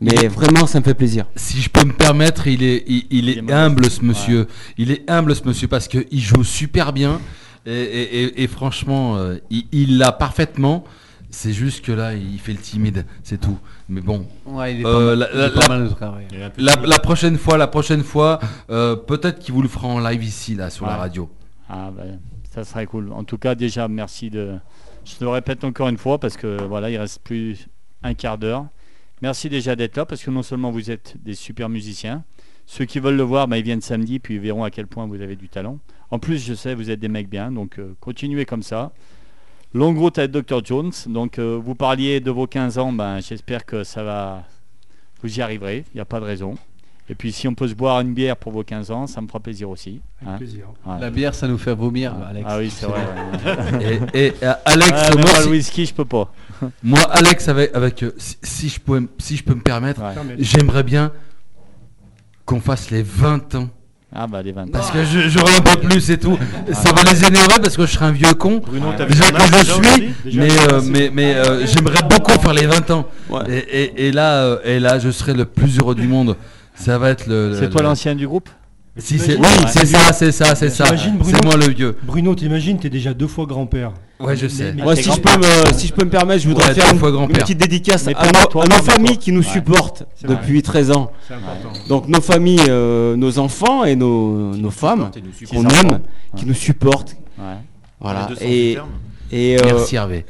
Mais 0.00 0.28
vraiment, 0.28 0.66
ça 0.66 0.80
me 0.80 0.84
fait 0.84 0.94
plaisir. 0.94 1.26
Si 1.36 1.60
je 1.60 1.68
peux 1.68 1.84
me 1.84 1.92
permettre, 1.92 2.46
il 2.46 2.62
est, 2.62 2.84
il, 2.86 3.04
il 3.10 3.28
est 3.28 3.32
Il 3.32 3.38
est 3.38 3.42
modeste. 3.42 3.58
humble 3.58 3.90
ce 3.90 4.02
monsieur. 4.04 4.46
Il 4.78 4.90
est 4.90 5.10
humble 5.10 5.34
ce 5.36 5.42
monsieur 5.46 5.68
parce 5.68 5.88
qu'il 5.88 6.20
joue 6.20 6.42
super 6.42 6.92
bien 6.94 7.20
et, 7.66 7.72
et- 7.72 8.22
et- 8.22 8.42
et 8.44 8.46
franchement, 8.46 9.16
euh, 9.18 9.36
il- 9.50 9.98
l'a 9.98 10.12
parfaitement. 10.12 10.84
C'est 11.32 11.52
juste 11.52 11.84
que 11.84 11.92
là, 11.92 12.14
il 12.14 12.40
fait 12.40 12.52
le 12.52 12.58
timide, 12.58 13.04
c'est 13.22 13.38
tout. 13.40 13.58
Mais 13.88 14.00
bon, 14.00 14.26
Ouais, 14.46 14.74
il 14.74 14.80
est 14.80 14.82
pas 14.82 15.68
mal, 15.68 15.94
la- 16.58 16.98
prochaine 16.98 17.36
fois, 17.38 17.56
la 17.58 17.66
prochaine 17.68 18.02
fois, 18.02 18.40
euh, 18.70 18.96
peut-être 18.96 19.38
qu'il 19.38 19.54
vous 19.54 19.62
le 19.62 19.68
fera 19.68 19.86
en 19.86 20.00
live 20.00 20.24
ici, 20.24 20.54
là, 20.56 20.70
sur 20.70 20.86
la 20.86 20.96
radio. 20.96 21.30
Ah 21.68 21.90
ben, 21.96 22.18
ça 22.52 22.64
serait 22.64 22.86
cool. 22.86 23.12
En 23.12 23.22
tout 23.22 23.38
cas, 23.38 23.54
déjà, 23.54 23.86
merci 23.86 24.28
de. 24.30 24.54
Je 25.04 25.14
le 25.20 25.28
répète 25.28 25.64
encore 25.64 25.88
une 25.88 25.98
fois 25.98 26.18
parce 26.18 26.36
que 26.36 26.62
voilà, 26.62 26.90
il 26.90 26.98
reste 26.98 27.22
plus 27.22 27.68
un 28.02 28.14
quart 28.14 28.38
d'heure. 28.38 28.66
Merci 29.22 29.48
déjà 29.48 29.76
d'être 29.76 29.96
là 29.96 30.06
parce 30.06 30.22
que 30.22 30.30
non 30.30 30.42
seulement 30.42 30.70
vous 30.70 30.90
êtes 30.90 31.16
des 31.22 31.34
super 31.34 31.68
musiciens, 31.68 32.24
ceux 32.66 32.84
qui 32.84 33.00
veulent 33.00 33.16
le 33.16 33.22
voir, 33.22 33.48
ben, 33.48 33.56
ils 33.56 33.64
viennent 33.64 33.80
samedi 33.80 34.18
puis 34.18 34.34
ils 34.34 34.40
verront 34.40 34.64
à 34.64 34.70
quel 34.70 34.86
point 34.86 35.06
vous 35.06 35.20
avez 35.20 35.36
du 35.36 35.48
talent. 35.48 35.78
En 36.10 36.18
plus, 36.18 36.44
je 36.44 36.54
sais, 36.54 36.74
vous 36.74 36.90
êtes 36.90 37.00
des 37.00 37.08
mecs 37.08 37.28
bien, 37.28 37.52
donc 37.52 37.78
euh, 37.78 37.94
continuez 38.00 38.44
comme 38.44 38.62
ça. 38.62 38.92
Longue 39.72 39.98
route 39.98 40.18
avec 40.18 40.32
Dr 40.32 40.64
Jones. 40.64 40.92
Donc, 41.06 41.38
euh, 41.38 41.60
vous 41.62 41.74
parliez 41.74 42.20
de 42.20 42.30
vos 42.30 42.46
15 42.46 42.78
ans, 42.78 42.92
ben, 42.92 43.20
j'espère 43.20 43.64
que 43.64 43.84
ça 43.84 44.02
va. 44.02 44.44
Vous 45.22 45.38
y 45.38 45.42
arriverez, 45.42 45.84
il 45.92 45.96
n'y 45.96 46.00
a 46.00 46.04
pas 46.04 46.18
de 46.18 46.24
raison. 46.24 46.56
Et 47.10 47.14
puis, 47.16 47.32
si 47.32 47.48
on 47.48 47.54
peut 47.54 47.66
se 47.66 47.74
boire 47.74 48.00
une 48.00 48.14
bière 48.14 48.36
pour 48.36 48.52
vos 48.52 48.62
15 48.62 48.90
ans, 48.92 49.06
ça 49.08 49.20
me 49.20 49.26
fera 49.26 49.40
plaisir 49.40 49.68
aussi. 49.68 50.00
Avec 50.22 50.34
hein. 50.34 50.36
plaisir. 50.38 50.64
Ouais. 50.86 50.94
La 51.00 51.10
bière, 51.10 51.34
ça 51.34 51.48
nous 51.48 51.58
fait 51.58 51.74
vomir, 51.74 52.14
Alex. 52.28 52.46
Ah 52.48 52.58
oui, 52.58 52.70
c'est 52.70 52.86
vrai. 52.86 53.00
ouais. 53.74 54.00
Et, 54.14 54.26
et, 54.26 54.34
euh, 54.44 54.52
Alex, 54.64 54.90
Ah, 54.94 55.10
mais 55.16 55.20
moi, 55.22 55.30
si- 55.34 55.44
le 55.44 55.50
whisky, 55.50 55.86
je 55.86 55.92
peux 55.94 56.04
pas. 56.04 56.32
moi, 56.84 57.00
Alex, 57.10 57.48
avec, 57.48 57.74
avec 57.74 58.02
euh, 58.04 58.14
si, 58.16 58.36
si 58.42 58.68
je 58.68 58.78
pouvais, 58.78 59.00
si 59.18 59.36
je 59.36 59.42
peux 59.42 59.54
me 59.54 59.60
permettre, 59.60 60.00
Ouais. 60.00 60.14
J'aimerais 60.38 60.84
bien 60.84 61.10
qu'on 62.44 62.60
fasse 62.60 62.90
les 62.90 63.02
20 63.02 63.56
ans. 63.56 63.68
Ah 64.12 64.26
bah 64.26 64.42
les 64.42 64.50
20 64.50 64.72
Parce 64.72 64.90
que 64.90 65.04
je- 65.04 65.28
j'aurai 65.28 65.54
un 65.56 65.60
peu 65.60 65.78
plus 65.80 66.10
et 66.10 66.18
tout. 66.18 66.36
Ça 66.72 66.92
va 66.92 67.02
les 67.04 67.24
énerver 67.24 67.54
parce 67.62 67.76
que 67.76 67.86
je 67.86 67.92
serai 67.92 68.06
un 68.06 68.10
vieux 68.12 68.34
con. 68.34 68.60
Bruno, 68.64 68.88
Ouais. 68.88 68.94
t'as 68.96 69.04
vu 69.04 69.12
Déjà 69.14 69.30
que 69.30 69.38
je 69.40 69.72
suis, 70.30 70.36
mais, 70.38 70.48
euh, 70.72 70.80
mais, 70.84 71.10
mais 71.12 71.34
euh, 71.36 71.64
j'aimerais 71.66 72.02
beaucoup 72.08 72.32
faire 72.40 72.52
les 72.54 72.66
20 72.66 72.90
ans. 72.90 73.06
Ouais. 73.28 73.42
Et, 73.48 73.58
et- 73.58 74.06
et 74.08 74.12
là, 74.12 74.58
et 74.64 74.80
là, 74.80 74.98
je 74.98 75.10
serai 75.10 75.32
le 75.32 75.44
plus 75.44 75.78
heureux 75.78 75.94
du 75.94 76.08
monde. 76.08 76.36
Ça 76.80 76.98
va 76.98 77.10
être 77.10 77.26
le. 77.26 77.54
C'est 77.54 77.62
le- 77.62 77.70
toi 77.70 77.82
le- 77.82 77.88
l'ancien 77.88 78.14
du 78.14 78.26
groupe 78.26 78.48
Si, 78.96 79.18
c'est 79.18 79.36
T'imagines- 79.36 79.60
oui, 79.64 79.70
c'est 79.72 79.86
ça, 79.86 80.12
c'est 80.12 80.32
ça, 80.32 80.54
c'est 80.54 80.68
ça. 80.68 80.84
C'est 80.96 81.44
moi 81.44 81.56
le 81.56 81.68
vieux. 81.72 81.96
Bruno, 82.02 82.34
t'imagines, 82.34 82.78
t'es 82.78 82.90
déjà 82.90 83.14
deux 83.14 83.28
fois 83.28 83.46
grand-père. 83.46 83.92
Ouais, 84.18 84.36
je 84.36 84.48
sais. 84.48 84.72
Moi, 84.74 84.96
si 84.96 85.04
je, 85.04 85.18
peux 85.18 85.38
me, 85.38 85.72
si 85.78 85.86
je 85.86 85.92
peux 85.94 86.04
me 86.04 86.10
permettre, 86.10 86.42
je 86.42 86.48
voudrais 86.48 86.68
Ouais, 86.68 86.74
faire 86.74 86.92
une, 86.92 86.98
fois 86.98 87.08
une 87.08 87.14
grand-père. 87.14 87.38
petite 87.38 87.56
dédicace 87.58 88.06
à 88.08 88.10
nos, 88.10 88.46
toi, 88.50 88.64
à 88.64 88.66
pas 88.68 88.76
nos 88.78 88.82
toi. 88.84 88.92
familles 88.94 89.16
qui 89.16 89.32
nous 89.32 89.40
Ouais. 89.40 89.46
supportent 89.52 90.02
vrai. 90.22 90.34
depuis 90.36 90.60
13 90.62 90.90
ans. 90.90 91.12
C'est 91.26 91.34
important. 91.34 91.72
Donc 91.88 92.08
nos 92.08 92.20
familles, 92.20 92.60
euh, 92.68 93.16
nos 93.16 93.38
enfants 93.38 93.84
et 93.84 93.96
nos, 93.96 94.54
nos 94.56 94.70
femmes 94.70 95.10
qu'on 95.50 95.62
aime, 95.68 96.00
qui 96.36 96.44
nous 96.44 96.52
supportent. 96.54 97.16
Voilà. 98.00 98.28
Et, 98.42 98.76
et, 99.32 99.56
euh, 99.58 99.62
Merci 99.64 99.96
Hervé. 99.96 100.26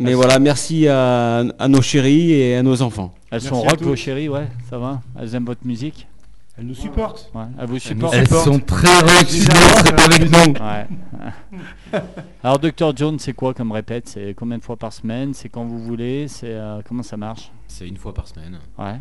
Mais 0.00 0.14
voilà, 0.14 0.38
merci 0.38 0.88
à, 0.88 1.38
à 1.58 1.68
nos 1.68 1.82
chéris 1.82 2.32
et 2.32 2.56
à 2.56 2.62
nos 2.62 2.82
enfants. 2.82 3.12
Elles 3.30 3.40
Merci 3.42 3.48
sont 3.48 3.60
rock 3.60 3.80
vos 3.82 3.94
chéris, 3.96 4.28
ouais, 4.28 4.48
ça 4.68 4.78
va 4.78 5.00
Elles 5.18 5.34
aiment 5.36 5.44
votre 5.44 5.64
musique 5.66 6.08
Elle 6.58 6.66
nous 6.66 6.74
supporte. 6.74 7.30
Ouais. 7.34 7.44
Elles 7.58 7.68
vous 7.68 7.78
supportent 7.78 8.14
Elles 8.14 8.26
sont 8.28 8.58
très 8.58 8.98
rock, 9.00 9.26
elles 9.86 9.94
pas 9.94 10.04
avec 10.04 10.30
nous. 10.30 10.52
Ouais. 10.64 10.86
Alors 12.42 12.58
Dr 12.58 12.96
Jones, 12.96 13.18
c'est 13.18 13.32
quoi 13.34 13.54
comme 13.54 13.72
répète? 13.72 14.08
C'est 14.08 14.34
combien 14.34 14.58
de 14.58 14.64
fois 14.64 14.76
par 14.76 14.92
semaine? 14.92 15.34
C'est 15.34 15.48
quand 15.48 15.64
vous 15.64 15.78
voulez? 15.78 16.26
C'est 16.28 16.50
euh, 16.52 16.80
comment 16.86 17.02
ça 17.02 17.16
marche? 17.16 17.52
C'est 17.68 17.86
une 17.86 17.96
fois 17.96 18.12
par 18.14 18.26
semaine. 18.26 18.58
Ouais. 18.78 18.96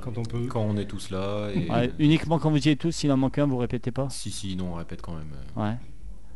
Quand 0.00 0.16
on 0.16 0.22
peut. 0.22 0.46
Quand 0.48 0.62
on 0.62 0.76
est 0.76 0.84
tous 0.86 1.10
là. 1.10 1.48
Et... 1.54 1.68
Ouais, 1.70 1.90
Uniquement 1.98 2.38
quand 2.38 2.50
vous 2.50 2.66
y 2.66 2.70
êtes 2.70 2.78
tous, 2.78 2.92
s'il 2.92 3.10
en 3.12 3.16
manque 3.16 3.38
un, 3.38 3.46
vous 3.46 3.56
répétez 3.58 3.90
pas? 3.90 4.06
Si, 4.10 4.30
si, 4.30 4.56
non, 4.56 4.72
on 4.72 4.74
répète 4.74 5.02
quand 5.02 5.12
même. 5.12 5.26
euh. 5.56 5.62
Ouais. 5.70 5.76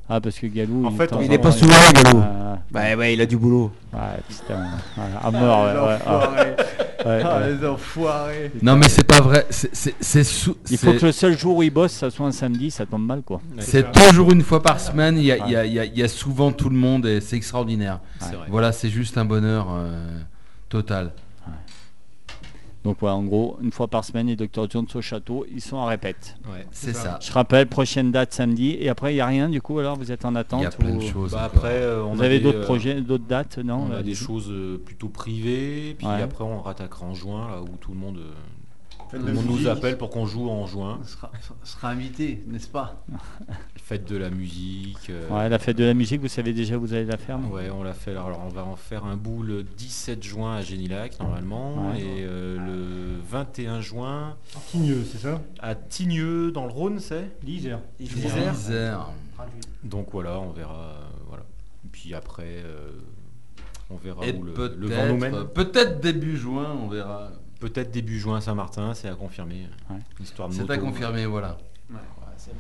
Ah 0.09 0.20
parce 0.20 0.38
que 0.38 0.46
Galou. 0.46 0.84
En 0.86 0.90
il, 0.90 0.96
fait, 0.96 1.05
de 1.07 1.11
temps 1.11 1.16
on- 1.16 1.18
en 1.20 1.22
Il 1.22 1.32
est 1.32 1.36
temps, 1.36 1.42
pas 1.44 1.53
souvent 1.53 1.72
là, 1.72 2.03
Galou. 2.03 2.18
Ouais, 2.18 2.24
Bah 2.70 2.96
ouais, 2.96 3.14
il 3.14 3.20
a 3.20 3.26
du 3.26 3.36
boulot. 3.36 3.70
ouais, 3.92 4.00
putain. 4.28 4.64
À 5.22 5.30
mort, 5.30 5.64
ouais. 5.64 5.72
ouais, 5.72 7.22
Ah, 7.24 7.38
ouais. 7.40 7.53
les 7.59 7.66
enfoirés. 7.66 8.53
Non, 8.62 8.76
mais 8.76 8.88
c'est 8.88 9.05
pas 9.07 9.20
vrai. 9.20 9.46
C'est- 9.50 9.70
C'est 9.74 9.94
c'est 10.00 10.24
sous- 10.24 10.57
Il 10.70 10.76
faut 10.78 10.92
que 10.92 11.07
le 11.07 11.12
seul 11.12 11.36
jour 11.38 11.57
où 11.57 11.62
il 11.62 11.70
bosse, 11.70 11.92
ça 11.92 12.11
soit 12.11 12.26
un 12.26 12.32
samedi, 12.32 12.70
ça 12.70 12.84
tombe 12.86 13.07
mal 13.07 13.22
quoi. 13.22 13.40
c'est 13.59 13.90
toujours 13.92 14.32
une 14.32 14.42
fois 14.42 14.62
par 14.62 14.78
semaine. 14.80 15.16
Il 15.16 15.24
y 15.24 15.32
a, 15.32 15.38
il 15.46 15.53
y 15.53 15.57
a- 15.57 15.64
il 15.64 15.72
y 15.72 15.78
a- 15.78 15.84
il 15.84 15.98
y 15.98 16.03
a 16.03 16.09
souvent 16.09 16.53
tout 16.53 16.68
le 16.68 16.76
monde 16.76 17.07
et 17.07 17.20
c'est 17.20 17.36
extraordinaire. 17.36 18.00
C'est 18.20 18.34
vrai. 18.36 18.46
Voilà, 18.50 18.72
c'est 18.72 18.90
juste 18.90 19.16
un 19.18 19.24
bonheur 19.24 19.68
euh, 19.72 20.18
total. 20.68 21.11
Donc 22.84 23.00
ouais, 23.00 23.10
en 23.10 23.22
gros, 23.22 23.58
une 23.62 23.70
fois 23.70 23.86
par 23.86 24.04
semaine, 24.04 24.26
les 24.26 24.34
Dr 24.34 24.68
Jones 24.68 24.86
au 24.94 25.00
château, 25.00 25.46
ils 25.54 25.60
sont 25.60 25.76
en 25.76 25.86
répète. 25.86 26.34
Ouais. 26.52 26.66
C'est 26.72 26.92
ça. 26.94 27.18
Je 27.22 27.30
rappelle, 27.32 27.68
prochaine 27.68 28.10
date 28.10 28.32
samedi. 28.32 28.76
Et 28.80 28.88
après, 28.88 29.12
il 29.12 29.16
n'y 29.16 29.20
a 29.20 29.26
rien 29.26 29.48
du 29.48 29.62
coup, 29.62 29.78
alors 29.78 29.96
vous 29.96 30.10
êtes 30.10 30.24
en 30.24 30.32
Il 30.32 30.36
attente 30.38 30.62
y 30.62 30.66
a 30.66 30.70
plein 30.70 30.96
ou- 30.96 30.98
de 31.00 31.06
choses. 31.06 31.30
Bah, 31.32 31.44
après, 31.44 31.74
euh, 31.80 32.02
on 32.04 32.14
Vous 32.14 32.22
avez 32.22 32.40
d'autres 32.40 32.58
euh, 32.58 32.64
projets, 32.64 33.00
d'autres 33.00 33.26
dates, 33.26 33.58
non 33.58 33.86
On 33.88 33.92
euh, 33.92 34.00
a 34.00 34.02
des 34.02 34.14
choses 34.16 34.50
euh, 34.50 34.78
plutôt 34.84 35.08
privées, 35.08 35.94
puis 35.96 36.06
Ouais. 36.08 36.22
après 36.22 36.42
on 36.42 36.60
rattaquera 36.60 37.06
en 37.06 37.14
juin, 37.14 37.48
là 37.48 37.62
où 37.62 37.68
tout 37.80 37.92
le 37.92 37.98
monde, 37.98 38.18
monde 39.18 39.44
nous 39.46 39.52
musique. 39.52 39.66
appelle 39.68 39.98
pour 39.98 40.10
qu'on 40.10 40.26
joue 40.26 40.48
en 40.48 40.66
juin. 40.66 40.98
On 41.00 41.04
sera, 41.06 41.30
sera 41.64 41.88
invité, 41.90 42.42
n'est-ce 42.46 42.68
pas 42.68 43.04
Fête 43.76 44.08
de 44.08 44.16
la 44.16 44.30
musique. 44.30 45.10
euh, 45.10 45.28
Ouais, 45.28 45.48
la 45.48 45.58
fête 45.58 45.76
de 45.76 45.84
la 45.84 45.92
musique, 45.94 46.20
vous 46.20 46.28
savez 46.28 46.52
déjà, 46.52 46.76
vous 46.76 46.94
allez 46.94 47.04
la 47.04 47.16
faire 47.18 47.38
Ouais, 47.50 47.68
on 47.70 47.82
l'a 47.82 47.92
fait. 47.92 48.12
Alors, 48.12 48.40
on 48.44 48.48
va 48.48 48.64
en 48.64 48.76
faire 48.76 49.04
un 49.04 49.16
bout 49.16 49.42
le 49.42 49.62
17 49.64 50.22
juin 50.22 50.56
à 50.56 50.62
Génilac, 50.62 51.18
normalement, 51.20 51.90
Ouais. 51.90 52.00
et 52.00 52.04
euh, 52.22 52.56
le 52.58 53.20
21 53.28 53.80
juin 53.80 54.36
Tigneux, 54.70 55.04
c'est 55.10 55.18
ça? 55.18 55.42
À 55.60 55.74
Tigneux, 55.74 56.50
dans 56.52 56.64
le 56.66 56.72
Rhône, 56.72 57.00
c'est? 57.00 57.30
L'Isère. 57.42 57.80
Isère. 58.00 59.10
Donc 59.84 60.08
voilà, 60.12 60.40
on 60.40 60.52
verra. 60.52 60.74
euh, 60.74 60.94
voilà. 61.28 61.42
Et 61.84 61.88
puis 61.90 62.14
après, 62.14 62.62
euh, 62.64 62.90
on 63.90 63.96
verra 63.96 64.24
Et 64.26 64.32
où 64.34 64.42
le, 64.44 64.54
le 64.78 64.86
vent 64.88 65.06
nous 65.08 65.16
mène. 65.18 65.44
peut-être 65.48 66.00
début 66.00 66.36
juin, 66.36 66.76
on 66.82 66.88
verra. 66.88 67.30
Peut-être 67.62 67.90
début 67.92 68.18
juin 68.18 68.38
à 68.38 68.40
Saint-Martin, 68.40 68.92
c'est 68.94 69.08
à 69.08 69.14
confirmer. 69.14 69.68
Ouais. 69.88 69.96
Histoire 70.20 70.48
de 70.48 70.54
C'est 70.54 70.62
moto. 70.62 70.72
à 70.72 70.78
confirmer, 70.78 71.26
voilà. 71.26 71.58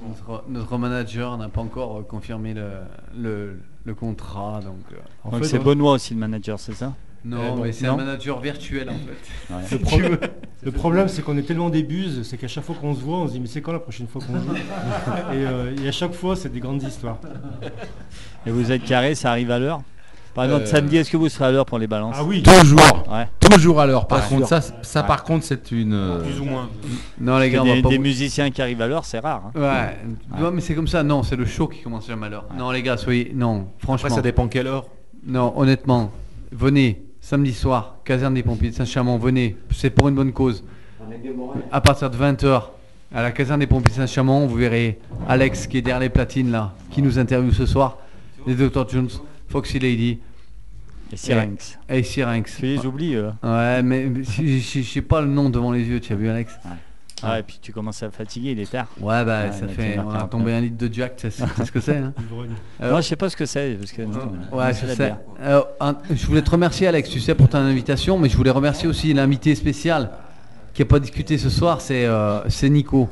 notre, 0.06 0.44
notre 0.48 0.78
manager 0.78 1.36
n'a 1.38 1.48
pas 1.48 1.60
encore 1.60 2.06
confirmé 2.06 2.54
le, 2.54 2.70
le, 3.18 3.58
le 3.84 3.94
contrat, 3.94 4.60
donc... 4.64 4.76
euh, 4.92 4.96
En 5.24 5.30
Donc 5.30 5.42
fait, 5.42 5.48
c'est 5.48 5.58
Benoît 5.58 5.94
aussi 5.94 6.14
le 6.14 6.20
manager, 6.20 6.58
c'est 6.60 6.74
ça? 6.74 6.92
Non, 7.24 7.56
Eh, 7.58 7.60
mais 7.62 7.72
c'est 7.72 7.86
non? 7.86 7.94
un 7.94 7.96
manager 7.96 8.40
virtuel 8.40 8.90
en 8.90 8.94
fait. 8.94 9.52
Ouais. 9.54 9.62
Le, 9.72 9.78
problème- 9.78 10.18
le 10.64 10.70
problème, 10.72 11.08
c'est 11.08 11.22
qu'on 11.22 11.36
est 11.36 11.42
tellement 11.42 11.70
des 11.70 11.82
buses, 11.84 12.22
c'est 12.24 12.36
qu'à 12.36 12.48
chaque 12.48 12.64
fois 12.64 12.74
qu'on 12.80 12.94
se 12.94 13.00
voit, 13.00 13.18
on 13.18 13.26
se 13.28 13.32
dit 13.32 13.40
mais 13.40 13.46
c'est 13.46 13.60
quand 13.62 13.72
la 13.72 13.78
prochaine 13.80 14.06
fois 14.08 14.22
qu'on 14.24 14.38
joue? 14.40 14.54
Et, 15.32 15.46
euh, 15.46 15.74
et 15.82 15.88
à 15.88 15.92
chaque 15.92 16.14
fois, 16.14 16.34
c'est 16.36 16.48
des 16.48 16.58
grandes 16.60 16.82
histoires. 16.82 17.18
Et 18.46 18.50
vous 18.50 18.70
êtes 18.72 18.84
carré, 18.84 19.14
ça 19.14 19.30
arrive 19.30 19.50
à 19.52 19.58
l'heure? 19.60 19.82
Par 20.34 20.44
exemple, 20.44 20.62
Euh, 20.62 20.66
samedi, 20.66 20.96
est-ce 20.96 21.10
que 21.10 21.16
vous 21.18 21.28
serez 21.28 21.44
à 21.46 21.50
l'heure 21.52 21.66
pour 21.66 21.78
les 21.78 21.86
balances 21.86 22.16
Ah 22.18 22.24
oui, 22.24 22.42
Toujours, 22.42 23.04
Ouais. 23.12 23.26
toujours 23.40 23.80
à 23.80 23.86
l'heure. 23.86 24.06
Par 24.06 24.20
Ouais. 24.20 24.36
contre, 24.38 24.48
ça, 24.48 24.60
ça 24.60 25.00
Ouais. 25.02 25.06
par 25.06 25.24
contre, 25.24 25.44
c'est 25.44 25.70
une. 25.72 25.92
euh, 25.92 26.22
Plus 26.22 26.40
ou 26.40 26.44
moins. 26.44 26.70
Non 27.20 27.38
les 27.38 27.50
gars, 27.50 27.60
on 27.60 27.64
des, 27.64 27.76
va 27.76 27.82
pas 27.82 27.88
des 27.90 27.96
vous- 27.96 28.02
musiciens 28.02 28.50
qui 28.50 28.62
arrivent 28.62 28.80
à 28.80 28.86
l'heure, 28.88 29.04
c'est 29.04 29.18
rare. 29.18 29.50
hein. 29.54 29.60
Ouais, 29.60 30.40
non, 30.40 30.50
mais 30.50 30.60
c'est 30.62 30.74
comme 30.74 30.88
ça, 30.88 31.02
non, 31.02 31.22
c'est 31.22 31.36
le 31.36 31.44
show 31.44 31.68
qui 31.68 31.82
commence 31.82 32.06
jamais 32.06 32.26
à 32.26 32.30
l'heure. 32.30 32.46
Non 32.56 32.70
les 32.70 32.82
gars, 32.82 32.96
soyez... 32.96 33.32
Non, 33.34 33.66
franchement. 33.78 34.06
Après, 34.06 34.16
ça 34.16 34.22
dépend 34.22 34.48
quelle 34.48 34.66
heure. 34.68 34.86
Non, 35.26 35.52
honnêtement, 35.56 36.10
venez, 36.50 37.02
samedi 37.20 37.52
soir, 37.52 37.96
caserne 38.04 38.32
des 38.34 38.42
pompiers 38.42 38.70
de 38.70 38.74
Saint-Chamond, 38.74 39.18
venez, 39.18 39.56
c'est 39.70 39.90
pour 39.90 40.08
une 40.08 40.14
bonne 40.14 40.32
cause. 40.32 40.64
À 41.70 41.80
partir 41.82 42.08
de 42.10 42.16
20h, 42.16 42.70
à 43.14 43.20
la 43.22 43.30
caserne 43.32 43.60
des 43.60 43.66
pompiers 43.66 43.90
de 43.90 43.96
Saint-Chamond, 43.96 44.46
vous 44.46 44.56
verrez 44.56 44.98
Alex 45.28 45.66
qui 45.66 45.76
est 45.78 45.82
derrière 45.82 46.00
les 46.00 46.08
platines 46.08 46.50
là, 46.50 46.72
qui 46.90 47.02
nous 47.02 47.18
interviewe 47.18 47.52
ce 47.52 47.66
soir, 47.66 47.98
les 48.46 48.54
Dr 48.54 48.88
Jones, 48.88 49.08
Foxy 49.52 49.78
Lady 49.78 50.18
Et 51.12 51.16
Syrinx. 51.16 51.78
et 51.88 52.02
Syrinx. 52.02 52.56
Tu 52.58 52.64
les 52.66 52.86
oublies, 52.86 53.14
eux. 53.14 53.30
Ouais, 53.42 53.82
mais 53.82 54.10
je 54.24 54.46
je- 54.58 54.80
je 54.80 54.82
sais 54.82 55.02
pas 55.02 55.20
le 55.20 55.26
nom 55.28 55.50
devant 55.50 55.70
les 55.70 55.84
yeux, 55.84 56.00
tu 56.00 56.12
as 56.12 56.16
vu 56.16 56.28
Alex 56.30 56.52
Ah, 57.22 57.38
et 57.38 57.42
puis 57.44 57.58
tu 57.62 57.70
commences 57.72 58.02
à 58.02 58.10
fatiguer, 58.10 58.50
il 58.52 58.58
est 58.60 58.70
tard. 58.70 58.88
Ouais, 59.00 59.24
bah 59.24 59.44
Ouais, 59.44 59.52
ça 59.52 59.68
fait. 59.68 59.96
On 59.98 60.10
a 60.10 60.22
un 60.24 60.26
tombé 60.26 60.52
un 60.54 60.60
litre 60.62 60.76
de 60.78 60.92
Jack, 60.92 61.16
tu 61.16 61.30
sais 61.30 61.44
ce 61.64 61.70
que 61.70 61.78
c'est 61.80 61.98
hein. 61.98 62.12
Euh, 62.82 62.90
Moi, 62.90 63.00
je 63.02 63.06
sais 63.08 63.14
pas 63.16 63.28
ce 63.28 63.36
que 63.36 63.46
c'est. 63.46 63.74
Parce 63.78 63.92
que, 63.92 64.02
Ouais, 64.02 64.72
je 64.74 64.86
la 64.86 64.94
sais. 64.96 65.14
Euh, 65.40 65.60
un- 65.80 65.96
je 66.10 66.26
voulais 66.26 66.42
te 66.42 66.50
remercier, 66.50 66.88
Alex, 66.88 67.08
tu 67.10 67.20
sais, 67.20 67.34
pour 67.36 67.48
ton 67.48 67.58
invitation, 67.58 68.18
mais 68.18 68.28
je 68.28 68.36
voulais 68.36 68.50
remercier 68.50 68.88
aussi 68.88 69.12
l'invité 69.14 69.54
spécial 69.54 70.10
qui 70.74 70.80
n'a 70.82 70.86
pas 70.86 70.98
discuté 70.98 71.36
ce 71.38 71.50
soir, 71.50 71.80
c'est 71.80 72.06
euh, 72.06 72.40
c'est 72.48 72.70
Nico. 72.70 73.08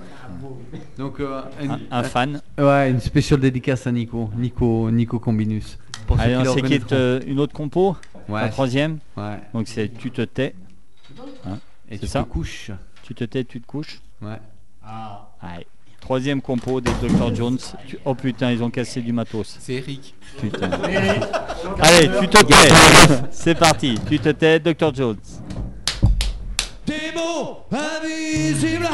Donc, 0.98 1.20
euh, 1.20 1.42
une, 1.62 1.70
Un, 1.72 1.78
un 1.90 2.02
fan. 2.02 2.40
ouais, 2.58 2.90
une 2.90 3.00
spéciale 3.00 3.38
dédicace 3.40 3.86
à 3.86 3.92
Nico, 3.92 4.30
Nico, 4.36 4.90
Nico 4.90 5.18
Combinus. 5.20 5.78
Pour 6.10 6.16
ceux 6.18 6.24
Allez, 6.24 6.42
qui 6.42 6.48
on 6.48 6.54
le 6.56 6.60
s'équipe 6.62 6.86
euh, 6.90 7.20
une 7.24 7.38
autre 7.38 7.52
compo. 7.52 7.96
Ouais, 8.28 8.40
La 8.40 8.48
troisième. 8.48 8.98
ouais. 9.16 9.38
Donc 9.54 9.68
c'est 9.68 9.88
tu 9.96 10.10
te 10.10 10.22
tais. 10.22 10.56
Et 11.88 11.94
c'est 11.94 11.98
tu 12.00 12.06
ça 12.08 12.24
te 12.24 12.28
couches. 12.28 12.72
Tu 13.04 13.14
te 13.14 13.22
tais, 13.22 13.44
tu 13.44 13.60
te 13.60 13.66
couches. 13.66 14.00
Ouais. 14.20 14.38
Allez. 15.40 15.68
Troisième 16.00 16.42
compo 16.42 16.80
des 16.80 16.90
Dr 17.00 17.32
Jones. 17.32 17.58
Tu- 17.86 17.98
Oh 18.04 18.16
putain, 18.16 18.50
ils 18.50 18.60
ont 18.60 18.70
cassé 18.70 19.00
du 19.02 19.12
matos. 19.12 19.56
C'est 19.60 19.74
Eric. 19.74 20.16
Putain. 20.40 20.68
Allez, 21.78 22.10
tu 22.20 22.26
te 22.28 22.42
tais. 22.42 23.24
C'est 23.30 23.54
parti. 23.54 23.94
Tu 24.08 24.18
te 24.18 24.30
tais, 24.30 24.58
Dr 24.58 24.92
Jones. 24.92 25.16
Des 26.86 27.12
mots 27.14 27.58
invisibles 27.70 28.88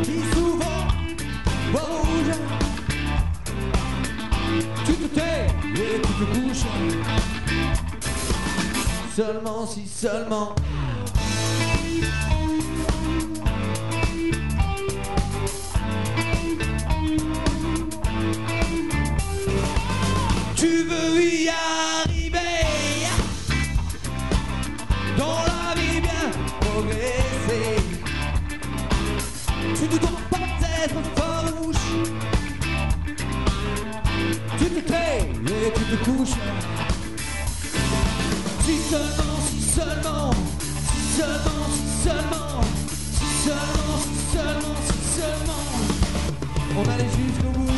Qui 0.03 0.17
souvent 0.35 0.83
rouge 1.73 2.35
Tu 4.85 4.93
te 4.93 5.07
tais 5.15 5.47
et 5.73 5.99
tu 5.99 6.11
te 6.13 6.25
couches 6.25 6.67
Seulement 9.15 9.65
si 9.65 9.87
seulement 9.87 10.53
y 21.19 21.49
arriver. 21.49 22.39
Dans 25.17 25.39
la 25.49 25.75
vie 25.79 26.01
bien 26.01 26.31
progresser 26.59 27.75
Tu 29.75 29.83
ne 29.83 29.97
dois 29.97 30.19
pas 30.31 30.47
être 30.83 31.01
farouche. 31.15 31.75
Tu 34.57 34.65
te 34.65 34.79
crées 34.87 35.31
et 35.65 35.71
tu 35.73 35.83
te 35.83 35.95
couches. 36.03 36.39
Si 38.65 38.77
seulement, 38.89 39.39
si 39.49 39.61
seulement 39.61 40.31
Si 40.89 41.01
seulement, 41.17 41.67
si 41.73 41.83
seulement 42.07 42.61
Si 43.11 43.27
seulement, 43.45 43.97
si 43.99 44.15
seulement, 44.35 44.75
si 44.87 44.97
seulement. 45.19 45.63
On 46.75 46.89
allait 46.89 47.09
jusqu'au 47.09 47.51
bout 47.59 47.72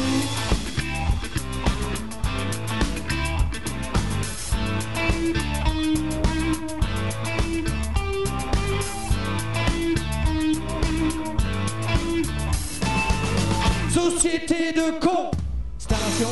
Société 14.05 14.71
de 14.71 14.99
constellation. 14.99 16.27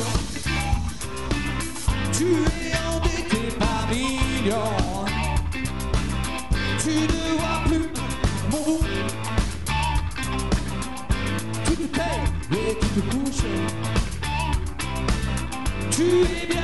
Tu 2.12 2.24
es 2.24 2.72
endetté 2.86 3.42
par 3.58 3.88
millions 3.88 5.04
Tu 6.78 6.90
ne 6.90 7.36
vois 7.36 7.58
plus 7.66 7.88
mon 8.52 8.62
bout. 8.64 8.84
Tu 11.64 11.76
te 11.76 11.86
tais 11.96 12.20
et 12.52 12.78
tu 12.78 12.86
te 12.86 13.00
couches. 13.10 13.50
Tu 15.90 16.02
es 16.02 16.46
bien 16.46 16.63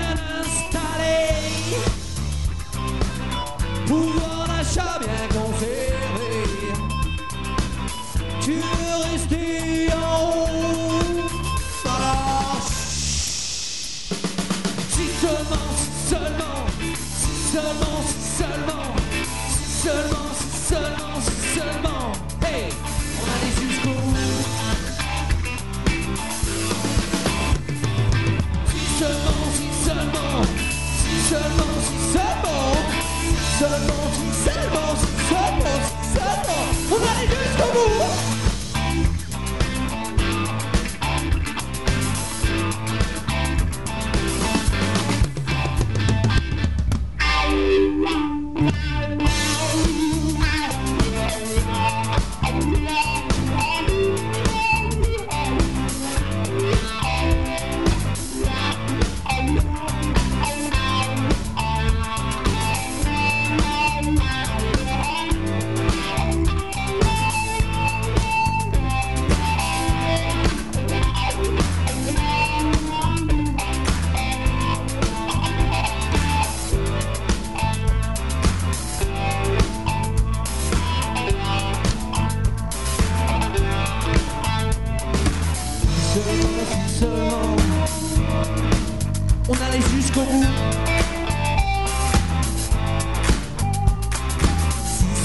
allait 37.63 37.91
jusqu'au 37.91 38.30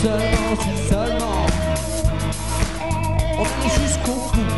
seulement, 0.01 0.55
si 0.59 0.87
seulement 0.89 1.45
on 3.37 3.43
allait 3.43 3.75
jusqu'au 3.81 4.17
bout. 4.33 4.51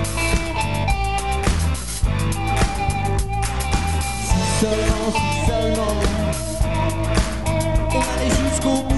Si 4.24 4.40
seulement, 4.60 5.08
si 5.12 5.28
seulement 5.48 5.94
on 7.90 8.00
allait 8.00 8.30
jusqu'au 8.30 8.78
bout. 8.84 8.96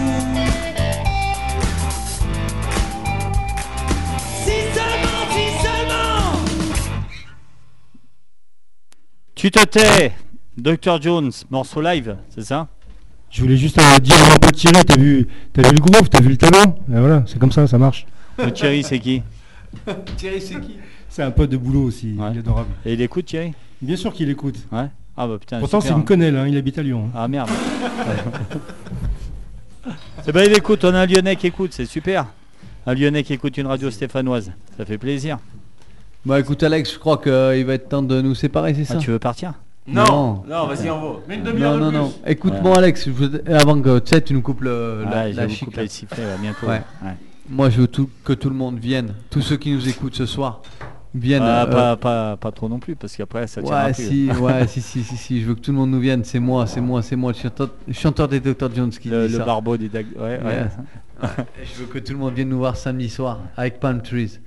Si 4.43 4.57
seulement, 4.73 5.21
si 5.31 5.45
seulement. 5.63 6.33
Tu 9.35 9.51
te 9.51 9.63
tais, 9.65 10.13
Dr 10.57 11.01
Jones, 11.01 11.31
morceau 11.49 11.81
live, 11.81 12.17
c'est 12.29 12.43
ça? 12.45 12.67
Je 13.31 13.41
voulais 13.41 13.57
juste 13.57 13.77
euh, 13.79 13.99
dire 13.99 14.15
mon 14.29 14.35
pote 14.37 14.53
Thierry, 14.55 14.83
t'as 14.85 14.97
vu, 14.97 15.27
t'as 15.53 15.61
vu 15.63 15.75
le 15.75 15.79
groove, 15.81 16.09
t'as 16.09 16.19
vu 16.21 16.29
le 16.29 16.37
talent 16.37 16.75
Et 16.91 16.99
Voilà, 16.99 17.23
c'est 17.27 17.37
comme 17.39 17.51
ça, 17.51 17.67
ça 17.67 17.77
marche. 17.77 18.05
Le 18.37 18.51
Thierry, 18.51 18.83
c'est 18.83 18.99
qui 18.99 19.21
Thierry, 20.17 20.41
c'est 20.41 20.59
qui 20.59 20.77
C'est 21.09 21.21
un 21.23 21.31
pote 21.31 21.49
de 21.49 21.57
boulot 21.57 21.83
aussi, 21.83 22.15
Ouais. 22.17 22.29
il 22.31 22.37
est 22.37 22.39
adorable. 22.39 22.69
Et 22.85 22.93
il 22.93 23.01
écoute 23.01 23.25
Thierry? 23.25 23.53
Bien 23.81 23.95
sûr 23.95 24.13
qu'il 24.13 24.29
écoute. 24.29 24.55
Ouais. 24.71 24.87
Ah 25.15 25.27
bah 25.27 25.37
putain. 25.39 25.59
Pourtant, 25.59 25.79
s'il 25.81 25.95
me 25.95 26.01
connaît 26.03 26.31
là, 26.31 26.47
il 26.47 26.57
habite 26.57 26.77
à 26.79 26.83
Lyon. 26.83 27.05
hein. 27.07 27.11
Ah 27.15 27.27
merde. 27.27 27.49
Eh 30.27 30.31
ben 30.31 30.43
il 30.45 30.55
écoute, 30.55 30.83
on 30.83 30.93
a 30.93 30.99
un 30.99 31.05
Lyonnais 31.05 31.35
qui 31.35 31.47
écoute, 31.47 31.71
c'est 31.73 31.85
super. 31.85 32.27
Un 32.85 32.93
Lyonnais 32.93 33.23
qui 33.23 33.33
écoute 33.33 33.57
une 33.57 33.65
radio 33.67 33.89
stéphanoise, 33.89 34.51
ça 34.77 34.85
fait 34.85 34.97
plaisir. 34.97 35.39
Bah 36.25 36.39
écoute 36.39 36.61
Alex, 36.63 36.93
je 36.93 36.99
crois 36.99 37.17
qu'il 37.17 37.65
va 37.65 37.73
être 37.73 37.89
temps 37.89 38.03
de 38.03 38.21
nous 38.21 38.35
séparer, 38.35 38.73
c'est 38.73 38.81
Ah, 38.81 38.93
ça? 38.93 38.97
tu 38.97 39.09
veux 39.09 39.19
partir? 39.19 39.53
Non, 39.91 40.43
non, 40.47 40.67
vas-y, 40.67 40.89
envoie. 40.89 41.21
Mais 41.27 41.35
une 41.35 41.43
demi-heure 41.43 41.77
Non, 41.77 41.77
de 41.77 41.83
non, 41.83 41.89
plus. 41.89 41.97
non. 41.97 42.13
Écoute-moi, 42.27 42.77
Alex, 42.77 43.05
je 43.05 43.11
veux- 43.11 43.43
avant 43.53 43.81
que 43.81 43.99
tu 43.99 44.09
sais, 44.09 44.21
tu 44.21 44.33
nous 44.33 44.41
coupes 44.41 44.61
le, 44.61 45.03
la, 45.03 45.09
Ouais, 45.25 45.33
la 45.33 45.47
chic, 45.47 45.75
là. 45.75 45.83
bientôt. 46.41 46.67
Ouais. 46.67 46.81
Ouais. 47.03 47.15
Moi, 47.49 47.69
je 47.69 47.81
veux 47.81 47.87
tout- 47.87 48.09
que 48.23 48.33
tout 48.33 48.49
le 48.49 48.55
monde 48.55 48.77
vienne. 48.77 49.13
Tous 49.31 49.41
ceux 49.41 49.57
qui 49.57 49.71
nous 49.73 49.89
écoutent 49.89 50.15
ce 50.15 50.25
soir 50.27 50.61
viennent. 51.15 51.41
Ah, 51.43 51.63
euh, 51.63 51.65
pas, 51.65 51.95
pas, 51.97 52.37
pas 52.37 52.51
trop 52.51 52.69
non 52.69 52.77
plus, 52.79 52.95
parce 52.95 53.15
qu'après 53.15 53.47
ça 53.47 53.61
tiendra 53.61 53.85
Ouais, 53.87 53.93
plus. 53.93 54.03
si, 54.07 54.29
ouais, 54.39 54.67
si, 54.67 54.81
si, 54.81 55.03
si, 55.03 55.17
si, 55.17 55.41
je 55.41 55.47
veux 55.47 55.55
que 55.55 55.59
tout 55.61 55.71
le 55.71 55.77
monde 55.77 55.89
nous 55.89 55.99
vienne. 55.99 56.23
C'est 56.23 56.39
moi, 56.39 56.67
c'est 56.67 56.81
moi, 56.81 57.01
c'est 57.01 57.15
moi, 57.15 57.31
le 57.31 57.37
chanteur, 57.39 57.69
le 57.87 57.93
chanteur 57.93 58.27
des 58.27 58.39
Dr. 58.39 58.69
Jones 58.75 58.91
qui 58.91 59.09
Le, 59.09 59.25
dit 59.27 59.33
le 59.33 59.39
ça. 59.39 59.45
barbeau 59.45 59.75
des 59.77 59.89
dag- 59.89 60.05
ouais, 60.15 60.39
ouais. 60.43 60.65
Je 61.63 61.79
veux 61.81 61.87
que 61.87 61.97
tout 61.99 62.13
le 62.13 62.19
monde 62.19 62.33
vienne 62.33 62.49
nous 62.49 62.59
voir 62.59 62.77
samedi 62.77 63.09
soir 63.09 63.39
avec 63.57 63.79
Palm 63.79 64.01
Trees. 64.01 64.39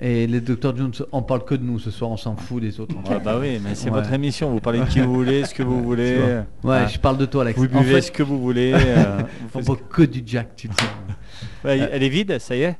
Et 0.00 0.26
les 0.26 0.40
Dr. 0.40 0.74
Jones, 0.76 0.92
on 1.12 1.20
parle 1.22 1.44
que 1.44 1.54
de 1.54 1.62
nous 1.62 1.78
ce 1.78 1.90
soir, 1.90 2.10
on 2.10 2.16
s'en 2.16 2.34
fout 2.36 2.62
des 2.62 2.80
autres. 2.80 2.94
Ouais, 3.10 3.18
bah 3.22 3.36
oui, 3.38 3.60
mais 3.62 3.74
c'est 3.74 3.90
Ouais. 3.90 3.96
votre 4.00 4.12
émission. 4.12 4.50
Vous 4.50 4.60
parlez 4.60 4.78
de 4.80 4.84
qui 4.86 5.00
vous 5.00 5.12
voulez, 5.12 5.44
ce 5.44 5.52
que 5.54 5.62
vous 5.62 5.82
voulez. 5.82 6.16
Ouais, 6.64 6.78
Ah. 6.84 6.86
je 6.86 6.98
parle 6.98 7.18
de 7.18 7.26
toi, 7.26 7.42
Alex. 7.42 7.58
Vous 7.58 7.66
En 7.66 7.80
buvez 7.80 7.94
fait, 7.96 8.00
ce 8.02 8.12
que 8.12 8.22
vous 8.22 8.40
voulez. 8.40 8.72
euh, 8.74 9.18
vous 9.18 9.24
on 9.54 9.58
faites- 9.58 9.66
boit 9.66 9.76
que 9.90 10.02
du 10.02 10.22
Jack, 10.24 10.56
tu. 10.56 10.68
Ouais, 11.64 11.78
elle 11.92 12.02
est 12.02 12.08
vide, 12.08 12.38
ça 12.38 12.56
y 12.56 12.62
est 12.62 12.76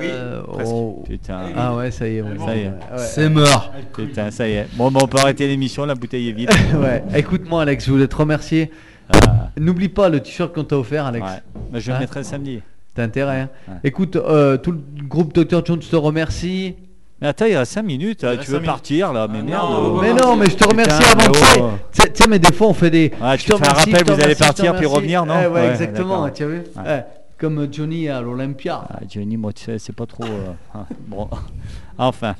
Euh, 0.00 0.40
presque. 0.44 0.70
oh. 0.72 1.04
Putain. 1.06 1.40
Ah 1.54 1.74
ouais, 1.76 1.90
ça 1.90 2.08
y 2.08 2.16
est. 2.16 2.22
ouais. 2.22 2.38
Ça 2.38 2.56
y 2.56 2.60
est. 2.60 2.72
C'est 2.96 3.28
mort. 3.28 3.72
Putain, 3.94 4.30
ça 4.30 4.48
y 4.48 4.52
est. 4.52 4.66
Bon, 4.76 4.90
bah, 4.90 5.00
on 5.02 5.06
peut 5.08 5.18
arrêter 5.18 5.46
l'émission, 5.46 5.84
la 5.84 5.94
bouteille 5.94 6.30
est 6.30 6.32
vide. 6.32 6.50
Ouais. 6.80 7.02
Écoute-moi, 7.14 7.60
Alex, 7.62 7.84
je 7.84 7.90
voulais 7.90 8.08
te 8.08 8.16
remercier. 8.16 8.70
Ah, 9.12 9.50
N'oublie 9.58 9.88
pas 9.88 10.08
le 10.08 10.20
t-shirt 10.20 10.54
qu'on 10.54 10.64
t'a 10.64 10.78
offert, 10.78 11.04
Alex. 11.04 11.26
ouais. 11.26 11.42
Bah, 11.72 11.78
je 11.80 11.90
le 11.90 11.96
Hein 11.96 12.00
mettrai 12.00 12.24
samedi. 12.24 12.62
T'as 12.94 13.04
intérêt. 13.04 13.40
hein. 13.42 13.48
Ouais. 13.68 13.74
Écoute, 13.84 14.16
euh, 14.16 14.56
tout 14.56 14.72
le 14.72 14.80
groupe 15.06 15.32
Dr. 15.32 15.64
Jones 15.64 15.78
te 15.78 15.96
remercie. 15.96 16.74
Mais 17.20 17.28
attends, 17.28 17.44
il 17.46 17.56
reste 17.56 17.72
5 17.72 17.82
minutes. 17.82 18.22
là, 18.22 18.36
Tu 18.38 18.50
veux 18.50 18.62
partir 18.62 19.12
là 19.12 19.28
Mais 19.28 19.42
merde. 19.42 19.70
non, 19.70 19.92
oh. 19.96 19.98
mais 20.00 20.12
non, 20.14 20.36
mais 20.36 20.46
je 20.48 20.56
te 20.56 20.66
remercie 20.66 20.98
Putain, 20.98 21.18
avant 21.18 21.30
de 21.32 21.38
oh. 21.60 21.70
Tu 21.92 22.02
sais- 22.14 22.28
mais 22.28 22.38
des 22.38 22.52
fois, 22.52 22.68
on 22.68 22.72
fait 22.74 22.90
des. 22.90 23.12
Ouais, 23.20 23.36
je 23.36 23.44
tu 23.44 23.50
te 23.50 23.56
fais 23.56 23.66
un 23.66 23.68
remercie, 23.70 23.92
rappel, 23.92 24.14
vous 24.14 24.22
allez 24.22 24.34
partir, 24.34 24.74
puis 24.74 24.86
revenir, 24.86 25.26
non 25.26 25.34
Eh 25.42 25.46
ouais, 25.46 25.52
Ouais, 25.52 25.68
exactement, 25.70 26.28
tu 26.30 26.42
as 26.44 26.46
vu 26.46 26.58
Ouais. 26.76 26.82
Eh, 26.86 27.00
Comme 27.38 27.68
Johnny 27.72 28.08
à 28.08 28.20
l'Olympia. 28.22 28.84
Ah, 28.88 29.00
Johnny, 29.08 29.36
moi, 29.36 29.52
tu 29.52 29.64
sais, 29.64 29.78
c'est 29.78 29.94
pas 29.94 30.06
trop. 30.06 30.24
euh, 30.24 30.52
hein, 30.74 30.86
bon. 31.08 31.28
Enfin, 31.98 32.34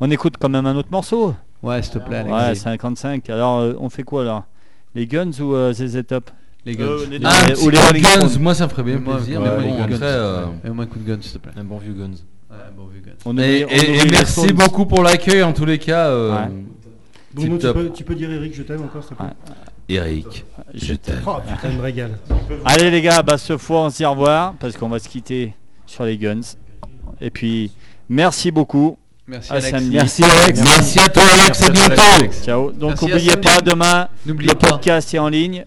on 0.00 0.10
écoute 0.10 0.36
quand 0.40 0.48
même 0.48 0.64
un 0.66 0.74
autre 0.76 0.88
morceau. 0.90 1.34
Ouais, 1.62 1.82
s'il 1.82 1.92
te 1.92 1.98
plaît, 1.98 2.18
Alex. 2.26 2.32
Ouais, 2.34 2.54
55. 2.54 3.28
Alors, 3.30 3.58
euh, 3.60 3.74
on 3.78 3.90
fait 3.90 4.02
quoi 4.02 4.24
là? 4.24 4.44
Les 4.94 5.06
Guns 5.06 5.30
ou 5.40 5.54
euh, 5.54 5.72
ZZ 5.74 6.02
Top 6.06 6.30
Les 6.66 6.76
guns. 6.76 6.84
Euh, 6.84 7.06
les- 7.10 7.20
Ah, 7.24 7.28
un 7.42 7.46
les- 7.46 7.52
petit 7.54 7.64
ou 7.66 7.70
les 7.70 7.78
Rolling 7.78 8.02
Guns, 8.02 8.28
Stones. 8.28 8.42
moi 8.42 8.54
ça 8.54 8.64
me 8.64 8.70
ferait 8.70 8.82
bien 8.82 8.98
Moi, 8.98 9.16
plaisir. 9.16 9.40
ouais, 9.42 9.48
mais 9.58 9.62
les 9.64 9.68
bon, 9.70 9.76
Guns. 9.78 9.84
après, 9.84 9.98
euh, 10.02 10.44
Et 10.64 10.70
au 10.70 10.74
moins 10.74 10.84
un 10.84 10.88
coup 10.88 10.98
de 10.98 11.06
gun, 11.10 11.18
s'il 11.20 11.32
te 11.32 11.38
plaît. 11.38 11.52
Un 11.56 11.64
bon 11.64 11.78
vieux 11.78 11.92
Guns. 11.92 12.10
Ouais, 12.50 12.56
bon 12.76 12.86
vu, 12.86 13.00
guns. 13.04 13.12
On 13.26 13.36
Et, 13.38 13.64
on 13.64 13.68
et- 13.68 13.98
et 14.06 14.10
merci 14.10 14.32
Stones. 14.40 14.52
beaucoup 14.52 14.86
pour 14.86 15.02
l'accueil 15.02 15.42
en 15.42 15.52
tous 15.52 15.64
les 15.66 15.78
cas. 15.78 16.06
euh, 16.08 16.32
Ouais. 16.32 16.48
Bruno, 17.34 17.58
tu 17.58 17.72
peux, 17.72 17.90
tu 17.90 18.04
peux 18.04 18.14
dire 18.14 18.30
Eric, 18.30 18.54
je 18.54 18.62
t'aime 18.62 18.82
encore, 18.82 19.02
s'il 19.02 19.16
te 19.16 19.22
plaît 19.22 19.32
Eric, 19.88 20.44
je 20.72 20.94
t'aime. 20.94 21.20
Oh 21.26 21.36
putain, 21.46 21.74
me 21.76 21.82
régale. 21.82 22.12
Allez 22.64 22.90
les 22.90 23.02
gars, 23.02 23.22
bah 23.22 23.36
ce 23.38 23.58
fois 23.58 23.80
on 23.82 23.90
se 23.90 23.96
dit 23.98 24.04
au 24.06 24.12
revoir 24.12 24.54
parce 24.60 24.76
qu'on 24.76 24.88
va 24.88 24.98
se 24.98 25.08
quitter 25.08 25.52
sur 25.84 26.04
les 26.04 26.16
Guns. 26.16 26.40
Et 27.20 27.28
puis 27.30 27.70
merci 28.08 28.50
beaucoup. 28.50 28.96
Merci, 29.26 29.52
À 29.52 29.56
Alex. 29.56 29.72
Merci 29.90 30.22
Alex. 30.22 30.60
Merci 30.62 30.98
à 31.00 31.08
toi 31.08 31.22
Alex, 31.42 31.62
à 31.62 31.70
bientôt. 31.70 32.32
Ciao. 32.44 32.70
Donc 32.72 33.00
n'oubliez 33.02 33.36
pas 33.36 33.60
demain 33.60 34.08
N'oubliez 34.24 34.50
le 34.52 34.58
pas. 34.58 34.68
podcast 34.70 35.12
est 35.12 35.18
en 35.18 35.28
ligne. 35.28 35.64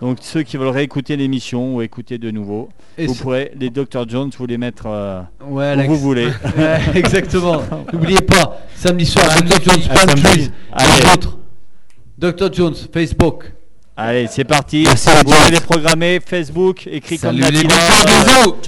Donc 0.00 0.18
ceux 0.22 0.42
qui 0.42 0.56
veulent 0.56 0.68
réécouter 0.68 1.16
l'émission 1.16 1.74
ou 1.74 1.82
écouter 1.82 2.16
de 2.18 2.30
nouveau, 2.30 2.70
Et 2.96 3.06
vous 3.06 3.14
pourrez 3.14 3.52
les 3.58 3.68
Dr 3.70 4.08
Jones 4.08 4.30
vous 4.38 4.46
les 4.46 4.56
mettre 4.58 4.84
euh, 4.86 5.20
Ouais, 5.42 5.48
où 5.50 5.58
Alex. 5.58 5.88
vous 5.88 5.96
voulez. 5.98 6.26
Ouais, 6.56 6.80
exactement. 6.94 7.62
N'oubliez 7.92 8.22
pas, 8.22 8.58
samedi 8.74 9.04
soir, 9.04 9.26
Dr. 9.42 9.60
Jones, 9.62 9.82
autres. 11.14 11.38
Dr. 12.18 12.52
Jones, 12.52 12.74
Facebook. 12.92 13.52
Allez, 13.96 14.26
c'est 14.30 14.44
parti. 14.44 14.84
Merci, 14.86 15.10
vous 15.10 15.24
pouvez 15.24 15.50
les 15.50 15.60
programmer 15.60 16.20
Facebook, 16.24 16.86
écrit 16.86 17.18
Salut 17.18 17.42
comme 17.42 17.50
bisous, 17.50 17.66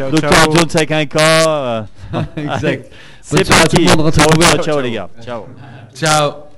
euh. 0.00 0.10
Dr 0.10 0.52
Jones 0.54 0.68
avec 0.74 0.90
un 0.92 1.06
K. 1.06 1.16
euh, 1.16 1.82
exact. 2.36 2.92
C'est 3.22 3.48
parti. 3.48 3.76
le 3.76 3.84
monde, 3.96 4.00
rentrez 4.02 4.20
Ciao, 4.20 4.30
couverts. 4.30 4.50
ciao, 4.56 4.64
ciao 4.64 4.80
les 4.82 4.90
gars. 4.92 5.08
Ciao. 5.24 5.46
Ciao. 5.94 6.51